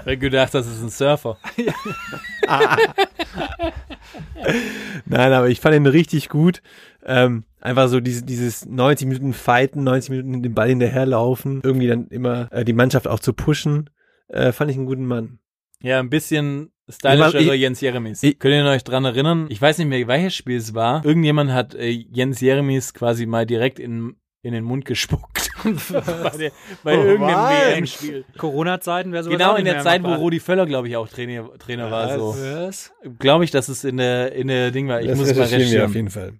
[0.05, 1.38] Weil du gedacht, das ist ein Surfer.
[5.07, 6.62] Nein, aber ich fand ihn richtig gut.
[7.05, 12.09] Ähm, einfach so diese, dieses 90 Minuten Fighten, 90 Minuten den Ball hinterherlaufen, irgendwie dann
[12.09, 13.90] immer äh, die Mannschaft auch zu pushen,
[14.29, 15.38] äh, fand ich einen guten Mann.
[15.83, 18.22] Ja, ein bisschen stylischerer Ich- Jens Jeremies.
[18.22, 19.46] ich- Könnt ihr euch dran erinnern?
[19.48, 21.05] Ich weiß nicht mehr, welches Spiel es war.
[21.05, 25.50] Irgendjemand hat äh, Jens Jeremies quasi mal direkt in, in den Mund gespuckt.
[25.64, 27.76] bei der, bei Oh, irgendeinem.
[27.76, 28.24] WM-Spiel.
[28.38, 30.14] Corona-Zeiten wäre sowas Genau auch in der mehr Zeit, wo.
[30.14, 32.18] Rudi Völler, glaube ich, auch Trainer, Trainer war.
[32.18, 32.35] So.
[32.38, 32.92] Was?
[33.19, 35.00] Glaube ich, dass es in der, in der Ding war.
[35.02, 36.33] Ich Das muss mal recherchieren auf jeden Fall.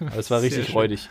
[0.00, 0.72] Aber es war richtig schön.
[0.72, 1.08] freudig.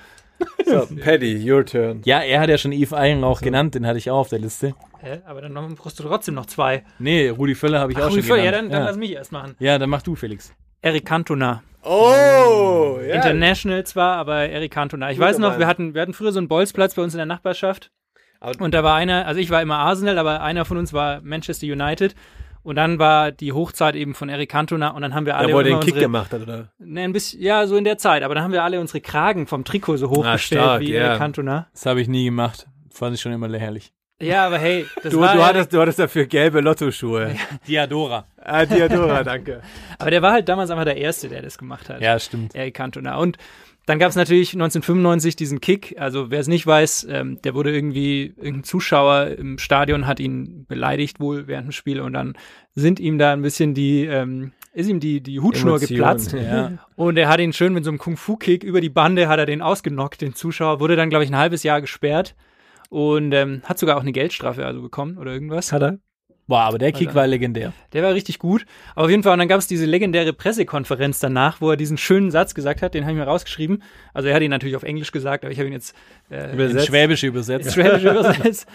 [0.66, 2.02] So, Paddy, your turn.
[2.06, 4.76] Ja, er hat ja schon Yves Eigenrauch genannt, den hatte ich auch auf der Liste.
[5.00, 5.22] Hä?
[5.26, 6.84] Aber dann brauchst du trotzdem noch zwei.
[7.00, 8.66] Nee, Rudi Völler habe ich auch Ach, schon Rudi Völler, ja, genannt.
[8.66, 8.88] dann, dann ja.
[8.88, 9.56] lass mich erst machen.
[9.60, 10.54] ja, dann mach du, Felix.
[10.82, 11.64] Eric Cantona.
[11.84, 13.16] Oh, ja.
[13.16, 15.10] International zwar, aber Eric Cantona.
[15.12, 15.60] Ich Guter weiß noch, Mann.
[15.60, 17.92] wir hatten, wir hatten früher so einen Bolzplatz bei uns in der Nachbarschaft.
[18.60, 21.66] Und da war einer, also ich war immer Arsenal, aber einer von uns war Manchester
[21.66, 22.14] United.
[22.68, 25.56] Und dann war die Hochzeit eben von Eric Cantona und dann haben wir alle Der,
[25.56, 26.68] wo er den Kick unsere, gemacht hat, oder?
[26.80, 29.48] ne, ein bisschen, ja, so in der Zeit, aber dann haben wir alle unsere Kragen
[29.48, 31.04] vom Trikot so hochgestellt stark, wie ja.
[31.04, 31.68] Eric Cantona.
[31.72, 32.68] Das habe ich nie gemacht.
[32.92, 33.94] Fand ich schon immer lächerlich.
[34.22, 37.38] Ja, aber hey, das Du, war du, ja- hattest, du hattest dafür gelbe Lottoschuhe.
[37.66, 38.26] Diadora.
[38.44, 39.62] Ah, Diadora, danke.
[39.98, 42.02] aber der war halt damals einfach der Erste, der das gemacht hat.
[42.02, 42.54] Ja, stimmt.
[42.54, 43.16] Eric Cantona.
[43.16, 43.38] Und
[43.88, 45.96] dann gab es natürlich 1995 diesen Kick.
[45.98, 50.66] Also wer es nicht weiß, ähm, der wurde irgendwie, irgendein Zuschauer im Stadion hat ihn
[50.68, 52.34] beleidigt wohl während dem Spiel und dann
[52.76, 56.34] sind ihm da ein bisschen die, ähm, ist ihm die, die Hutschnur Emotion, geplatzt.
[56.34, 56.74] Ja.
[56.98, 59.64] Und er hat ihn schön mit so einem Kung-Fu-Kick über die Bande, hat er den
[59.64, 62.36] ausgenockt, den Zuschauer, wurde dann, glaube ich, ein halbes Jahr gesperrt
[62.90, 65.72] und ähm, hat sogar auch eine Geldstrafe also bekommen oder irgendwas.
[65.72, 65.98] Hat er?
[66.48, 67.20] Boah, aber der Kick Alter.
[67.20, 67.74] war legendär.
[67.92, 68.66] Der war richtig gut.
[68.96, 71.98] Aber auf jeden Fall, und dann gab es diese legendäre Pressekonferenz danach, wo er diesen
[71.98, 73.84] schönen Satz gesagt hat, den habe ich mir rausgeschrieben.
[74.14, 75.94] Also er hat ihn natürlich auf Englisch gesagt, aber ich habe ihn jetzt
[76.32, 76.88] äh, In Übersetzt.
[76.88, 77.74] Schwäbisch ins übersetzt.
[77.74, 78.66] Schwäbische übersetzt.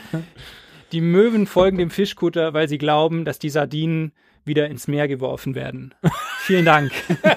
[0.92, 4.12] Die Möwen folgen dem Fischkutter, weil sie glauben, dass die Sardinen
[4.44, 5.94] wieder ins Meer geworfen werden.
[6.40, 6.92] Vielen Dank.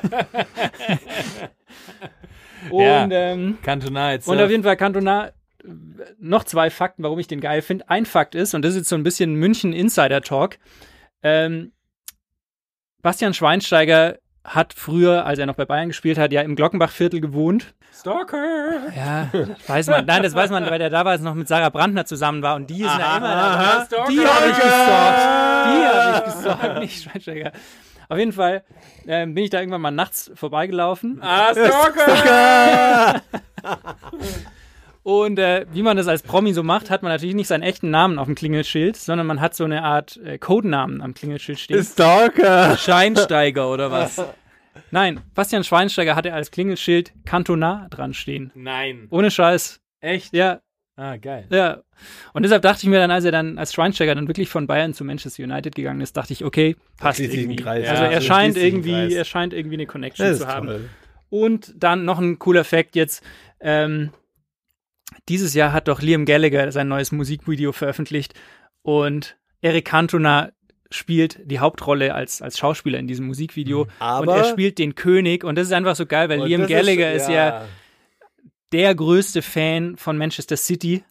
[2.69, 3.07] und, Ja.
[3.09, 4.27] ähm, Cantona jetzt.
[4.27, 5.31] und auf jeden Fall Cantona,
[6.20, 7.89] noch zwei Fakten, warum ich den geil finde.
[7.89, 10.57] Ein Fakt ist, und das ist jetzt so ein bisschen München Insider Talk,
[11.24, 11.72] ähm,
[13.01, 17.74] Bastian Schweinsteiger hat früher, als er noch bei Bayern gespielt hat, ja im Glockenbachviertel gewohnt.
[17.93, 18.91] Stalker.
[18.95, 19.30] Ja,
[19.68, 20.05] weiß man.
[20.05, 22.82] Nein, das weiß man, weil der damals noch mit Sarah Brandner zusammen war und die
[22.82, 23.88] ist ja immer aha.
[23.89, 24.05] da.
[24.07, 25.20] Die habe ich gestalkt.
[25.68, 27.51] Die habe ich gestalkt, nicht Schweinsteiger.
[28.07, 28.63] Auf jeden Fall
[29.07, 31.20] ähm, bin ich da irgendwann mal nachts vorbeigelaufen.
[31.22, 33.22] Ah, Stalker.
[35.06, 37.91] Und äh, wie man das als Promi so macht, hat man natürlich nicht seinen echten
[37.91, 41.84] Namen auf dem Klingelschild, sondern man hat so eine Art äh, Codenamen am Klingelschild stehen.
[41.84, 42.76] Stalker.
[42.76, 44.20] Scheinsteiger oder was?
[44.89, 48.51] Nein, Bastian Schweinsteiger hatte als Klingelschild Cantona dran stehen.
[48.56, 49.06] Nein.
[49.12, 49.80] Ohne Scheiß.
[50.01, 50.34] Echt?
[50.34, 50.62] Ja,
[50.97, 51.45] Ah, geil.
[51.51, 51.82] ja.
[52.34, 54.95] Und deshalb dachte ich mir dann, als er dann als Schweinsteiger dann wirklich von Bayern
[54.95, 57.58] zu Manchester United gegangen ist, dachte ich, okay, passt irgendwie.
[57.58, 57.88] Kreis.
[57.88, 59.14] Also Ja, er scheint irgendwie, Kreis.
[59.14, 60.66] er scheint irgendwie eine Connection Das zu haben.
[60.68, 60.89] toll.
[61.30, 63.24] Und dann noch ein cooler Fact jetzt.
[63.60, 64.10] Ähm,
[65.30, 68.34] dieses Jahr hat doch Liam Gallagher sein neues Musikvideo veröffentlicht
[68.82, 70.51] und Eric Cantona
[70.91, 73.82] spielt die Hauptrolle als, als Schauspieler in diesem Musikvideo.
[73.84, 76.68] und Aber- er spielt den König und das ist einfach so geil, weil Und Liam
[76.68, 77.66] Gallagher ist, ja
[78.72, 81.03] der größte Fan von Manchester City.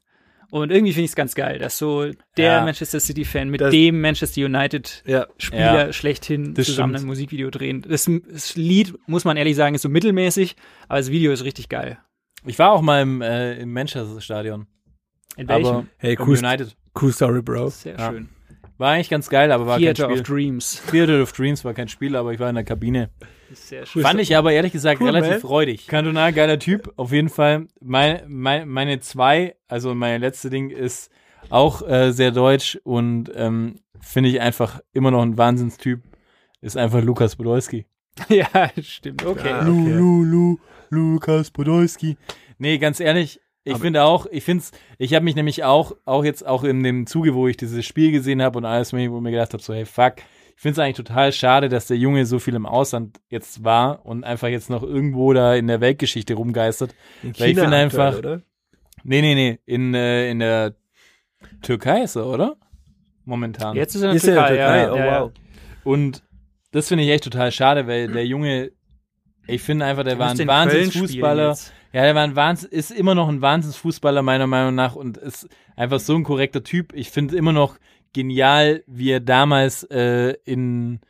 [0.50, 2.04] Und irgendwie finde ich es ganz geil, dass so
[2.36, 2.64] der Ja.
[2.64, 5.26] Manchester City-Fan mit Das- dem Manchester United-Spieler
[5.74, 5.86] Ja.
[5.86, 5.92] Ja.
[5.92, 7.04] schlechthin zusammen stimmt.
[7.04, 7.82] ein Musikvideo drehen.
[7.88, 10.54] Das, das Lied, muss man ehrlich sagen, ist so mittelmäßig,
[10.88, 11.98] aber das Video ist richtig geil.
[12.46, 14.66] Ich war auch mal im, äh, im Manchester-Stadion.
[15.36, 15.66] In welchem?
[15.66, 16.76] Aber Hey, im cool, United.
[17.00, 17.70] cool Story, Bro.
[17.70, 18.10] Sehr Ja.
[18.10, 18.28] schön.
[18.76, 20.36] War eigentlich ganz geil, aber war Theater kein of Spiel.
[20.36, 20.82] Dreams.
[20.90, 23.10] Theater of Dreams war kein Spiel, aber ich war in der Kabine.
[23.52, 24.02] Sehr schön.
[24.02, 25.40] Fand ich aber ehrlich gesagt Cool, relativ man.
[25.40, 25.86] freudig.
[25.86, 27.68] Cantona, geiler Typ, auf jeden Fall.
[27.80, 31.10] Meine, meine, meine zwei, also mein letzte Ding ist
[31.50, 36.00] auch äh, sehr deutsch und ähm, finde ich einfach immer noch ein Wahnsinnstyp,
[36.60, 37.86] ist einfach Lukas Podolski.
[38.28, 38.46] ja,
[38.82, 39.24] stimmt.
[39.24, 39.50] Okay.
[39.50, 39.62] Ja.
[39.62, 39.92] Lu, okay.
[39.94, 40.58] Lu, Lu,
[40.90, 42.16] Lukas Podolski.
[42.58, 44.62] Nee, ganz ehrlich, ich finde auch, ich finde
[44.98, 48.12] ich habe mich nämlich auch, auch jetzt auch in dem Zuge, wo ich dieses Spiel
[48.12, 50.16] gesehen habe und alles, wo ich mir gedacht habe, so, hey, fuck,
[50.54, 54.04] ich finde es eigentlich total schade, dass der Junge so viel im Ausland jetzt war
[54.06, 56.94] und einfach jetzt noch irgendwo da in der Weltgeschichte rumgeistert.
[57.22, 58.42] In Weil ich finde einfach- oder?
[59.02, 60.74] Nee, nee, nee, in, äh, in der
[61.62, 62.56] Türkei ist er, oder?
[63.24, 63.76] Momentan.
[63.76, 64.82] Jetzt ist er in der Ist er in der Türkei, Türkei?
[64.82, 65.20] ja, Oh, ja, ja.
[65.22, 65.32] wow.
[65.84, 66.22] Und
[66.70, 68.70] das finde ich echt total schade, weil der Junge,
[69.46, 71.56] ich finde einfach, der war müsste ein Wahnsinnsfußballer.
[71.92, 75.48] Ja, der war ein Wahnsinn, ist immer noch ein Wahnsinnsfußballer meiner Meinung nach und ist
[75.76, 76.92] einfach so ein korrekter Typ.
[76.92, 77.76] Ich finde immer noch
[78.12, 81.00] genial, wie er damals äh, in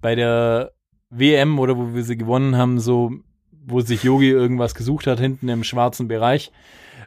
[0.00, 0.72] bei der
[1.08, 3.12] WM oder wo wir sie gewonnen haben, so
[3.66, 6.52] wo sich Yogi irgendwas gesucht hat hinten im schwarzen Bereich,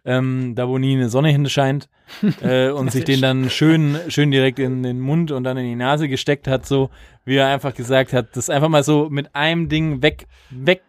[0.08, 1.89] ähm, da wo nie eine Sonne hinscheint
[2.41, 5.76] äh, und sich den dann schön schön direkt in den Mund und dann in die
[5.76, 6.89] Nase gesteckt hat, so
[7.26, 10.82] wie er einfach gesagt hat, das einfach mal so mit einem Ding weg weg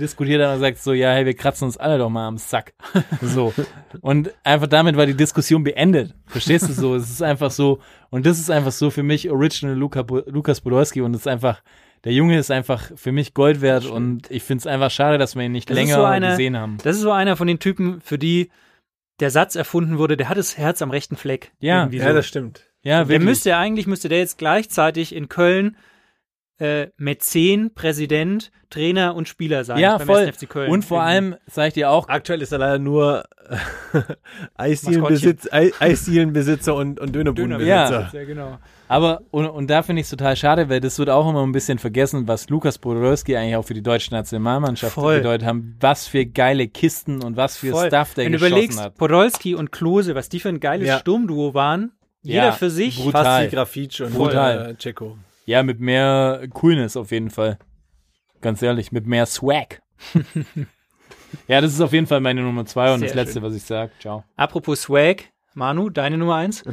[0.00, 2.72] diskutiert hat und sagt so, ja, hey, wir kratzen uns alle doch mal am Sack.
[3.20, 3.52] So.
[4.00, 6.14] Und einfach damit war die Diskussion beendet.
[6.26, 6.94] Verstehst du so?
[6.94, 11.00] Es ist einfach so, und das ist einfach so für mich Original Luca, Lukas Podolski
[11.00, 11.62] und es ist einfach,
[12.04, 15.36] der Junge ist einfach für mich Gold wert und ich finde es einfach schade, dass
[15.36, 16.78] wir ihn nicht Das länger so eine- gesehen haben.
[16.82, 18.50] Das ist so einer von den Typen, für die
[19.20, 21.52] der Satz erfunden wurde, der hat das Herz am rechten Fleck.
[21.60, 21.98] Ja, so.
[21.98, 22.66] das stimmt.
[22.82, 23.28] Ja, Der wirklich.
[23.28, 25.76] müsste eigentlich, müsste der jetzt gleichzeitig in Köln
[26.58, 30.18] äh, Mäzen, Präsident, Trainer und Spieler sein Ja, beim voll.
[30.26, 30.36] 1.
[30.36, 30.70] FC Köln.
[30.70, 33.24] Und vor allem, sag ich dir auch, Aktuell ist er leider nur
[34.54, 38.10] Eisdielenbesitz, Ei- Eisdielenbesitzer und, und Dönerbudenbesitzer.
[38.12, 38.20] Ja.
[38.20, 38.58] ja, genau.
[38.92, 41.52] Aber, und, und da finde ich es total schade, weil das wird auch immer ein
[41.52, 45.18] bisschen vergessen, was Lukas Podolski eigentlich auch für die deutsche Nationalmannschaft Voll.
[45.18, 45.76] bedeutet haben.
[45.80, 47.86] Was für geile Kisten und was für Voll.
[47.88, 48.94] Stuff der Wenn du geschossen überlegst, hat.
[48.96, 50.98] Podolski und Klose, was die für ein geiles Ja.
[50.98, 53.02] Sturmduo waren, jeder Ja, für sich.
[53.02, 53.24] brutal.
[53.24, 54.70] Fast wie Grafitsch und Brutal.
[54.70, 55.16] äh, Checo.
[55.46, 57.58] Ja, mit mehr Coolness auf jeden Fall.
[58.40, 59.82] Ganz ehrlich, mit mehr Swag.
[61.48, 63.42] ja, das ist auf jeden Fall meine Nummer zwei und Sehr das letzte, schön.
[63.42, 63.92] was ich sage.
[64.00, 64.24] Ciao.
[64.36, 65.24] Apropos Swag,
[65.54, 66.62] Manu, deine Nummer eins?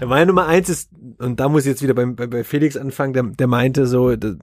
[0.00, 2.78] Ja, meine Nummer eins ist, und da muss ich jetzt wieder bei, bei, bei Felix
[2.78, 4.34] anfangen, der, der meinte so, da,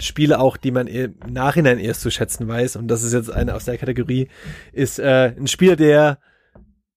[0.00, 3.54] Spiele auch, die man im Nachhinein erst zu schätzen weiß, und das ist jetzt eine
[3.54, 4.28] aus der Kategorie,
[4.72, 6.18] ist äh, ein Spieler, der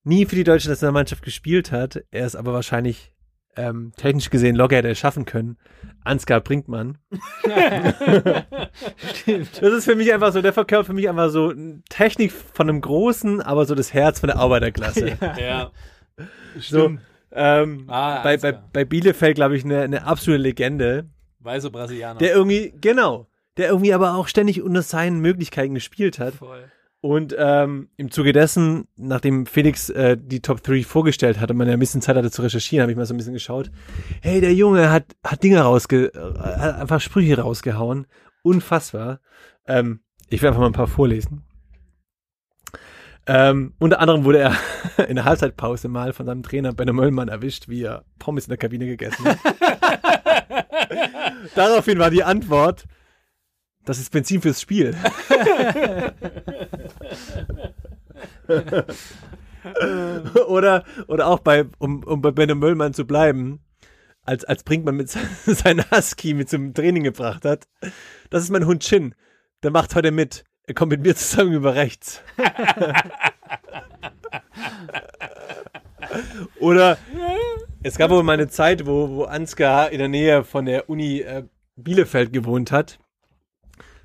[0.04, 3.12] nie für die deutsche Nationalmannschaft gespielt hat, er ist aber wahrscheinlich
[3.58, 5.58] ähm, technisch gesehen locker hätte er schaffen können.
[6.04, 6.98] Ansgar Brinkmann.
[7.44, 7.96] das
[9.74, 11.54] ist für mich einfach so, der verkörpert für mich einfach so
[11.90, 15.18] Technik von einem Großen, aber so das Herz von der Arbeiterklasse.
[15.40, 15.72] Ja.
[16.60, 16.98] So,
[17.32, 21.10] ähm, Ah, bei, bei, bei Bielefeld, glaube ich, eine, eine absolute Legende.
[21.40, 22.20] Weiße Brasilianer.
[22.20, 23.28] Der irgendwie, genau,
[23.58, 26.36] der irgendwie aber auch ständig unter seinen Möglichkeiten gespielt hat.
[26.36, 26.72] Voll.
[27.00, 31.74] Und ähm, im Zuge dessen, nachdem Felix äh, die Top 3 vorgestellt hatte, man ja
[31.74, 33.70] ein bisschen Zeit hatte zu recherchieren, habe ich mal so ein bisschen geschaut.
[34.22, 36.12] Hey, der Junge hat, hat Dinge rausge...
[36.14, 38.08] Äh, hat einfach Sprüche rausgehauen.
[38.42, 39.20] Unfassbar.
[39.68, 41.44] Ähm, ich werde einfach mal ein paar vorlesen.
[43.28, 44.56] Ähm, unter anderem wurde er
[45.08, 48.58] in der Halbzeitpause mal von seinem Trainer Benno Möllmann erwischt, wie er Pommes in der
[48.58, 49.38] Kabine gegessen hat.
[51.56, 52.86] Daraufhin war die Antwort,
[53.84, 54.96] das ist Benzin fürs Spiel.
[60.48, 63.60] oder, oder auch bei, um, um bei Benno Möllmann zu bleiben,
[64.24, 67.68] als, als Brinkmann mit se- seinen Husky mit zum Training gebracht hat.
[68.30, 69.16] Das ist mein Hund Chin.
[69.64, 70.44] Der macht heute mit.
[70.64, 72.22] Er kommt mit mir zusammen über rechts.
[76.60, 76.98] oder
[77.84, 81.22] es gab wohl mal eine Zeit, wo, wo Ansgar in der Nähe von der Uni
[81.22, 81.44] äh,
[81.76, 83.00] Bielefeld gewohnt hat.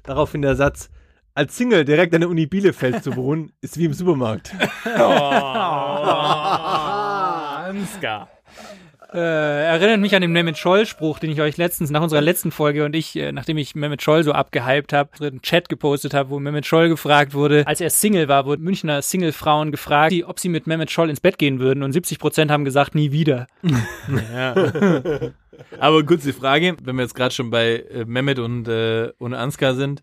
[0.05, 0.91] Daraufhin der Satz,
[1.35, 4.53] als Single direkt an der Uni Bielefeld zu wohnen, ist wie im Supermarkt.
[7.65, 8.29] Ansgar.
[9.15, 12.87] Äh, erinnert mich an den Mehmet Scholl-Spruch, den ich euch letztens nach unserer letzten Folge
[12.87, 16.41] und ich, äh, nachdem ich Mehmet Scholl so abgehypt habe, einen Chat gepostet habe, wo
[16.41, 20.67] Mehmet Scholl gefragt wurde, als er Single war, wurden Münchner Single-Frauen gefragt, ob sie mit
[20.67, 23.49] Mehmet Scholl ins Bett gehen würden und 70 Prozent haben gesagt, nie wieder.
[25.79, 29.75] Aber kurze Frage, wenn wir jetzt gerade schon bei äh, Mehmet und, äh, und Ansgar
[29.75, 30.03] sind.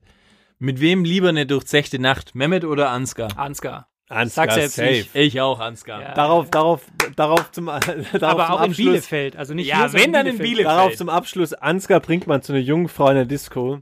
[0.60, 2.36] Mit wem lieber eine durchzechte Nacht?
[2.36, 3.38] Mehmet oder Ansgar?
[3.38, 3.88] Ansgar.
[4.10, 4.90] Ansgar, Sag selbst safe.
[4.90, 5.16] nicht.
[5.16, 6.02] Ich auch, Ansgar.
[6.02, 6.14] Ja.
[6.16, 6.82] Darauf, darauf,
[7.16, 7.66] darauf zum,
[8.14, 10.68] darauf Aber zum auch in Abschluss, Bielefeld, also nicht Ja, wenn, dann in Bielefeld.
[10.68, 13.80] Darauf zum Abschluss, Ansgar Brinkmann zu einer jungen Frau in der Disco.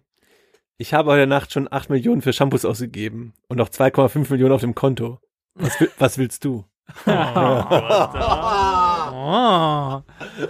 [0.77, 4.61] Ich habe heute Nacht schon 8 Millionen für Shampoos ausgegeben und noch 2,5 Millionen auf
[4.61, 5.19] dem Konto.
[5.55, 6.65] Was, was willst du?
[7.05, 7.11] Oh.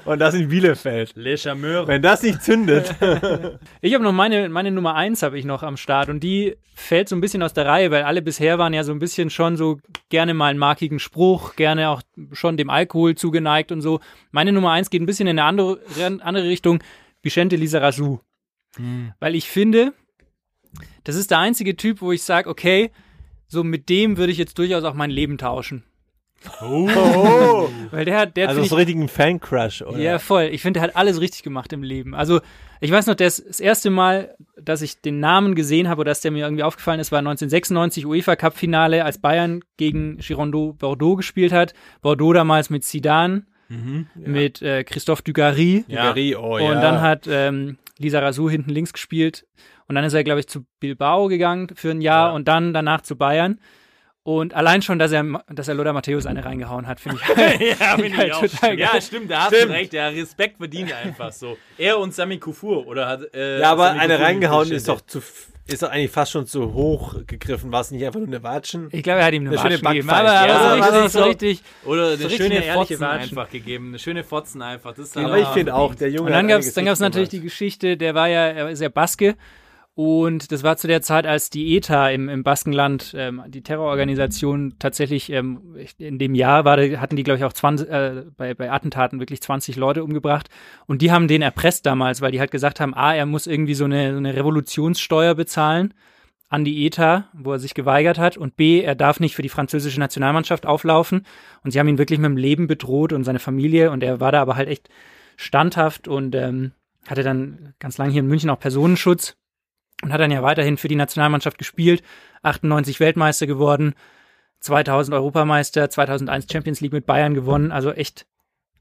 [0.06, 1.14] Und das in Bielefeld.
[1.16, 1.88] Le Charmeur.
[1.88, 2.94] Wenn das nicht zündet.
[3.82, 7.08] Ich habe noch meine, meine Nummer eins habe ich noch am Start und die fällt
[7.08, 9.56] so ein bisschen aus der Reihe, weil alle bisher waren ja so ein bisschen schon
[9.56, 12.02] so gerne mal einen markigen Spruch, gerne auch
[12.34, 14.00] schon dem Alkohol zugeneigt und so.
[14.32, 15.80] Meine Nummer eins geht ein bisschen in eine andere,
[16.22, 16.84] andere Richtung.
[17.22, 18.22] Vicente Lizarazu.
[19.20, 19.94] Weil ich finde,
[21.04, 22.92] das ist der einzige Typ, wo ich sage, okay,
[23.48, 25.84] so mit dem würde ich jetzt durchaus auch mein Leben tauschen.
[26.62, 27.70] Oh.
[27.92, 29.98] Weil der hat, der Also so richtig ein Fan-Crush, oder?
[29.98, 30.50] ja, voll.
[30.52, 32.14] Ich finde, der hat alles richtig gemacht im Leben.
[32.16, 32.40] Also,
[32.80, 36.22] ich weiß noch, das, das erste Mal, dass ich den Namen gesehen habe oder dass
[36.22, 41.16] der mir irgendwie aufgefallen ist, war 1996 UEFA Cup Finale, als Bayern gegen Girondeau Bordeaux
[41.16, 41.74] gespielt hat.
[42.02, 43.46] Bordeaux damals mit Zidane,
[44.16, 45.84] mit äh, Christophe Dugarry.
[45.88, 46.04] Ja.
[46.14, 46.82] Gary, oh, Und ja.
[46.82, 49.46] dann hat ähm, Lisa Razou hinten links gespielt.
[49.88, 52.36] Und dann ist er, glaube ich, zu Bilbao gegangen für ein Jahr Ja.
[52.36, 53.60] und dann danach zu Bayern.
[54.28, 57.30] Und allein schon, dass er, dass er Lothar Matthäus eine reingehauen hat, finde ich.
[57.80, 58.90] ja, Find ich halt total geil.
[58.94, 59.94] Ja, stimmt, da hast du recht.
[59.94, 61.58] Der Respekt verdient einfach so.
[61.78, 65.00] Er und Sami Kufur, oder hat, äh, ja, aber Sami eine Kufur reingehauen ist doch
[65.00, 65.22] zu,
[65.66, 67.72] ist doch eigentlich fast schon zu hoch gegriffen.
[67.72, 68.90] War es nicht einfach nur eine Watschen?
[68.92, 70.10] Ich glaube, er hat ihm eine, Eine schöne Watschen gegeben.
[70.10, 71.64] Aber, Ja, aber so, so so- richtig.
[71.86, 73.22] Oder eine richtig schöne Fotzen Watschen.
[73.22, 73.88] einfach gegeben.
[73.88, 74.94] Eine schöne Fotzen einfach.
[74.94, 77.40] Das ist Aber ich finde auch, der Junge Und dann gab es natürlich die.
[77.40, 79.38] Geschichte, der war ja, er ist ja Baske.
[79.98, 84.76] Und das war zu der Zeit, als die ETA im, im Baskenland, ähm, die Terrororganisation
[84.78, 88.72] tatsächlich ähm, in dem Jahr war, hatten die, glaube ich, auch 20, äh, bei, bei
[88.72, 90.50] Attentaten wirklich 20 Leute umgebracht.
[90.86, 93.74] Und die haben den erpresst damals, weil die halt gesagt haben, A, er muss irgendwie
[93.74, 95.96] so eine, so eine Revolutionssteuer bezahlen
[96.48, 98.38] an die ETA, wo er sich geweigert hat.
[98.38, 101.26] Und B, er darf nicht für die französische Nationalmannschaft auflaufen.
[101.64, 103.90] Und sie haben ihn wirklich mit dem Leben bedroht und seine Familie.
[103.90, 104.90] Und er war da aber halt echt
[105.38, 106.74] standhaft und ähm,
[107.08, 109.36] hatte dann ganz lange hier in München auch Personenschutz
[110.04, 112.04] und hat dann ja weiterhin für die Nationalmannschaft gespielt,
[112.44, 113.94] 98 Weltmeister geworden,
[114.60, 118.26] 2000 Europameister, 2001 Champions League mit Bayern gewonnen, also echt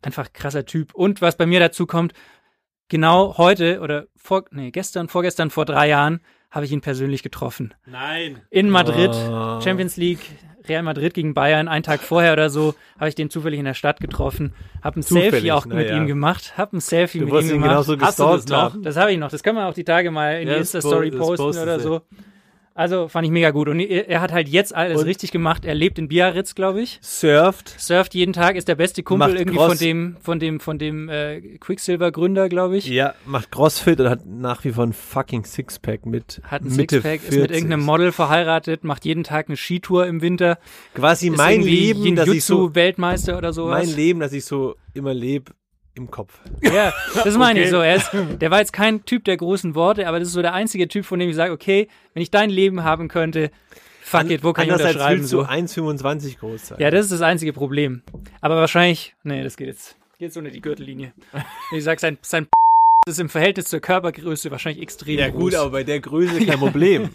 [0.02, 0.94] einfach krasser Typ.
[0.94, 2.12] Und was bei mir dazu kommt,
[2.88, 7.74] genau heute oder vor, nee, gestern, vorgestern, vor drei Jahren habe ich ihn persönlich getroffen.
[7.86, 8.40] Nein.
[8.50, 9.60] In Madrid, Oh.
[9.60, 10.20] Champions League,
[10.68, 13.74] Real Madrid gegen Bayern, einen Tag vorher oder so, habe ich den zufällig in der
[13.74, 15.96] Stadt getroffen, habe ein Zufällig, Selfie auch mit ja.
[15.96, 17.68] ihm gemacht, habe ein Selfie Du mit ihm ihn gemacht.
[17.68, 18.76] genauso Hast du das noch?
[18.82, 19.30] Das habe ich noch.
[19.30, 22.02] Das können wir auch die Tage mal in Ja, die Insta-Story posten oder so.
[22.78, 23.68] Also fand ich mega gut.
[23.68, 25.64] Und er, hat halt jetzt alles Und- richtig gemacht.
[25.64, 26.98] Er lebt in Biarritz, glaube ich.
[27.00, 27.74] Surft.
[27.80, 29.68] Surft jeden Tag, ist der beste Kumpel irgendwie Cross.
[29.68, 32.86] von dem, von dem, von dem äh, Quicksilver-Gründer, glaube ich.
[32.86, 36.96] Ja, macht Crossfit und hat nach wie vor ein fucking Sixpack mit Hat ein Mitte
[36.96, 37.40] Sixpack, ist 40.
[37.40, 40.58] mit irgendeinem Model verheiratet, macht jeden Tag eine Skitour im Winter.
[40.94, 43.86] Quasi Ist mein Leben, dass ich so Jiu-Jitsu-Weltmeister oder sowas.
[43.86, 45.52] mein Leben, dass ich so immer lebe
[45.96, 46.38] im Kopf.
[46.62, 46.92] Ja,
[47.24, 47.70] das meine ich Okay.
[47.70, 47.80] so.
[47.80, 50.52] Er ist, der war jetzt kein Typ der großen Worte, aber das ist so der
[50.54, 53.50] einzige Typ, von dem ich sage, okay, wenn ich dein Leben haben könnte,
[54.02, 55.20] fuck it, wo kann ich unterschreiben?
[55.20, 55.46] willst du So.
[55.46, 56.78] 1,25 groß sein.
[56.80, 58.02] Ja, das ist das einzige Problem.
[58.40, 61.12] Aber wahrscheinlich, nee, das geht jetzt, geht jetzt ohne die Gürtellinie.
[61.74, 62.46] Ich sag, sein, sein
[63.08, 65.38] ist im Verhältnis zur Körpergröße wahrscheinlich extrem Ja groß.
[65.40, 67.10] gut, aber bei der Größe kein Problem.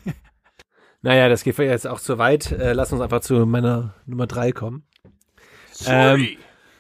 [1.02, 2.52] naja, das geht jetzt auch zu weit.
[2.52, 4.84] Äh, lass uns einfach zu meiner Nummer drei kommen.
[5.86, 6.30] Ähm,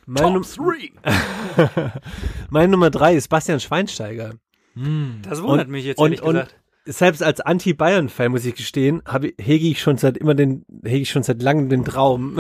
[0.05, 0.43] meine, Num-
[2.49, 4.33] meine Nummer drei ist Bastian Schweinsteiger.
[5.23, 6.55] das wundert und- mich jetzt, und- ehrlich und- gesagt.
[6.85, 11.11] Selbst als Anti-Bayern-Fan muss ich gestehen, habe hege ich schon seit immer den, hege ich
[11.11, 12.39] schon seit langem den Traum.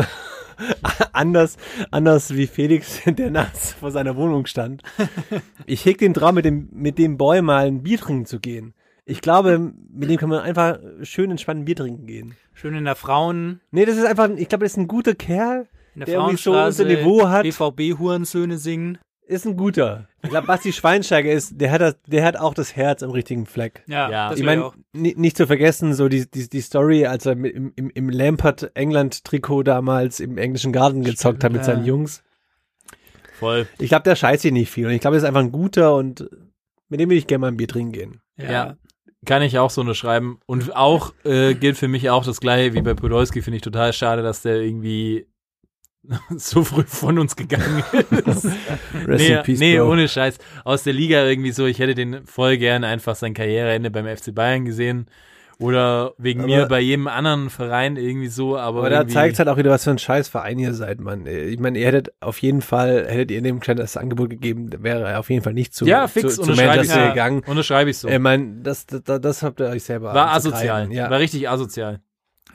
[1.13, 1.57] anders,
[1.91, 4.81] anders wie Felix, der nachts vor seiner Wohnung stand.
[5.67, 8.73] Ich hege den Traum, mit dem, mit dem Boy mal ein Bier trinken zu gehen.
[9.05, 12.35] Ich glaube, mit dem kann man einfach schön entspannt ein Bier trinken gehen.
[12.53, 15.67] Schön in der Frauen, Nee, das ist einfach, ich glaube, das ist ein guter Kerl.
[15.95, 17.43] In der, Der irgendwie so Frauenstraße, unser Niveau hat.
[17.43, 18.97] BVB-Hurensöhne singen.
[19.27, 20.07] Ist ein guter.
[20.23, 23.45] Ich glaube, Basti Schweinsteiger ist, der hat, das, der hat auch das Herz am richtigen
[23.45, 23.83] Fleck.
[23.87, 24.29] Ja, Ja.
[24.29, 27.71] das Ich meine, nicht zu vergessen, so die, die, die Story, als er mit, im,
[27.77, 31.65] im, im Lampert-England-Trikot damals im englischen Garten gezockt hat mit ja.
[31.65, 32.23] seinen Jungs.
[33.39, 33.67] Voll.
[33.79, 34.87] Ich glaube, der scheißt sich nicht viel.
[34.87, 36.29] Und ich glaube, er ist einfach ein guter und
[36.89, 38.21] mit dem will ich gerne mal ein Bier trinken gehen.
[38.37, 38.75] Ja.
[39.25, 40.39] Kann ich auch so unterschreiben.
[40.45, 43.41] Und auch äh, gilt für mich auch das gleiche wie bei Podolski.
[43.41, 45.27] Finde ich total schade, dass der irgendwie
[46.35, 47.83] so früh von uns gegangen
[48.25, 48.45] ist.
[48.45, 48.47] Rest
[49.07, 50.37] nee, in peace, nee ohne Scheiß.
[50.63, 54.33] Aus der Liga irgendwie so, ich hätte den voll gern einfach sein Karriereende beim FC
[54.33, 55.07] Bayern gesehen.
[55.59, 59.47] Oder wegen Aber- mir bei jedem anderen Verein irgendwie so, aber, Aber da zeigt halt
[59.47, 61.27] auch wieder, was für ein scheiß Verein ihr seid, Mann.
[61.27, 65.07] Ich meine, ihr hättet auf jeden Fall, hättet ihr dem Kleinen das Angebot gegeben, wäre
[65.07, 67.09] er auf jeden Fall nicht zu, ja, fix, zu, zu unterschreibe ich Manchester so.
[67.09, 67.43] gegangen.
[67.45, 68.07] Unterschreibe ich so.
[68.07, 70.91] Ich meine, das, das, das habt ihr euch selber war asozial.
[70.91, 71.11] Ja.
[71.11, 71.99] War richtig asozial.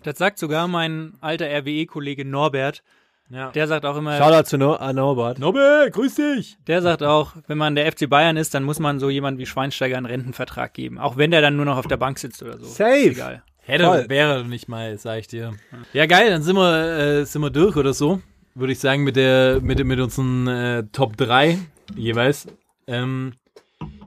[0.02, 2.82] Das sagt sogar mein alter RWE-Kollege Norbert.
[3.28, 3.50] Ja.
[3.50, 5.38] Der sagt auch immer, Shoutout zu no an Norbert.
[5.38, 6.58] Nobbe, grüß dich.
[6.66, 9.46] der sagt auch, wenn man der FC Bayern ist, dann muss man so jemand wie
[9.46, 10.98] Schweinsteiger einen Rentenvertrag geben.
[10.98, 12.66] Auch wenn der dann nur noch auf der Bank sitzt oder so.
[12.66, 12.98] Safe.
[12.98, 13.42] Ist egal.
[13.62, 14.08] Hätte, Voll.
[14.08, 15.54] wäre nicht mal, sag ich dir.
[15.92, 18.20] Ja, geil, dann sind wir, äh, sind wir durch oder so.
[18.54, 21.58] Würde ich sagen, mit der, mit, mit unseren äh, Top 3
[21.96, 22.46] jeweils.
[22.86, 23.34] Ähm,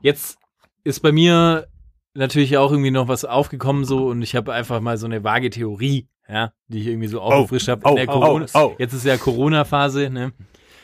[0.00, 0.38] jetzt
[0.82, 1.66] ist bei mir
[2.14, 5.50] natürlich auch irgendwie noch was aufgekommen so und ich habe einfach mal so eine vage
[5.50, 7.82] Theorie, ja, die ich irgendwie so aufgefrischt habe.
[7.84, 8.76] oh, In der oh, Corona- oh, oh.
[8.78, 10.32] Jetzt ist ja Corona-Phase, ne?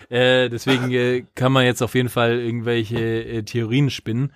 [0.09, 4.33] Äh, deswegen äh, kann man jetzt auf jeden Fall irgendwelche äh, Theorien spinnen.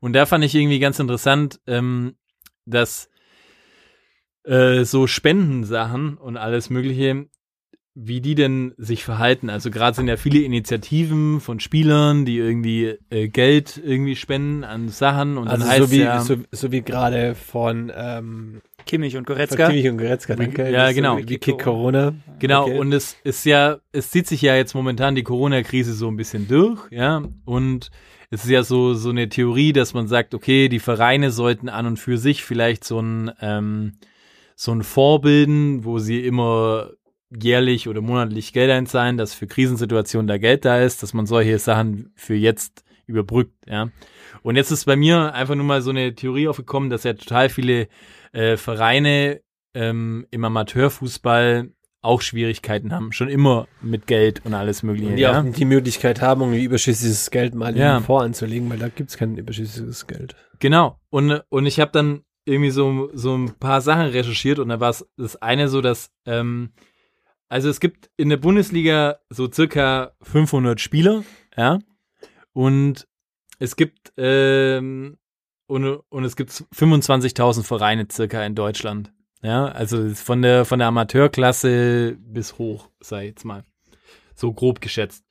[0.00, 2.16] Und da fand ich irgendwie ganz interessant, ähm,
[2.66, 3.08] dass
[4.44, 7.26] äh, so Spendensachen und alles Mögliche,
[7.94, 9.48] wie die denn sich verhalten.
[9.48, 14.90] Also gerade sind ja viele Initiativen von Spielern, die irgendwie äh, Geld irgendwie spenden an
[14.90, 19.16] Sachen und Also dann heißt so wie, ja, so, so wie gerade von, ähm, Kimmich
[19.16, 19.68] und von Goretzka.
[19.68, 20.70] Kimmich und Goretzka, danke.
[20.70, 21.18] Ja, genau.
[21.18, 22.14] Wie Kick Corona.
[22.38, 22.78] Genau, Okay.
[22.78, 26.48] und es ist ja, es zieht sich ja jetzt momentan die Corona-Krise so ein bisschen
[26.48, 27.90] durch, ja, und
[28.30, 31.86] es ist ja so, so eine Theorie, dass man sagt, okay, die Vereine sollten an
[31.86, 33.98] und für sich vielleicht so ein, ähm,
[34.56, 36.90] so ein Vorbilden, wo sie immer
[37.36, 41.58] jährlich oder monatlich Geld einzahlen, dass für Krisensituationen da Geld da ist, dass man solche
[41.58, 43.90] Sachen für jetzt überbrückt, ja.
[44.42, 47.48] Und jetzt ist bei mir einfach nur mal so eine Theorie aufgekommen, dass ja total
[47.48, 47.88] viele
[48.36, 49.40] äh, Vereine
[49.74, 51.70] ähm, im Amateurfußball
[52.02, 55.08] auch Schwierigkeiten haben, schon immer mit Geld und alles mögliche.
[55.10, 55.40] Und die ja?
[55.40, 57.96] auch die Möglichkeit haben, irgendwie überschüssiges Geld mal Ja.
[57.96, 60.36] in den Fonds anzulegen, weil da gibt's kein überschüssiges Geld.
[60.60, 61.00] Genau.
[61.10, 64.90] Und, und ich habe dann irgendwie so, so ein paar Sachen recherchiert und da war
[64.90, 66.70] es das eine so, dass, ähm,
[67.48, 71.24] also es gibt in der Bundesliga so circa 500 Spieler,
[71.56, 71.80] ja,
[72.52, 73.08] und
[73.58, 75.16] es gibt, ähm,
[75.66, 79.12] und, und es gibt 25.000 Vereine circa in Deutschland,
[79.42, 83.64] ja, also von der, von der Amateurklasse bis hoch, ich jetzt mal,
[84.34, 85.24] so grob geschätzt.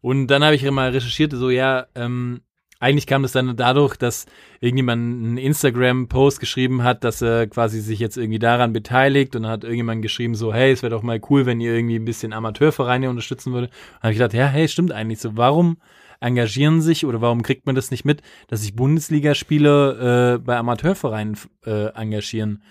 [0.00, 2.42] Und dann habe ich mal recherchiert, so, ja, ähm,
[2.80, 4.26] eigentlich kam das dann dadurch, dass
[4.60, 9.50] irgendjemand einen Instagram-Post geschrieben hat, dass er quasi sich jetzt irgendwie daran beteiligt und dann
[9.50, 12.32] hat irgendjemand geschrieben so, hey, es wäre doch mal cool, wenn ihr irgendwie ein bisschen
[12.32, 13.66] Amateurvereine unterstützen würde.
[13.66, 15.36] Und habe ich gedacht, ja, hey, stimmt eigentlich so.
[15.36, 15.78] Warum
[16.20, 21.36] engagieren sich oder warum kriegt man das nicht mit, dass sich Bundesligaspieler äh, bei Amateurvereinen
[21.64, 22.62] äh, engagieren?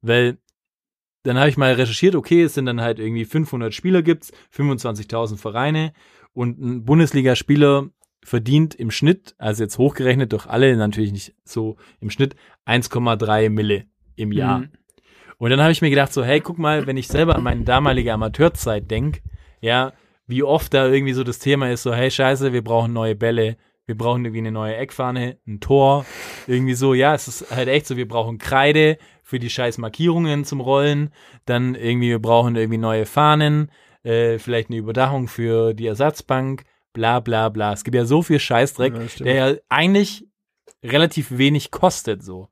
[0.00, 0.38] Weil
[1.22, 5.38] dann habe ich mal recherchiert, okay, es sind dann halt irgendwie 500 Spieler gibt's, 25.000
[5.38, 5.92] Vereine
[6.32, 7.88] und ein Bundesligaspieler
[8.22, 12.36] verdient im Schnitt, also jetzt hochgerechnet durch alle, natürlich nicht so im Schnitt,
[12.66, 13.84] 1,3 Mille
[14.16, 14.60] im Jahr.
[14.60, 14.68] Mhm.
[15.38, 17.64] Und dann habe ich mir gedacht, so, hey, guck mal, wenn ich selber an meine
[17.64, 19.22] damalige Amateurzeit denk,
[19.60, 19.92] ja,
[20.26, 23.56] wie oft da irgendwie so das Thema ist, so, hey, scheiße, wir brauchen neue Bälle,
[23.86, 26.06] wir brauchen irgendwie eine neue Eckfahne, ein Tor,
[26.46, 30.44] irgendwie so, ja, es ist halt echt so, wir brauchen Kreide für die scheiß Markierungen
[30.44, 31.10] zum Rollen,
[31.44, 33.70] dann irgendwie, wir brauchen irgendwie neue Fahnen,
[34.02, 37.72] äh, vielleicht eine Überdachung für die Ersatzbank, bla bla bla.
[37.72, 40.26] Es gibt ja so viel Scheißdreck, Ja, der ja eigentlich
[40.82, 42.48] relativ wenig kostet so.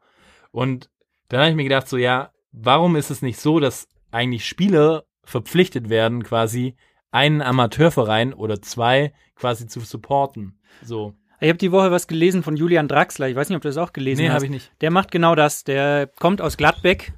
[0.51, 0.91] Und
[1.29, 5.05] dann habe ich mir gedacht, so ja, warum ist es nicht so, dass eigentlich Spieler
[5.25, 6.77] verpflichtet werden, quasi
[7.13, 10.59] einen Amateurverein oder zwei quasi zu supporten?
[10.83, 11.15] So.
[11.41, 13.29] Ich habe die Woche was gelesen von Julian Draxler.
[13.29, 14.35] Ich weiß nicht, ob du das auch gelesen Nee, hast.
[14.37, 14.73] habe ich nicht.
[14.81, 15.65] Der macht genau das.
[15.65, 17.13] Der kommt aus Gladbeck.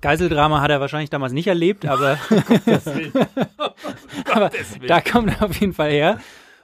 [0.00, 2.18] Geiseldrama hat er wahrscheinlich damals nicht erlebt, aber,
[4.32, 4.50] aber
[4.86, 6.20] da kommt er auf jeden Fall her.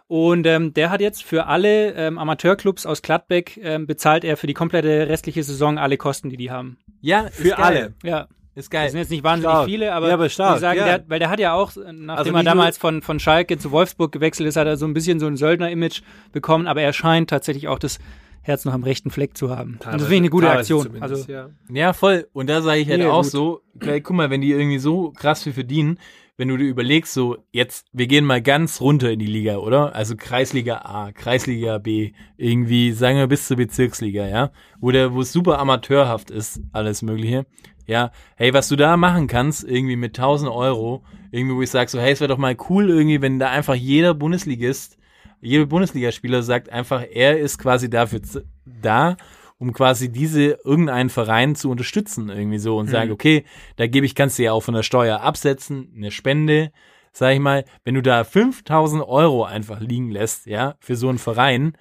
[0.09, 4.47] Und ähm, der hat jetzt für alle ähm, Amateurclubs aus Gladbeck ähm, bezahlt er für
[4.47, 6.79] die komplette restliche Saison alle Kosten, die die haben.
[7.01, 7.95] Ja, Für alle.
[8.03, 8.91] Ja, Ist das geil.
[8.91, 9.67] sind jetzt nicht wahnsinnig Stark.
[9.69, 10.99] viele, aber, Ja, aber stark, die sagen, ja.
[10.99, 14.13] der, weil der hat ja auch, nachdem Also er damals von, von Schalke zu Wolfsburg
[14.13, 17.69] gewechselt ist, hat er so ein bisschen so ein Söldner-Image bekommen, aber er scheint tatsächlich
[17.69, 17.99] auch das
[18.43, 19.79] Herz noch am rechten Fleck zu haben.
[19.85, 21.03] Und das finde ich eine gute Teilweise Aktion.
[21.03, 21.49] Also, ja.
[21.71, 22.27] Ja, voll.
[22.33, 23.31] Und da sage ich halt Ja, auch gut.
[23.31, 25.99] so, guck mal, wenn die irgendwie so krass viel verdienen,
[26.39, 29.95] wenn du dir überlegst, so jetzt, wir gehen mal ganz runter in die Liga, oder?
[29.95, 34.51] Also Kreisliga A, Kreisliga B, irgendwie, sagen wir bis zur Bezirksliga, ja?
[34.81, 37.47] Wo der, wo es super amateurhaft ist, alles Mögliche.
[37.87, 41.89] Ja, hey, was du da machen kannst, irgendwie mit 1000 Euro, irgendwie, wo ich sag
[41.91, 44.99] so, hey, es wäre doch mal cool irgendwie, wenn da einfach jeder Bundesligist,
[45.41, 48.21] jeder Bundesligaspieler sagt einfach, er ist quasi dafür
[48.65, 49.17] da,
[49.59, 53.45] um quasi diese irgendeinen Verein zu unterstützen irgendwie so und sagen, okay,
[53.77, 56.73] da gebe ich, kannst du ja auch von der Steuer absetzen, eine Spende,
[57.13, 61.19] sag ich mal, wenn du da 5000 Euro einfach liegen lässt, ja, für so einen
[61.19, 61.77] Verein,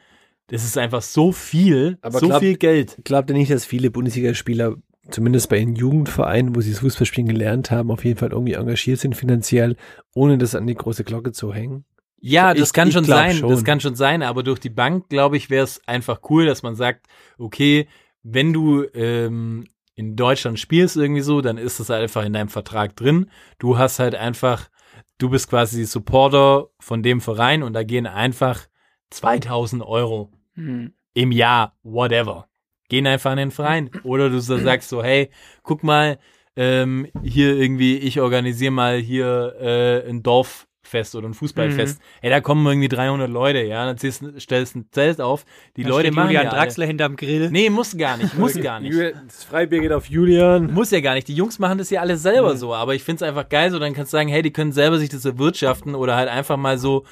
[0.47, 2.99] das ist einfach so viel, Aber so glaub- viel Geld.
[3.03, 4.75] Glaubt ihr nicht, dass viele Bundesligaspieler,
[5.11, 8.99] zumindest bei ihren Jugendvereinen, wo sie das Fußballspielen gelernt haben, auf jeden Fall irgendwie engagiert
[8.99, 9.75] sind finanziell,
[10.15, 11.85] ohne das an die große Glocke zu hängen?
[12.19, 13.49] Ja, Ich- das kann ich schon sein, schon.
[13.49, 16.61] das kann schon sein, aber durch die Bank, glaube ich, wäre es einfach cool, dass
[16.63, 17.07] man sagt,
[17.37, 17.87] okay,
[18.23, 22.95] wenn du ähm, in Deutschland spielst irgendwie so, dann ist das einfach in deinem Vertrag
[22.95, 23.29] drin.
[23.57, 24.69] Du hast halt einfach,
[25.17, 28.67] du bist quasi Supporter von dem Verein und da gehen einfach
[29.09, 30.93] 2000 Euro hm.
[31.13, 32.47] im Jahr, whatever.
[32.91, 33.89] Gehen einfach an den Verein.
[34.03, 35.29] Oder du so sagst so, hey,
[35.63, 36.19] guck mal,
[36.57, 42.01] ähm, hier irgendwie, ich organisiere mal hier äh, ein Dorffest oder ein Fußballfest.
[42.21, 45.45] Ey, da kommen irgendwie 300 Leute, ja, dann ziehst, stellst ein Zelt auf.
[45.77, 47.49] Die Da Leute steht machen Julian ja Draxler hinterm Grill.
[47.49, 48.93] Nee, muss gar nicht, muss gar nicht.
[49.25, 50.73] Das Freibier geht auf Julian.
[50.73, 51.29] Muss ja gar nicht.
[51.29, 53.93] Die Jungs machen das ja alle selber so, aber ich find's einfach geil, so dann
[53.93, 57.05] kannst du sagen, hey, die können selber sich das erwirtschaften oder halt einfach mal so,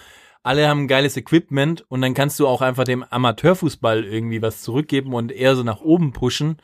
[0.43, 5.13] alle haben geiles Equipment und dann kannst du auch einfach dem Amateurfußball irgendwie was zurückgeben
[5.13, 6.57] und eher so nach oben pushen,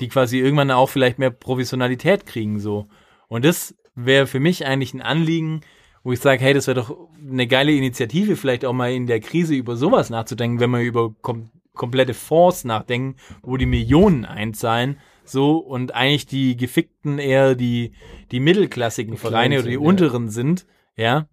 [0.00, 2.88] die quasi irgendwann auch vielleicht mehr Professionalität kriegen so.
[3.28, 5.62] Und das wäre für mich eigentlich ein Anliegen,
[6.04, 9.20] wo ich sage, hey, das wäre doch eine geile Initiative, vielleicht auch mal in der
[9.20, 14.98] Krise über sowas nachzudenken, wenn wir über kom komplette Fonds nachdenken, wo die Millionen einzahlen,
[15.24, 17.92] so und eigentlich die gefickten eher die
[18.30, 19.80] die mittelklassigen Vereine oder die ja.
[19.80, 20.66] unteren sind,
[20.96, 21.28] ja,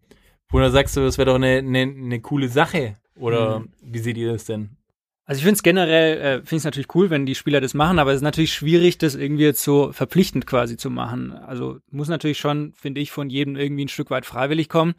[0.50, 4.18] wo du sagst du, das wäre doch eine, eine, eine coole Sache oder wie seht
[4.18, 4.78] ihr das denn?
[5.26, 7.76] Also ich finde es generell, äh, finde ich es natürlich cool, wenn die Spieler das
[7.76, 11.34] machen, aber es ist natürlich schwierig, das irgendwie jetzt so verpflichtend quasi zu machen.
[11.34, 14.96] Also muss natürlich schon, finde ich, von jedem irgendwie ein Stück weit freiwillig kommen.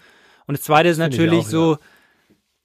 [0.46, 1.78] Und das Zweite ist Finde ich natürlich auch, so,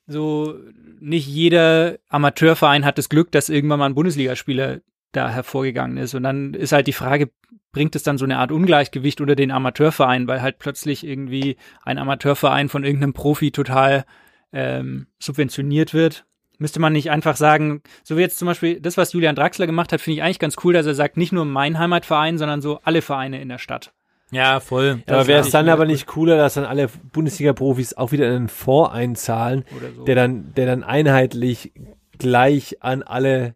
[0.05, 0.59] so
[0.99, 4.81] nicht jeder Amateurverein hat das Glück, dass irgendwann mal ein Bundesligaspieler
[5.15, 6.13] da hervorgegangen ist.
[6.13, 7.29] Und dann ist halt die Frage,
[7.71, 11.97] bringt es dann so eine Art Ungleichgewicht unter den Amateurvereinen, weil halt plötzlich irgendwie ein
[11.97, 14.05] Amateurverein von irgendeinem Profi total
[14.53, 16.25] ähm, subventioniert wird.
[16.57, 19.91] Müsste man nicht einfach sagen, so wie jetzt zum Beispiel das, was Julian Draxler gemacht
[19.91, 22.79] hat, finde ich eigentlich ganz cool, dass er sagt, nicht nur mein Heimatverein, sondern so
[22.83, 23.91] alle Vereine in der Stadt.
[24.31, 25.03] Ja, voll.
[25.05, 28.35] aber Das wäre es dann aber nicht cooler, dass dann alle Bundesliga-Profis auch wieder in
[28.35, 30.05] einen Fonds einzahlen, so.
[30.05, 31.73] der dann, der dann einheitlich
[32.17, 33.55] gleich an alle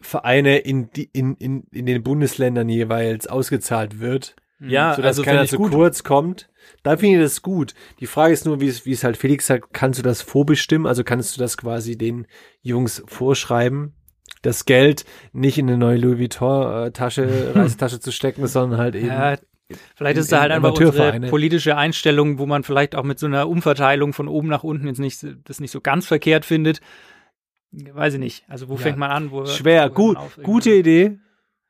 [0.00, 5.46] Vereine in, die, in, in, in den Bundesländern jeweils ausgezahlt wird, Ja, sodass also keiner
[5.46, 5.72] zu gut.
[5.72, 6.48] kurz kommt.
[6.82, 7.74] Da finde ich das gut.
[8.00, 10.86] Die Frage ist nur, wie es, wie es halt Felix sagt, kannst du das vorbestimmen?
[10.86, 12.26] Also kannst du das quasi den
[12.62, 13.94] Jungs vorschreiben,
[14.42, 18.94] das Geld nicht in eine neue Louis Vuitton äh, Tasche, Reisetasche zu stecken, sondern halt
[18.94, 19.06] eben.
[19.08, 19.36] Ja,
[19.96, 23.26] vielleicht ist da halt in einfach unsere politische Einstellung, wo man vielleicht auch mit so
[23.26, 26.80] einer Umverteilung von oben nach unten jetzt nicht, das nicht so ganz verkehrt findet.
[27.92, 28.44] Weiß ich nicht.
[28.48, 28.80] Also wo Ja.
[28.80, 29.30] fängt man an?
[29.30, 30.38] Wo, Schwer, wo gut, auf?
[30.42, 31.18] gute Idee.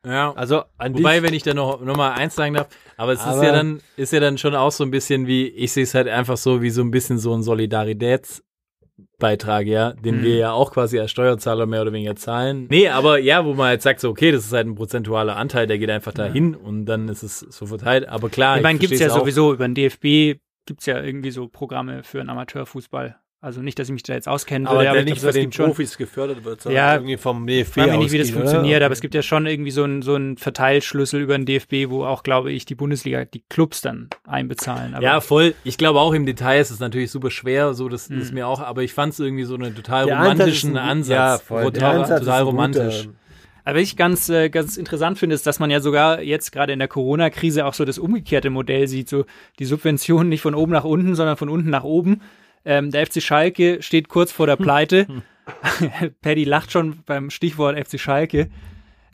[0.04, 0.32] Ja.
[0.34, 1.22] Also an Wobei, dich.
[1.24, 3.80] wenn ich da noch, noch mal eins sagen darf, aber es ist Aber- ja dann,
[3.96, 6.62] ist ja dann schon auch so ein bisschen wie, ich sehe es halt einfach so
[6.62, 10.22] wie so ein bisschen so ein Solidaritätsbeitrag, ja, den Mhm.
[10.22, 12.66] wir ja auch quasi als Steuerzahler mehr oder weniger zahlen.
[12.70, 15.66] Nee, aber ja, wo man halt sagt so, okay, das ist halt ein prozentualer Anteil,
[15.66, 18.08] der geht einfach dahin und dann ist es so verteilt.
[18.08, 19.20] Aber klar, Ich meine, gibt's versteh's ja auch.
[19.24, 23.16] sowieso über den DFB gibt's ja irgendwie so Programme für einen Amateurfußball.
[23.42, 25.26] Also nicht, dass ich mich da jetzt auskennen aber würde, der aber ich nicht von
[25.28, 25.66] das den gibt schon.
[25.66, 28.86] Profis gefördert wird, sondern Ja, irgendwie vom DFB Ich mich nicht, wie das funktioniert, oder?
[28.86, 32.04] aber es gibt ja schon irgendwie so einen so einen Verteilschlüssel über den DFB, wo
[32.04, 34.94] auch, glaube ich, die Bundesliga, die Clubs dann einbezahlen.
[34.94, 35.54] Aber Ja, voll.
[35.64, 38.20] Ich glaube auch im Detail ist es natürlich super schwer, so das Mhm.
[38.20, 41.08] ist mir auch, aber ich fand es irgendwie so einen total Der romantischen Ansatz.
[41.14, 41.62] Ja, voll.
[41.64, 43.02] Der Total, Ansatz ist total romantisch.
[43.04, 43.16] guter.
[43.64, 46.72] Aber was ich ganz, äh, ganz interessant finde, ist, dass man ja sogar jetzt gerade
[46.72, 49.24] in der Corona-Krise auch so das umgekehrte Modell sieht, so
[49.58, 52.22] die Subventionen nicht von oben nach unten, sondern von unten nach oben.
[52.66, 55.06] Ähm, der FC Schalke steht kurz vor der Pleite.
[56.20, 58.50] Paddy lacht schon beim Stichwort FC Schalke.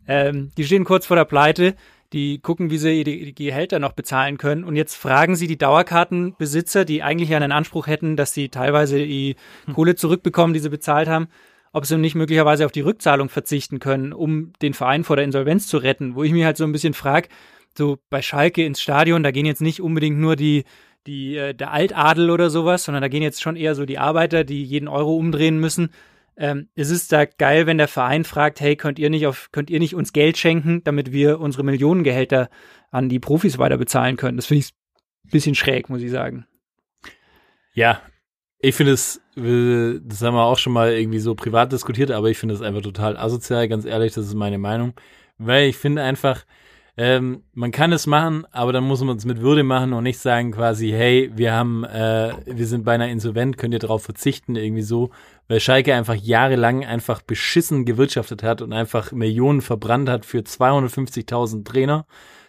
[0.09, 1.75] Ähm, die stehen kurz vor der Pleite.
[2.13, 4.65] Die gucken, wie sie die, Gehälter noch bezahlen können.
[4.65, 9.37] Und jetzt fragen sie die Dauerkartenbesitzer, die eigentlich einen Anspruch hätten, dass sie teilweise die
[9.73, 11.29] Kohle zurückbekommen, die sie bezahlt haben,
[11.73, 15.69] ob sie nicht möglicherweise auf die Rückzahlung verzichten können, um den Verein vor der Insolvenz
[15.69, 16.15] zu retten.
[16.15, 17.29] Wo ich mich halt so ein bisschen frage,
[17.77, 20.65] so bei Schalke ins Stadion, da gehen jetzt nicht unbedingt nur die,
[21.07, 24.45] die, äh, der Altadel oder sowas, sondern da gehen jetzt schon eher so die Arbeiter,
[24.45, 25.91] die jeden Euro umdrehen müssen.
[26.37, 29.79] Ähm, es da geil, wenn der Verein fragt, hey, könnt ihr nicht auf, könnt ihr
[29.79, 32.49] nicht uns Geld schenken, damit wir unsere Millionengehälter
[32.91, 34.37] an die Profis weiter bezahlen können?
[34.37, 34.73] Das finde ich
[35.27, 36.47] ein bisschen schräg, muss ich sagen.
[37.75, 38.01] Ja,
[38.59, 42.31] ich finde es, äh, das haben wir auch schon mal irgendwie so privat diskutiert, aber
[42.31, 44.95] ich finde es einfach total asozial, ganz ehrlich, das ist meine Meinung.
[45.39, 46.45] Weil ich finde einfach,
[46.99, 50.19] ähm, man kann es machen, aber dann muss man es mit Würde machen und nicht
[50.19, 54.83] sagen quasi, hey, wir haben, äh, wir sind beinahe insolvent, könnt ihr darauf verzichten, irgendwie
[54.83, 55.11] so,
[55.49, 61.65] weil Schalke einfach jahrelang einfach beschissen gewirtschaftet hat und einfach Millionen verbrannt hat für 250.000
[61.65, 62.07] Trainer,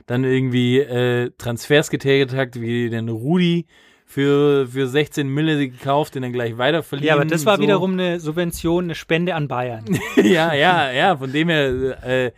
[0.08, 3.66] dann irgendwie äh, Transfers getätigt hat, wie den Rudi
[4.06, 7.08] für, für 16 Mille gekauft, den dann gleich weiter verliehen.
[7.08, 7.64] Ja, aber das war so.
[7.64, 9.86] wiederum eine Subvention, eine Spende an Bayern.
[10.18, 12.32] ja, ja, ja, von dem her, äh,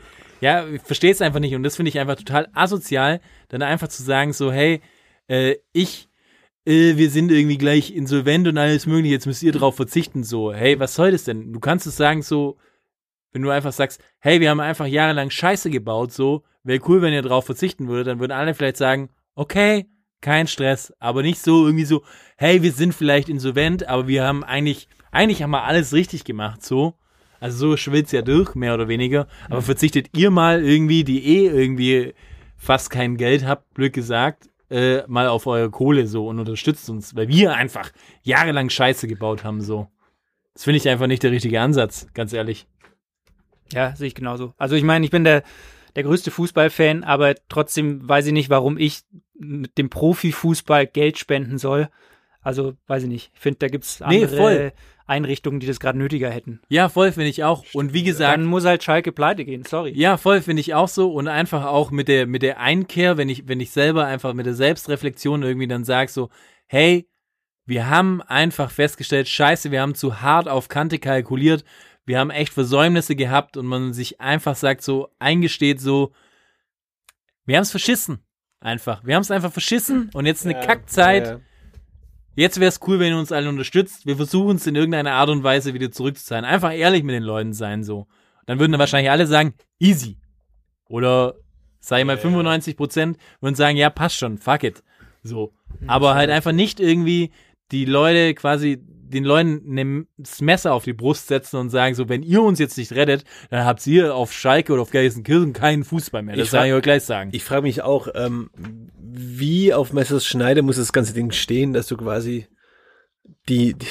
[0.45, 3.19] ja, ich verstehe es einfach nicht und das finde ich einfach total asozial,
[3.49, 4.79] dann einfach zu sagen so, hey,
[5.27, 6.07] äh, ich,
[6.65, 10.53] äh, wir sind irgendwie gleich insolvent und alles mögliche, jetzt müsst ihr drauf verzichten, so,
[10.53, 11.51] hey, was soll das denn?
[11.51, 12.57] Du kannst es sagen so,
[13.31, 17.13] wenn du einfach sagst, hey, wir haben einfach jahrelang Scheiße gebaut, so, wäre cool, wenn
[17.13, 19.87] ihr drauf verzichten würdet, dann würden alle vielleicht sagen, okay,
[20.21, 22.03] kein Stress, aber nicht so irgendwie so,
[22.37, 26.63] hey, wir sind vielleicht insolvent, aber wir haben eigentlich, eigentlich haben wir alles richtig gemacht,
[26.63, 26.99] so.
[27.39, 29.27] Also so schwillt's ja durch, mehr oder weniger.
[29.49, 32.13] Aber verzichtet ihr mal irgendwie, die eh irgendwie
[32.57, 37.15] fast kein Geld habt, blöd gesagt, äh, mal auf eure Kohle so und unterstützt uns,
[37.15, 37.91] weil wir einfach
[38.23, 39.87] jahrelang Scheiße gebaut haben, so.
[40.53, 42.67] Das finde ich einfach nicht der richtige Ansatz, ganz ehrlich.
[43.71, 44.53] Ja, sehe ich genauso.
[44.57, 45.43] Also ich meine, ich bin der,
[45.95, 49.01] der größte Fußballfan, aber trotzdem weiß ich nicht, warum ich
[49.37, 51.89] mit dem Profifußball Geld spenden soll.
[52.45, 53.31] Also weiß ich nicht.
[53.33, 54.71] Ich finde, da gibt's Nee, andere voll.
[55.07, 56.61] Einrichtungen, die das gerade nötiger hätten.
[56.69, 57.63] Ja, voll finde ich auch.
[57.73, 59.91] Und wie gesagt, Dann muss halt Schalke pleite gehen, sorry.
[59.95, 63.29] Ja, voll finde ich auch so und einfach auch mit der mit der Einkehr, wenn
[63.29, 66.29] ich wenn ich selber einfach mit der Selbstreflexion irgendwie dann sag so,
[66.67, 67.09] hey,
[67.65, 71.65] wir haben einfach festgestellt, scheiße, wir haben zu hart auf Kante kalkuliert,
[72.05, 76.13] wir haben echt Versäumnisse gehabt und man sich einfach sagt so, eingesteht so,
[77.45, 78.19] wir haben es verschissen.
[78.59, 79.03] Einfach.
[79.03, 81.27] Wir haben es einfach verschissen und jetzt eine Kackzeit.
[81.27, 81.39] Ja,
[82.35, 84.05] Jetzt wäre es cool, wenn ihr uns alle unterstützt.
[84.05, 86.45] Wir versuchen es in irgendeiner Art und Weise wieder zurückzuzahlen.
[86.45, 88.07] Einfach ehrlich mit den Leuten sein, so.
[88.45, 90.17] Dann würden dann wahrscheinlich alle sagen, easy.
[90.87, 91.35] Oder,
[91.79, 94.83] sag ich mal, 95 Prozent würden sagen, ja, passt schon, fuck it.
[95.23, 95.53] So.
[95.87, 97.31] Aber halt einfach nicht irgendwie
[97.71, 102.09] die Leute quasi, den Leuten ne- das Messer auf die Brust setzen und sagen, so,
[102.09, 105.83] wenn ihr uns jetzt nicht rettet, dann habt ihr auf Schalke oder auf Gelsenkirchen keinen
[105.83, 106.35] Fußball mehr.
[106.35, 107.29] Das Ich kann ich euch gleich sagen.
[107.33, 108.49] Ich frage mich auch, ähm,
[108.97, 112.47] wie auf Messers Schneide muss das ganze Ding stehen, dass du quasi
[113.47, 113.85] die, die,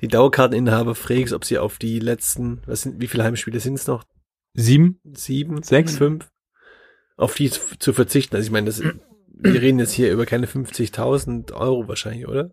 [0.00, 3.86] die Dauerkarteninhaber fragst, ob sie auf die letzten, was sind, wie viele Heimspiele sind es
[3.86, 4.04] noch?
[4.54, 5.00] Sieben?
[5.12, 5.62] Sieben?
[5.62, 5.96] Sechs?
[5.96, 6.28] Fünf?
[7.16, 8.34] Auf die zu zu verzichten.
[8.36, 12.50] Also ich meine, das, wir reden jetzt hier über keine 50.000 Euro wahrscheinlich, oder?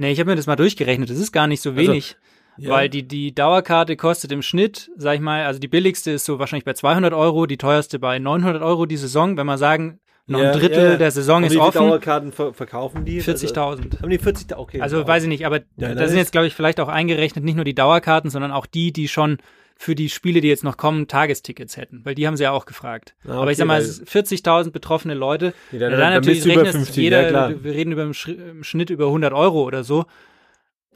[0.00, 1.10] Nee, ich habe mir das mal durchgerechnet.
[1.10, 2.16] Das ist gar nicht so Also, wenig.
[2.56, 6.38] Weil die, die Dauerkarte kostet im Schnitt, sag ich mal, also die billigste ist so
[6.38, 9.36] wahrscheinlich bei 200 Euro, die teuerste bei 900 Euro die Saison.
[9.36, 11.78] Wenn wir sagen, Noch ein Drittel der Saison ist wie viele offen.
[11.88, 13.22] Dauerkarten ver verkaufen die?
[13.22, 14.00] 40.000.
[14.00, 14.56] Haben die 40.000?
[14.56, 14.80] Okay.
[14.80, 15.06] Also wow.
[15.06, 17.64] weiß ich nicht, aber Ja, da sind jetzt, glaube ich, vielleicht auch eingerechnet nicht nur
[17.66, 19.38] die Dauerkarten, sondern auch die, die schon
[19.82, 22.04] für die Spiele, die jetzt noch kommen, Tagestickets hätten.
[22.04, 23.14] Weil die haben sie ja auch gefragt.
[23.24, 25.54] Ah, aber ich okay, sag mal, weil- es ist 40.000 betroffene Leute.
[25.72, 28.90] Nee, dann- dann dann natürlich über rechnest, 50, jeder, ja, wir reden über im, Schnitt
[28.90, 30.04] über 100 Euro oder so,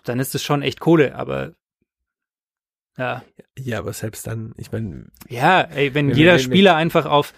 [0.04, 1.54] dann ist das schon echt Kohle, aber
[2.98, 3.24] ja.
[3.58, 7.32] Ja, aber selbst dann, ich meine, Ja, ey, wenn Wenn- jeder Spieler einfach auf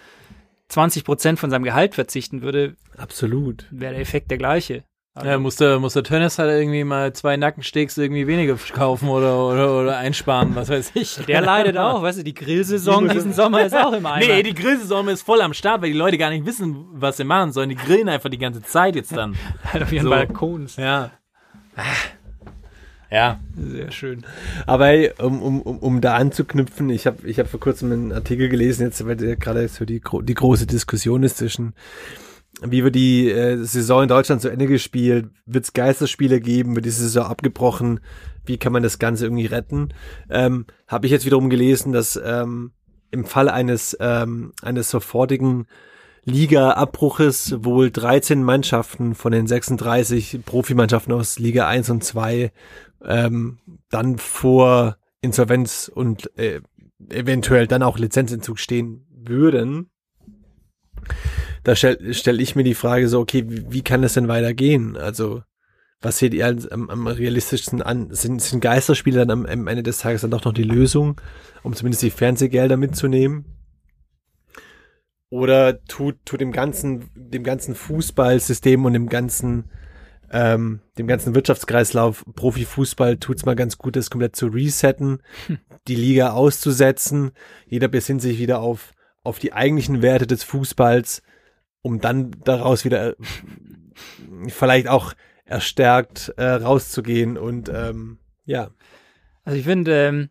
[0.67, 3.67] 20 Prozent von seinem Gehalt verzichten würde, absolut.
[3.71, 4.83] wäre der Effekt der gleiche.
[5.17, 9.09] Also, Ja, muss der, muss der Tönnes halt irgendwie mal zwei Nackensteaks irgendwie weniger kaufen
[9.09, 11.15] oder, oder, oder einsparen, was weiß ich.
[11.27, 14.17] der leidet auch, weißt du, die Grillsaison diesen Sommer ist auch im Eimer.
[14.27, 17.23] Nee, die Grillsaison ist voll am Start, weil die Leute gar nicht wissen, was sie
[17.23, 17.69] machen sollen.
[17.69, 19.35] Die grillen einfach die ganze Zeit jetzt dann.
[19.71, 20.09] halt auf ihren So.
[20.11, 20.75] Balkons.
[20.75, 21.11] Ja.
[23.09, 23.39] Ja.
[23.55, 24.23] Sehr schön.
[24.65, 28.11] Aber hey, um, um, um, um da anzuknüpfen, ich habe ich hab vor kurzem einen
[28.11, 31.73] Artikel gelesen, jetzt, weil der gerade so die, die große Diskussion ist zwischen,
[32.61, 36.85] wie wird die äh, Saison in Deutschland zu Ende gespielt, wird es Geisterspiele geben, wird
[36.85, 37.99] die Saison abgebrochen,
[38.45, 39.89] wie kann man das Ganze irgendwie retten?
[40.29, 42.71] Ähm, habe ich jetzt wiederum gelesen, dass ähm,
[43.11, 45.67] im Fall eines, ähm, eines sofortigen
[46.25, 52.51] Liga-Abbruches wohl 13 Mannschaften von den 36 Profimannschaften aus Liga 1 und 2
[53.05, 56.61] ähm, dann vor Insolvenz und äh,
[57.09, 59.89] eventuell dann auch Lizenzentzug stehen würden.
[61.63, 64.95] Da stelle stell ich mir die Frage so, okay, wie, wie kann das denn weitergehen?
[64.95, 65.41] Also,
[66.01, 68.13] was seht ihr als, am, am realistischsten an?
[68.13, 71.19] Sind, sind Geisterspiele dann am, am Ende des Tages dann doch noch die Lösung,
[71.63, 73.45] um zumindest die Fernsehgelder mitzunehmen?
[75.29, 79.65] Oder tut, tut dem ganzen, dem ganzen Fußballsystem und dem ganzen,
[80.31, 85.21] ähm, dem ganzen Wirtschaftskreislauf Profifußball tut's mal ganz gut, das komplett zu resetten,
[85.87, 87.31] die Liga auszusetzen.
[87.65, 88.93] Jeder besinnt sich wieder auf,
[89.27, 91.21] auf die eigentlichen Werte des Fußballs,
[91.81, 93.15] um dann daraus wieder äh,
[94.47, 95.13] vielleicht auch
[95.45, 98.69] erstärkt äh, rauszugehen und ähm, ja,
[99.43, 100.29] Also ich finde, ähm,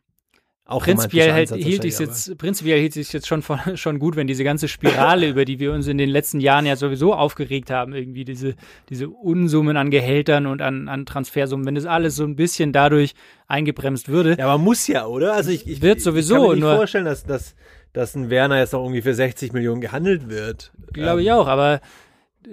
[0.69, 4.27] auch prinzipiell hält, hielt ich jetzt, prinzipiell hielt sich jetzt schon von, schon gut, wenn
[4.27, 7.95] diese ganze Spirale, über die wir uns in den letzten Jahren ja sowieso aufgeregt haben,
[7.95, 8.57] irgendwie diese,
[8.89, 13.15] diese Unsummen an Gehältern und an, an Transfersummen, wenn das alles so ein bisschen dadurch
[13.47, 14.37] eingebremst würde.
[14.39, 15.35] Ja, aber muss ja, oder?
[15.35, 17.55] Also ich, ich Wird ich sowieso, kann mir nicht nur- vorstellen, dass, dass,
[17.97, 20.71] dass ein Werner jetzt noch irgendwie für 60 Millionen gehandelt wird.
[20.93, 21.81] Glaube ich Ähm, auch, aber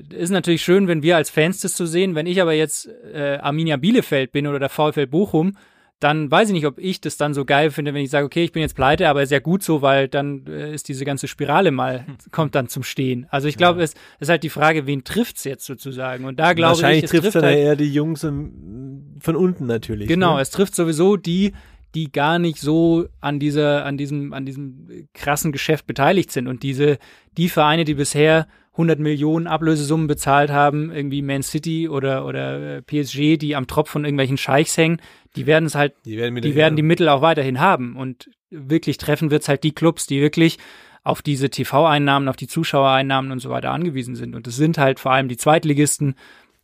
[0.10, 2.16] ist natürlich schön, wenn wir als Fans das so sehen.
[2.16, 5.58] Wenn ich aber jetzt äh, Arminia Bielefeld bin oder der VfL Bochum,
[6.00, 8.44] dann weiß ich nicht, ob ich das dann so geil finde, wenn ich sage, okay,
[8.44, 11.28] ich bin jetzt pleite, aber ist ja gut so, weil dann äh, ist diese ganze
[11.28, 13.28] Spirale mal, kommt dann zum Stehen.
[13.30, 16.26] Also ich glaube, es ist halt die Frage, wen trifft's jetzt sozusagen?
[16.26, 19.66] Und da glaube ich, es trifft trifft dann halt, eher die Jungs im, von unten
[19.66, 20.08] natürlich.
[20.08, 20.42] Genau, Ne?
[20.42, 21.54] es trifft sowieso die,
[21.96, 26.64] die gar nicht so an dieser, an diesem, an diesem krassen Geschäft beteiligt sind und
[26.64, 26.98] diese,
[27.38, 32.82] die Vereine, die bisher 100 Millionen Ablösesummen bezahlt haben, irgendwie Man City oder, oder äh,
[32.82, 35.00] PSG, die am Tropf von irgendwelchen Scheichs hängen,
[35.36, 38.98] die werden es halt, Die werden, die werden die Mittel auch weiterhin haben und wirklich
[38.98, 40.58] treffen wird's halt die Clubs, die wirklich
[41.04, 44.36] auf diese TV-Einnahmen, auf die Zuschauereinnahmen und so weiter angewiesen sind.
[44.36, 46.16] Und das sind halt vor allem die Zweitligisten.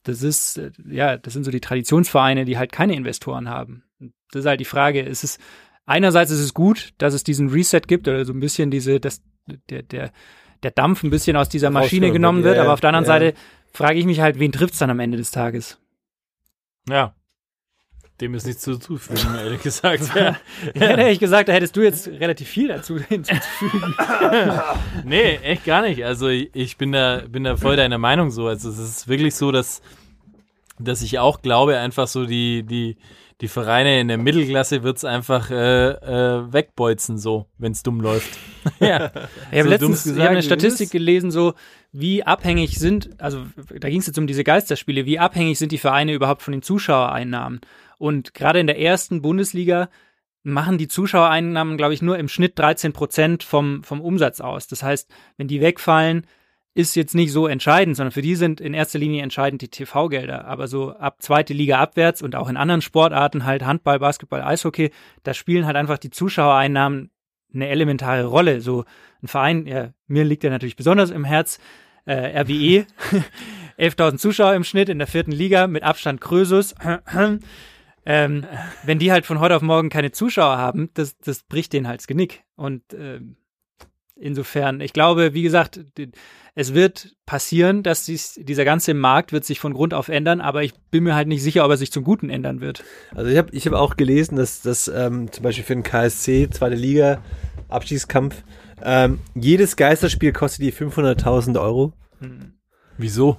[0.03, 3.83] Das ist, äh, ja, das sind so die Traditionsvereine, die halt keine Investoren haben.
[3.99, 5.05] Das ist halt die Frage.
[5.05, 5.39] Es ist,
[5.85, 9.21] einerseits ist es gut, dass es diesen Reset gibt oder so ein bisschen diese, dass
[9.69, 10.11] der, der,
[10.63, 13.13] der Dampf ein bisschen aus dieser Maschine genommen wird, ja, aber auf der anderen ja.
[13.13, 13.33] Seite
[13.71, 15.79] frage ich mich halt, wen trifft's dann am Ende des Tages?
[16.87, 17.13] Ja.
[18.21, 20.03] Dem ist nichts zuzufügen, ehrlich gesagt.
[20.13, 20.35] Ja.
[20.73, 23.95] Ich hätte ehrlich gesagt, da hättest du jetzt relativ viel dazu hinzuzufügen.
[25.05, 26.03] Nee, echt gar nicht.
[26.03, 28.47] Also ich, ich bin da, bin da voll deiner Meinung so.
[28.47, 29.81] Also es ist wirklich so, dass,
[30.77, 32.97] dass ich auch glaube, einfach so die, die,
[33.41, 38.37] die Vereine in der Mittelklasse wird's einfach äh, äh, wegbolzen, so, wenn's dumm läuft.
[38.79, 39.11] ja.
[39.51, 40.91] Ich habe So letztens dumm ich gesagt, hab eine Statistik ist.
[40.91, 41.53] gelesen, so
[41.93, 43.45] wie abhängig sind, also
[43.79, 46.61] da ging es jetzt um diese Geisterspiele, wie abhängig sind die Vereine überhaupt von den
[46.61, 47.61] Zuschauereinnahmen?
[47.97, 49.89] Und gerade in der ersten Bundesliga
[50.43, 54.67] machen die Zuschauereinnahmen, glaube ich, nur im Schnitt 13 Prozent vom, vom Umsatz aus.
[54.67, 56.25] Das heißt, wenn die wegfallen,
[56.75, 60.45] ist jetzt nicht so entscheidend, sondern für die sind in erster Linie entscheidend die TV-Gelder.
[60.45, 64.91] Aber so ab zweite Liga abwärts und auch in anderen Sportarten, halt Handball, Basketball, Eishockey,
[65.23, 67.11] da spielen halt einfach die Zuschauereinnahmen
[67.53, 68.61] eine elementare Rolle.
[68.61, 68.85] So
[69.21, 71.59] ein Verein, ja, mir liegt ja natürlich besonders im Herz,
[72.05, 72.85] äh, RWE,
[73.77, 76.75] 11.000 Zuschauer im Schnitt in der vierten Liga, mit Abstand Krösus.
[78.05, 78.45] ähm,
[78.83, 81.99] wenn die halt von heute auf morgen keine Zuschauer haben, das, das bricht denen halt
[81.99, 82.43] das Genick.
[82.55, 83.37] Und ähm,
[84.19, 85.79] insofern, ich glaube, wie gesagt,
[86.55, 90.63] es wird passieren, dass dies, dieser ganze Markt wird sich von Grund auf ändern, aber
[90.63, 92.83] ich bin mir halt nicht sicher, ob er sich zum Guten ändern wird.
[93.15, 96.49] Also ich habe ich hab auch gelesen, dass das ähm, zum Beispiel für den KSC,
[96.49, 97.23] zweite Liga,
[97.69, 98.43] Abstiegskampf,
[98.83, 101.93] ähm, jedes Geisterspiel kostet die 500.000 Euro.
[102.97, 103.37] Wieso?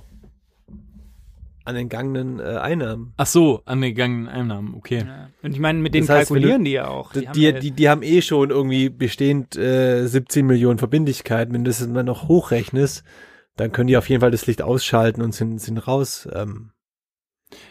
[1.71, 3.15] An entgangenen äh, Einnahmen.
[3.17, 5.05] Ach so, an den gegangenen Einnahmen, okay.
[5.07, 5.31] Ja.
[5.43, 7.13] Und ich meine, mit denen Das heißt, kalkulieren du- die ja auch.
[7.13, 11.53] Die, haben die, ja die, die haben eh schon irgendwie bestehend äh, 17 Millionen Verbindlichkeit.
[11.53, 13.03] Wenn du das dann noch hochrechnest,
[13.57, 16.29] dann können die auf jeden Fall das Licht ausschalten und sind, sind raus.
[16.33, 16.73] Ähm,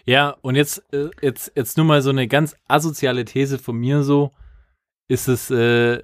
[0.06, 4.04] Ja, und jetzt, äh, jetzt, jetzt nur mal so eine ganz asoziale These von mir
[4.04, 4.32] so,
[5.08, 6.04] ist es, äh,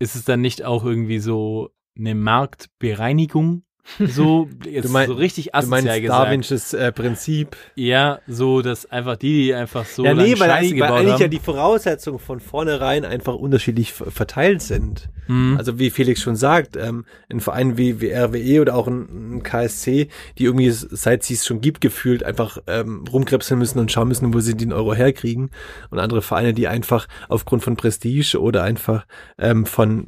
[0.00, 3.64] ist es dann nicht auch irgendwie so eine Marktbereinigung?
[4.06, 6.24] So, jetzt Du mein- so richtig du asozial meinst gesagt.
[6.24, 7.56] Darwinsches äh, Prinzip.
[7.74, 11.28] Ja, so, dass einfach die, die einfach so ja, nee, weil eigentlich, weil eigentlich ja
[11.28, 15.08] die Voraussetzungen von vornherein einfach unterschiedlich ver- verteilt sind.
[15.26, 15.56] Hm.
[15.58, 19.42] Also wie Felix schon sagt, ähm, ein Verein wie, wie RWE oder auch ein, ein
[19.42, 20.08] KSC,
[20.38, 24.32] die irgendwie seit sie es schon gibt, gefühlt einfach ähm, rumkrebseln müssen und schauen müssen,
[24.32, 25.50] wo sie den Euro herkriegen.
[25.90, 29.06] Und andere Vereine, die einfach aufgrund von Prestige oder einfach
[29.38, 30.06] ähm, von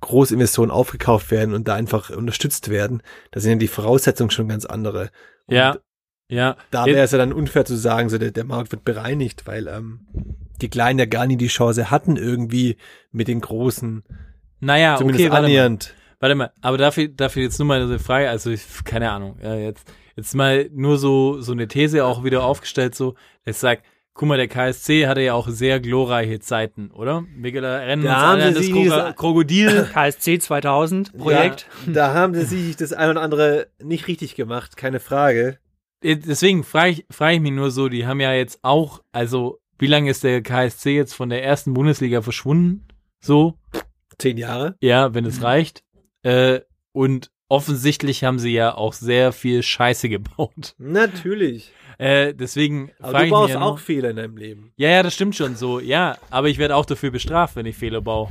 [0.00, 4.64] Großinvestoren aufgekauft werden und da einfach unterstützt werden, da sind ja die Voraussetzungen schon ganz
[4.64, 5.10] andere.
[5.46, 5.76] Und ja,
[6.30, 6.56] ja.
[6.70, 9.66] da wäre es ja dann unfair zu sagen, so der, der Markt wird bereinigt, weil
[9.66, 10.06] ähm,
[10.60, 12.76] die Kleinen ja gar nie die Chance hatten, irgendwie
[13.10, 14.04] mit den Großen
[14.60, 15.48] Naja, zumindest okay, warte mal.
[15.48, 15.94] annähernd.
[16.20, 19.54] Warte mal, aber dafür, dafür jetzt nur mal eine Frage, also ich, keine Ahnung, ja,
[19.54, 23.82] jetzt, jetzt mal nur so, so eine These auch wieder aufgestellt, so, ich sag,
[24.18, 27.24] guck mal, der KSC hatte ja auch sehr glorreiche Zeiten, oder?
[27.36, 29.88] Wir erinnern Da uns an sie das Kro Krokodil.
[29.92, 31.68] KSC 2000 Projekt.
[31.86, 35.58] Ja, da haben sie sich das ein oder andere nicht richtig gemacht, keine Frage.
[36.02, 39.86] Deswegen frage ich, frage ich mich nur so, die haben ja jetzt auch, also, wie
[39.86, 42.88] lange ist der KSC jetzt von der ersten Bundesliga verschwunden?
[43.20, 43.54] So,
[44.18, 44.74] Zehn Jahre.
[44.80, 45.84] ja, wenn es reicht.
[46.22, 46.60] Äh,
[46.90, 50.74] und offensichtlich haben sie ja auch sehr viel Scheiße gebaut.
[50.78, 51.72] Natürlich.
[51.98, 54.72] Äh, deswegen Aber frage du ich mich baust auch Fehler in deinem Leben.
[54.76, 55.80] Ja, ja, das stimmt schon so.
[55.80, 58.28] Ja, aber ich werde auch dafür bestraft, wenn ich Fehler baue.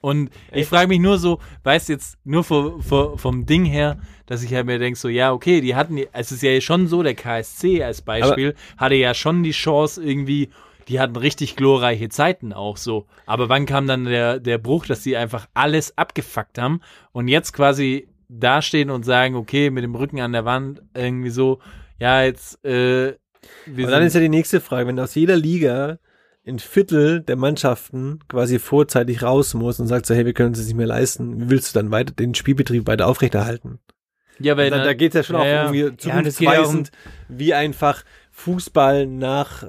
[0.00, 4.42] Und ich frage mich nur so, weißt jetzt nur vor, vor, vom Ding her, dass
[4.42, 7.14] ich halt mir denke, so, ja, okay, die hatten, es ist ja schon so, der
[7.14, 10.50] KSC als Beispiel hatte ja schon die Chance irgendwie,
[10.88, 13.06] die hatten richtig glorreiche Zeiten auch so.
[13.24, 16.82] Aber wann kam dann der, der Bruch, dass die einfach alles abgefuckt haben
[17.12, 21.60] und jetzt quasi dastehen und sagen, okay, mit dem Rücken an der Wand irgendwie so,
[21.98, 23.14] ja, jetzt, äh,
[23.66, 25.98] wir Und dann ist ja die nächste Frage, wenn aus jeder Liga
[26.46, 30.58] ein Viertel der Mannschaften quasi vorzeitig raus muss und sagt so, hey, wir können uns
[30.58, 33.78] das nicht mehr leisten, wie willst du dann weiter den Spielbetrieb weiter aufrechterhalten?
[34.40, 36.24] ja, weil Da, da geht es ja schon Ja, auch irgendwie Ja, geht ja um-
[36.24, 36.90] zukunftsweisend,
[37.28, 39.64] wie einfach Fußball nach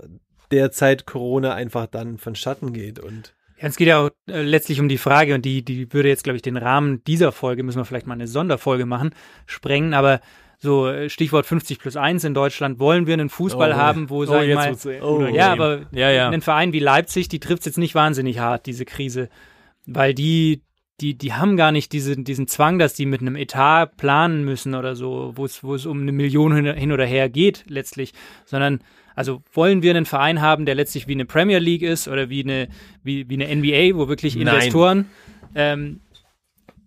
[0.52, 4.80] der Zeit Corona einfach dann vonstatten geht und Ja, es geht ja auch äh, letztlich
[4.82, 7.78] um die Frage, und die, die würde jetzt, glaube ich, den Rahmen dieser Folge, müssen
[7.80, 9.12] wir vielleicht mal eine Sonderfolge machen,
[9.46, 10.20] sprengen, aber
[10.66, 14.26] so äh, Stichwort 50 plus 1 in Deutschland, wollen wir einen Fußball Oh, haben, wo,
[14.26, 16.28] sag ich mal, Oh, ja, aber ja, ja.
[16.28, 19.30] einen Verein wie Leipzig, die trifft jetzt nicht wahnsinnig hart, diese Krise,
[19.86, 20.64] weil die,
[21.00, 24.76] die, die haben gar nicht diese, diesen Zwang, dass die mit einem Etat planen müssen
[24.76, 28.14] oder so, wo es, wo es um eine Million hin, hin oder her geht letztlich,
[28.46, 28.82] sondern
[29.16, 32.44] also wollen wir einen Verein haben, der letztlich wie eine Premier League ist oder wie
[32.44, 32.68] eine,
[33.04, 34.36] wie, wie eine NBA, wo wirklich.
[34.36, 35.06] Investoren
[35.56, 36.02] ähm,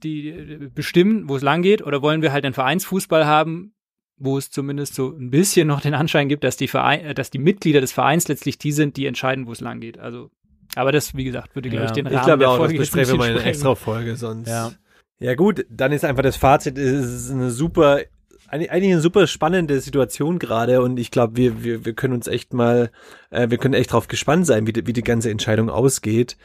[0.03, 3.72] die äh, bestimmen, wo es lang geht, oder wollen wir halt einen Vereinsfußball haben,
[4.16, 7.30] wo es zumindest so ein bisschen noch den Anschein gibt, dass die Verein, äh, dass
[7.30, 9.99] die Mitglieder des Vereins letztlich die sind, die entscheiden, wo es lang geht.
[9.99, 10.30] Also,
[10.74, 11.90] aber das, wie gesagt, würde, glaube Ja.
[11.90, 13.46] ich, den ich Rahmen glaube der auch, das Folge ein besprechen wir mal in einer
[13.46, 14.49] extra Folge sonst.
[14.49, 14.72] Ja.
[15.20, 18.01] ja gut, dann ist einfach das Fazit, es ist eine super,
[18.49, 22.26] eigentlich eigentlich eine super spannende Situation gerade und ich glaube, wir, wir, wir können uns
[22.26, 22.90] echt mal,
[23.30, 26.36] äh, wir können echt drauf gespannt sein, wie die, wie die ganze Entscheidung ausgeht.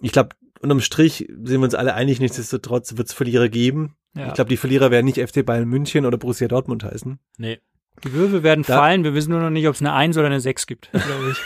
[0.00, 0.30] Ich glaube,
[0.66, 3.96] unterm Strich sind wir uns alle einig, nichtsdestotrotz wird es Verlierer geben.
[4.14, 4.28] Ja.
[4.28, 7.18] Ich glaube, die Verlierer werden nicht FC Bayern München oder Borussia Dortmund heißen.
[7.38, 7.58] Nee.
[8.04, 10.26] Die Würfel werden Da- fallen, wir wissen nur noch nicht, ob es eine 1 oder
[10.26, 11.38] eine 6 gibt, glaube ich.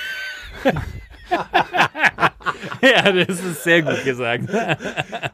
[2.82, 4.44] ja, das ist sehr gut gesagt.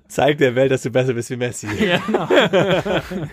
[0.09, 1.69] Zeig der Welt, dass du besser bist wie Messi.
[1.85, 2.29] ja, genau.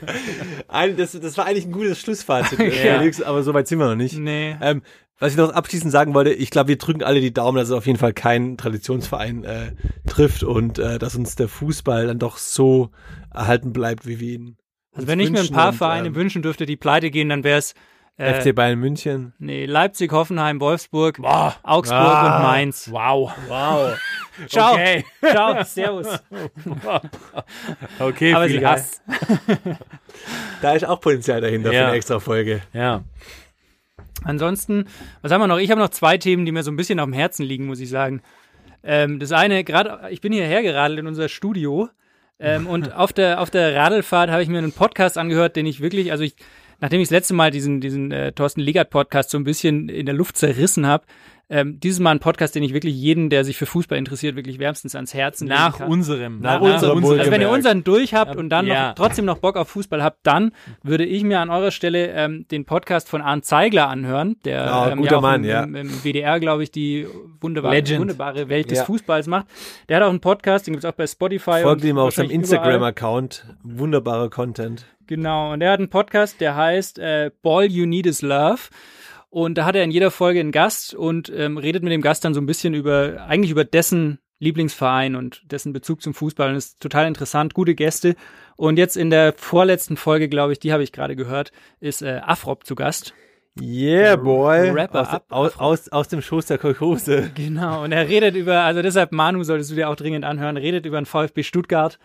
[0.68, 2.70] Ein, das, das war eigentlich ein gutes Schlussfazit, Ja.
[3.00, 4.18] Felix, aber so weit sind wir noch nicht.
[4.18, 4.56] Nee.
[4.62, 4.82] Ähm,
[5.24, 7.74] was ich noch abschließend sagen wollte, ich glaube, wir drücken alle die Daumen, dass es
[7.74, 9.72] auf jeden Fall keinen Traditionsverein äh,
[10.06, 12.90] trifft und äh, dass uns der Fußball dann doch so
[13.34, 14.58] erhalten bleibt, wie wir ihn.
[14.94, 17.46] Also wenn ich mir ein paar und, Vereine ähm, wünschen dürfte, die pleite gehen, dann
[17.46, 17.74] wäre es
[18.18, 19.34] äh, FC Bayern München.
[19.40, 21.20] nee, Leipzig, Hoffenheim, Wolfsburg,
[21.64, 22.36] Augsburg Ah.
[22.38, 22.90] und Mainz.
[22.92, 23.32] Wow.
[23.48, 23.98] Wow.
[24.48, 24.74] Ciao.
[24.74, 25.06] Okay.
[25.32, 25.64] Ciao.
[25.64, 26.08] Servus.
[28.00, 28.66] Okay, Aber viel.
[28.68, 29.02] Hass.
[30.62, 31.80] Da ist auch Potenzial dahinter Ja.
[31.82, 32.62] für eine extra Folge.
[32.74, 33.04] Ja.
[34.24, 34.86] Ansonsten,
[35.22, 35.58] was haben wir noch?
[35.58, 37.80] Ich habe noch zwei Themen, die mir so ein bisschen auf dem Herzen liegen, muss
[37.80, 38.22] ich sagen.
[38.84, 41.90] Ähm, das eine, gerade, ich bin hierher geradelt in unser Studio
[42.40, 45.82] ähm, und auf der, auf der Radelfahrt habe ich mir einen Podcast angehört, den ich
[45.82, 46.36] wirklich, also ich,
[46.80, 50.06] nachdem ich das letzte Mal diesen, diesen äh, Thorsten Legert Podcast so ein bisschen in
[50.06, 51.06] der Luft zerrissen habe,
[51.56, 54.58] Ähm, dieses Mal ein Podcast, den ich wirklich jeden, der sich für Fußball interessiert, wirklich
[54.58, 55.88] wärmstens ans Herzen Nach kann.
[55.88, 56.40] unserem.
[56.40, 58.88] Nach unserem Also wenn ihr unseren durch habt und dann Ja.
[58.90, 60.52] noch, trotzdem noch Bock auf Fußball habt, dann
[60.82, 64.90] würde ich mir an eurer Stelle ähm, den Podcast von Arndt Zeigler anhören, der Ah,
[64.92, 65.64] ähm, guter ja auch Mann, im, ja.
[65.64, 67.06] im, im WDR, glaube ich, die
[67.40, 68.00] wunderbare, Legend.
[68.00, 68.86] wunderbare Welt des Ja.
[68.86, 69.46] Fußballs macht.
[69.90, 71.62] Der hat auch einen Podcast, den gibt's auch bei Spotify.
[71.62, 72.32] Folgt und ihm auf seinem.
[72.32, 73.46] Instagram-Account.
[73.64, 74.86] Wunderbarer Content.
[75.06, 78.62] Genau, und er hat einen Podcast, der heißt äh, Ball You Need Is Love.
[79.34, 82.24] Und da hat er in jeder Folge einen Gast und ähm, redet mit dem Gast
[82.24, 86.50] dann so ein bisschen über, eigentlich über dessen Lieblingsverein und dessen Bezug zum Fußball.
[86.50, 88.16] Und das ist total interessant, gute Gäste.
[88.58, 92.22] Und jetzt in der vorletzten Folge, glaube ich, die habe ich gerade gehört, ist äh,
[92.24, 93.16] Afrop zu Gast.
[93.60, 94.70] Yeah, boy.
[94.70, 95.26] Rapper aus, ab.
[95.30, 97.32] aus, aus, aus dem Schoß der Kolchose.
[97.36, 100.86] Genau, und er redet über, also deshalb, Manu, solltest du dir auch dringend anhören, redet
[100.86, 101.98] über den VfB Stuttgart.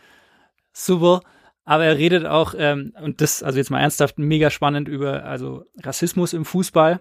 [0.73, 1.21] Super.
[1.69, 5.67] Aber er redet auch, ähm, und das, also jetzt mal ernsthaft, mega spannend über, also
[5.83, 6.99] Rassismus im Fußball.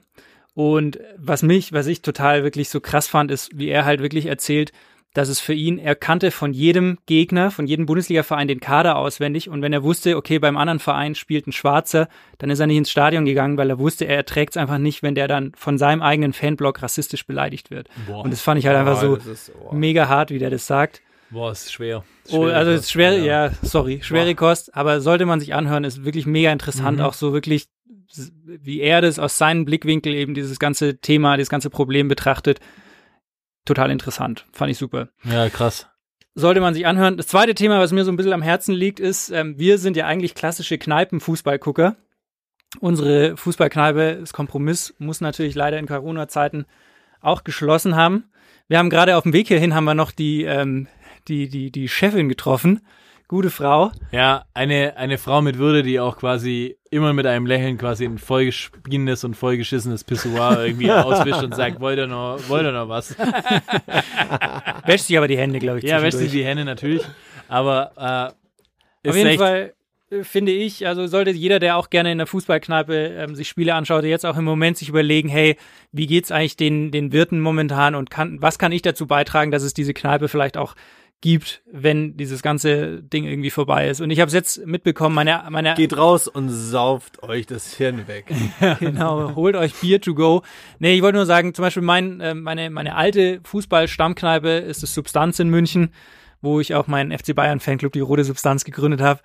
[0.56, 4.26] Und was mich, was ich total wirklich so krass fand, ist, wie er halt wirklich
[4.26, 4.74] erzählt,
[5.14, 9.48] dass es für ihn, er kannte von jedem Gegner, von jedem Bundesliga-Verein den Kader auswendig.
[9.48, 12.78] Und wenn er wusste, okay, beim anderen Verein spielt ein Schwarzer, dann ist er nicht
[12.78, 15.78] ins Stadion gegangen, weil er wusste, er erträgt es einfach nicht, wenn der dann von
[15.78, 17.88] seinem eigenen Fanblock rassistisch beleidigt wird.
[18.06, 18.26] Boah.
[18.26, 19.74] Und das fand ich halt einfach so ist, oh.
[19.74, 21.02] mega hart, wie der das sagt.
[21.30, 22.04] Boah, ist schwer.
[22.30, 26.06] Oh, also es ist schwer, ja, sorry, schwere Kost, aber sollte man sich anhören, ist
[26.06, 27.68] wirklich mega interessant, auch so wirklich,
[28.46, 32.60] wie er das aus seinem Blickwinkel eben dieses ganze Thema, dieses ganze Problem betrachtet.
[33.66, 35.10] Total interessant, fand ich super.
[35.26, 35.88] Ja, krass.
[36.36, 37.18] Sollte man sich anhören.
[37.18, 39.98] Das zweite Thema, was mir so ein bisschen am Herzen liegt, ist, ähm, wir sind
[39.98, 41.98] ja eigentlich klassische Kneipen-Fußballgucker.
[42.80, 46.66] Unsere Fußballkneipe, das Kompromiss, muss natürlich leider in Corona-Zeiten
[47.22, 48.26] auch geschlossen haben.
[48.68, 50.88] Wir haben gerade auf dem Weg hierhin haben wir noch die, ähm,
[51.28, 52.82] die, die, die Chefin getroffen.
[53.28, 53.92] Gute Frau.
[54.14, 58.18] Ja, eine, eine Frau mit Würde, die auch quasi immer mit einem Lächeln quasi ein
[58.18, 63.18] vollgespienenes und vollgeschissenes Pissoir irgendwie auswischt und sagt, wollt ihr noch, wollt ihr noch was?
[64.86, 65.86] Wäscht sich aber die Hände, glaube ich.
[65.86, 67.04] Ja, wäscht sie die Hände natürlich,
[67.50, 68.34] aber
[69.04, 69.74] äh, ist Auf jeden echt, Fall
[70.10, 73.74] äh, finde ich, also sollte jeder, der auch gerne in der Fußballkneipe ähm, sich Spiele
[73.76, 75.58] anschaut, jetzt auch im Moment sich überlegen, hey,
[75.92, 79.64] wie geht's eigentlich den, den Wirten momentan und kann, was kann ich dazu beitragen, dass
[79.64, 80.76] es diese Kneipe vielleicht auch
[81.22, 84.02] gibt, wenn dieses ganze Ding irgendwie vorbei ist.
[84.02, 88.08] Und ich habe es jetzt mitbekommen, meine, meine Geht raus und sauft euch das Hirn
[88.08, 88.32] weg.
[88.80, 90.44] genau, holt euch Bier to go.
[90.80, 94.94] Nee, ich wollte nur sagen, zum Beispiel mein, äh, meine, meine alte Fußball-Stammkneipe ist das
[94.94, 95.92] Substanz in München,
[96.42, 99.22] wo ich auch meinen FC Bayern Fanclub, die Rote Substanz, gegründet habe.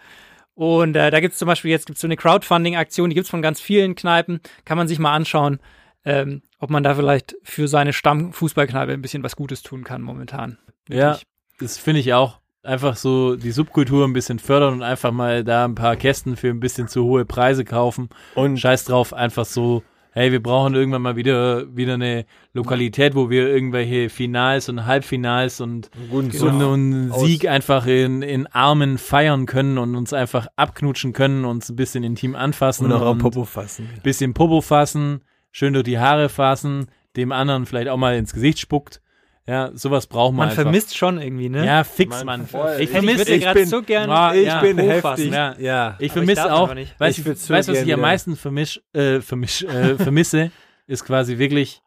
[0.54, 3.60] Und äh, da gibt's zum Beispiel jetzt gibt's so eine Crowdfunding-Aktion, die gibt's von ganz
[3.60, 4.40] vielen Kneipen.
[4.64, 5.60] Kann man sich mal anschauen,
[6.06, 10.58] ähm, ob man da vielleicht für seine Stammfußballkneipe ein bisschen was Gutes tun kann momentan.
[10.88, 11.18] ja.
[11.58, 12.40] Das finde ich auch.
[12.64, 16.48] Einfach so die Subkultur ein bisschen fördern und einfach mal da ein paar Kästen für
[16.48, 18.08] ein bisschen zu hohe Preise kaufen.
[18.36, 23.30] Und Scheiß drauf, einfach so, hey, wir brauchen irgendwann mal wieder, wieder eine Lokalität, wo
[23.30, 25.90] wir irgendwelche Finals und Halbfinals und,
[26.30, 31.70] so einen Sieg einfach in, in Armen feiern können und uns einfach abknutschen können, uns
[31.70, 33.88] ein bisschen intim anfassen und auch und Popo fassen.
[34.02, 38.60] bisschen Popo fassen, schön durch die Haare fassen, dem anderen vielleicht auch mal ins Gesicht
[38.60, 39.00] spuckt.
[39.46, 40.62] Ja, sowas braucht man, Man einfach.
[40.62, 41.66] vermisst schon irgendwie, ne?
[41.66, 42.42] Ja, fix, Man.
[42.76, 45.32] Ich Ich vermisse würde ich gerade so gern Ah, Ich ja, bin heftig.
[45.32, 45.56] Ja.
[45.58, 45.96] Ja.
[45.98, 46.98] Ich ich vermisse auch, aber nicht.
[46.98, 50.52] weißt Ich du, so weißt, was ich am meisten vermisch, äh, vermisch, äh, vermisse,
[50.86, 51.82] ist quasi wirklich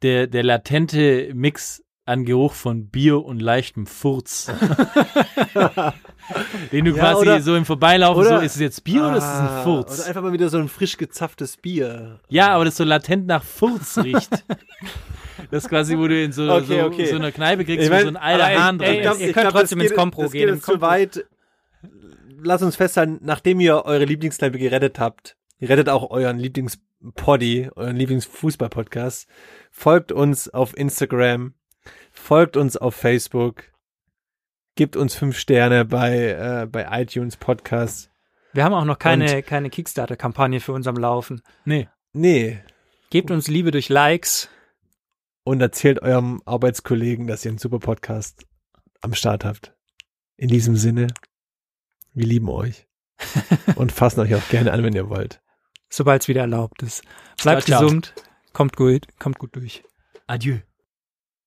[0.00, 4.46] der, der latente Mix an Geruch von Bier und leichtem Furz.
[6.72, 9.16] Den du Ja, quasi oder- so im Vorbeilaufen oder- so, ist es jetzt Bier oder
[9.16, 9.98] ist es ein Ah, Furz?
[10.00, 12.20] Oder einfach mal wieder so ein frisch gezapftes Bier.
[12.28, 14.30] Ja, aber das so latent nach Furz riecht.
[15.50, 17.06] das ist quasi, wo du in so, Okay, so, okay.
[17.06, 19.12] so einer Kneipe kriegst, Ich wo mein, so ein alter aber Hahn ey, drin ey,
[19.12, 19.20] ist.
[19.20, 20.46] ihr könnt glaub, trotzdem ins Kompro gehen.
[20.46, 21.24] Geht jetzt zu Kompro- weit.
[22.42, 27.96] Lass uns festhalten, nachdem ihr eure Lieblingskneipe gerettet habt, ihr rettet auch euren Lieblingspoddy, euren
[27.96, 29.26] Lieblingsfußball-Podcast.
[29.70, 31.54] Folgt uns auf Instagram,
[32.24, 33.64] folgt uns auf Facebook,
[34.76, 38.10] gebt uns fünf Sterne bei, äh, bei iTunes Podcast.
[38.54, 41.42] Wir haben auch noch keine, keine Kickstarter-Kampagne für uns am Laufen.
[41.66, 41.88] Nee.
[42.14, 42.60] Nee.
[43.10, 44.48] Gebt uns Liebe durch Likes.
[45.44, 48.46] Und erzählt eurem Arbeitskollegen, dass ihr einen super Podcast
[49.02, 49.74] am Start habt.
[50.38, 51.08] In diesem Sinne,
[52.14, 52.86] wir lieben euch.
[53.76, 55.42] und fassen euch auch gerne an, wenn ihr wollt.
[55.90, 57.02] sobald es wieder erlaubt ist.
[57.42, 57.82] Bleibt Ciao, ciao.
[57.82, 58.14] gesund,
[58.54, 59.84] kommt gut, kommt gut durch.
[60.26, 60.60] Adieu.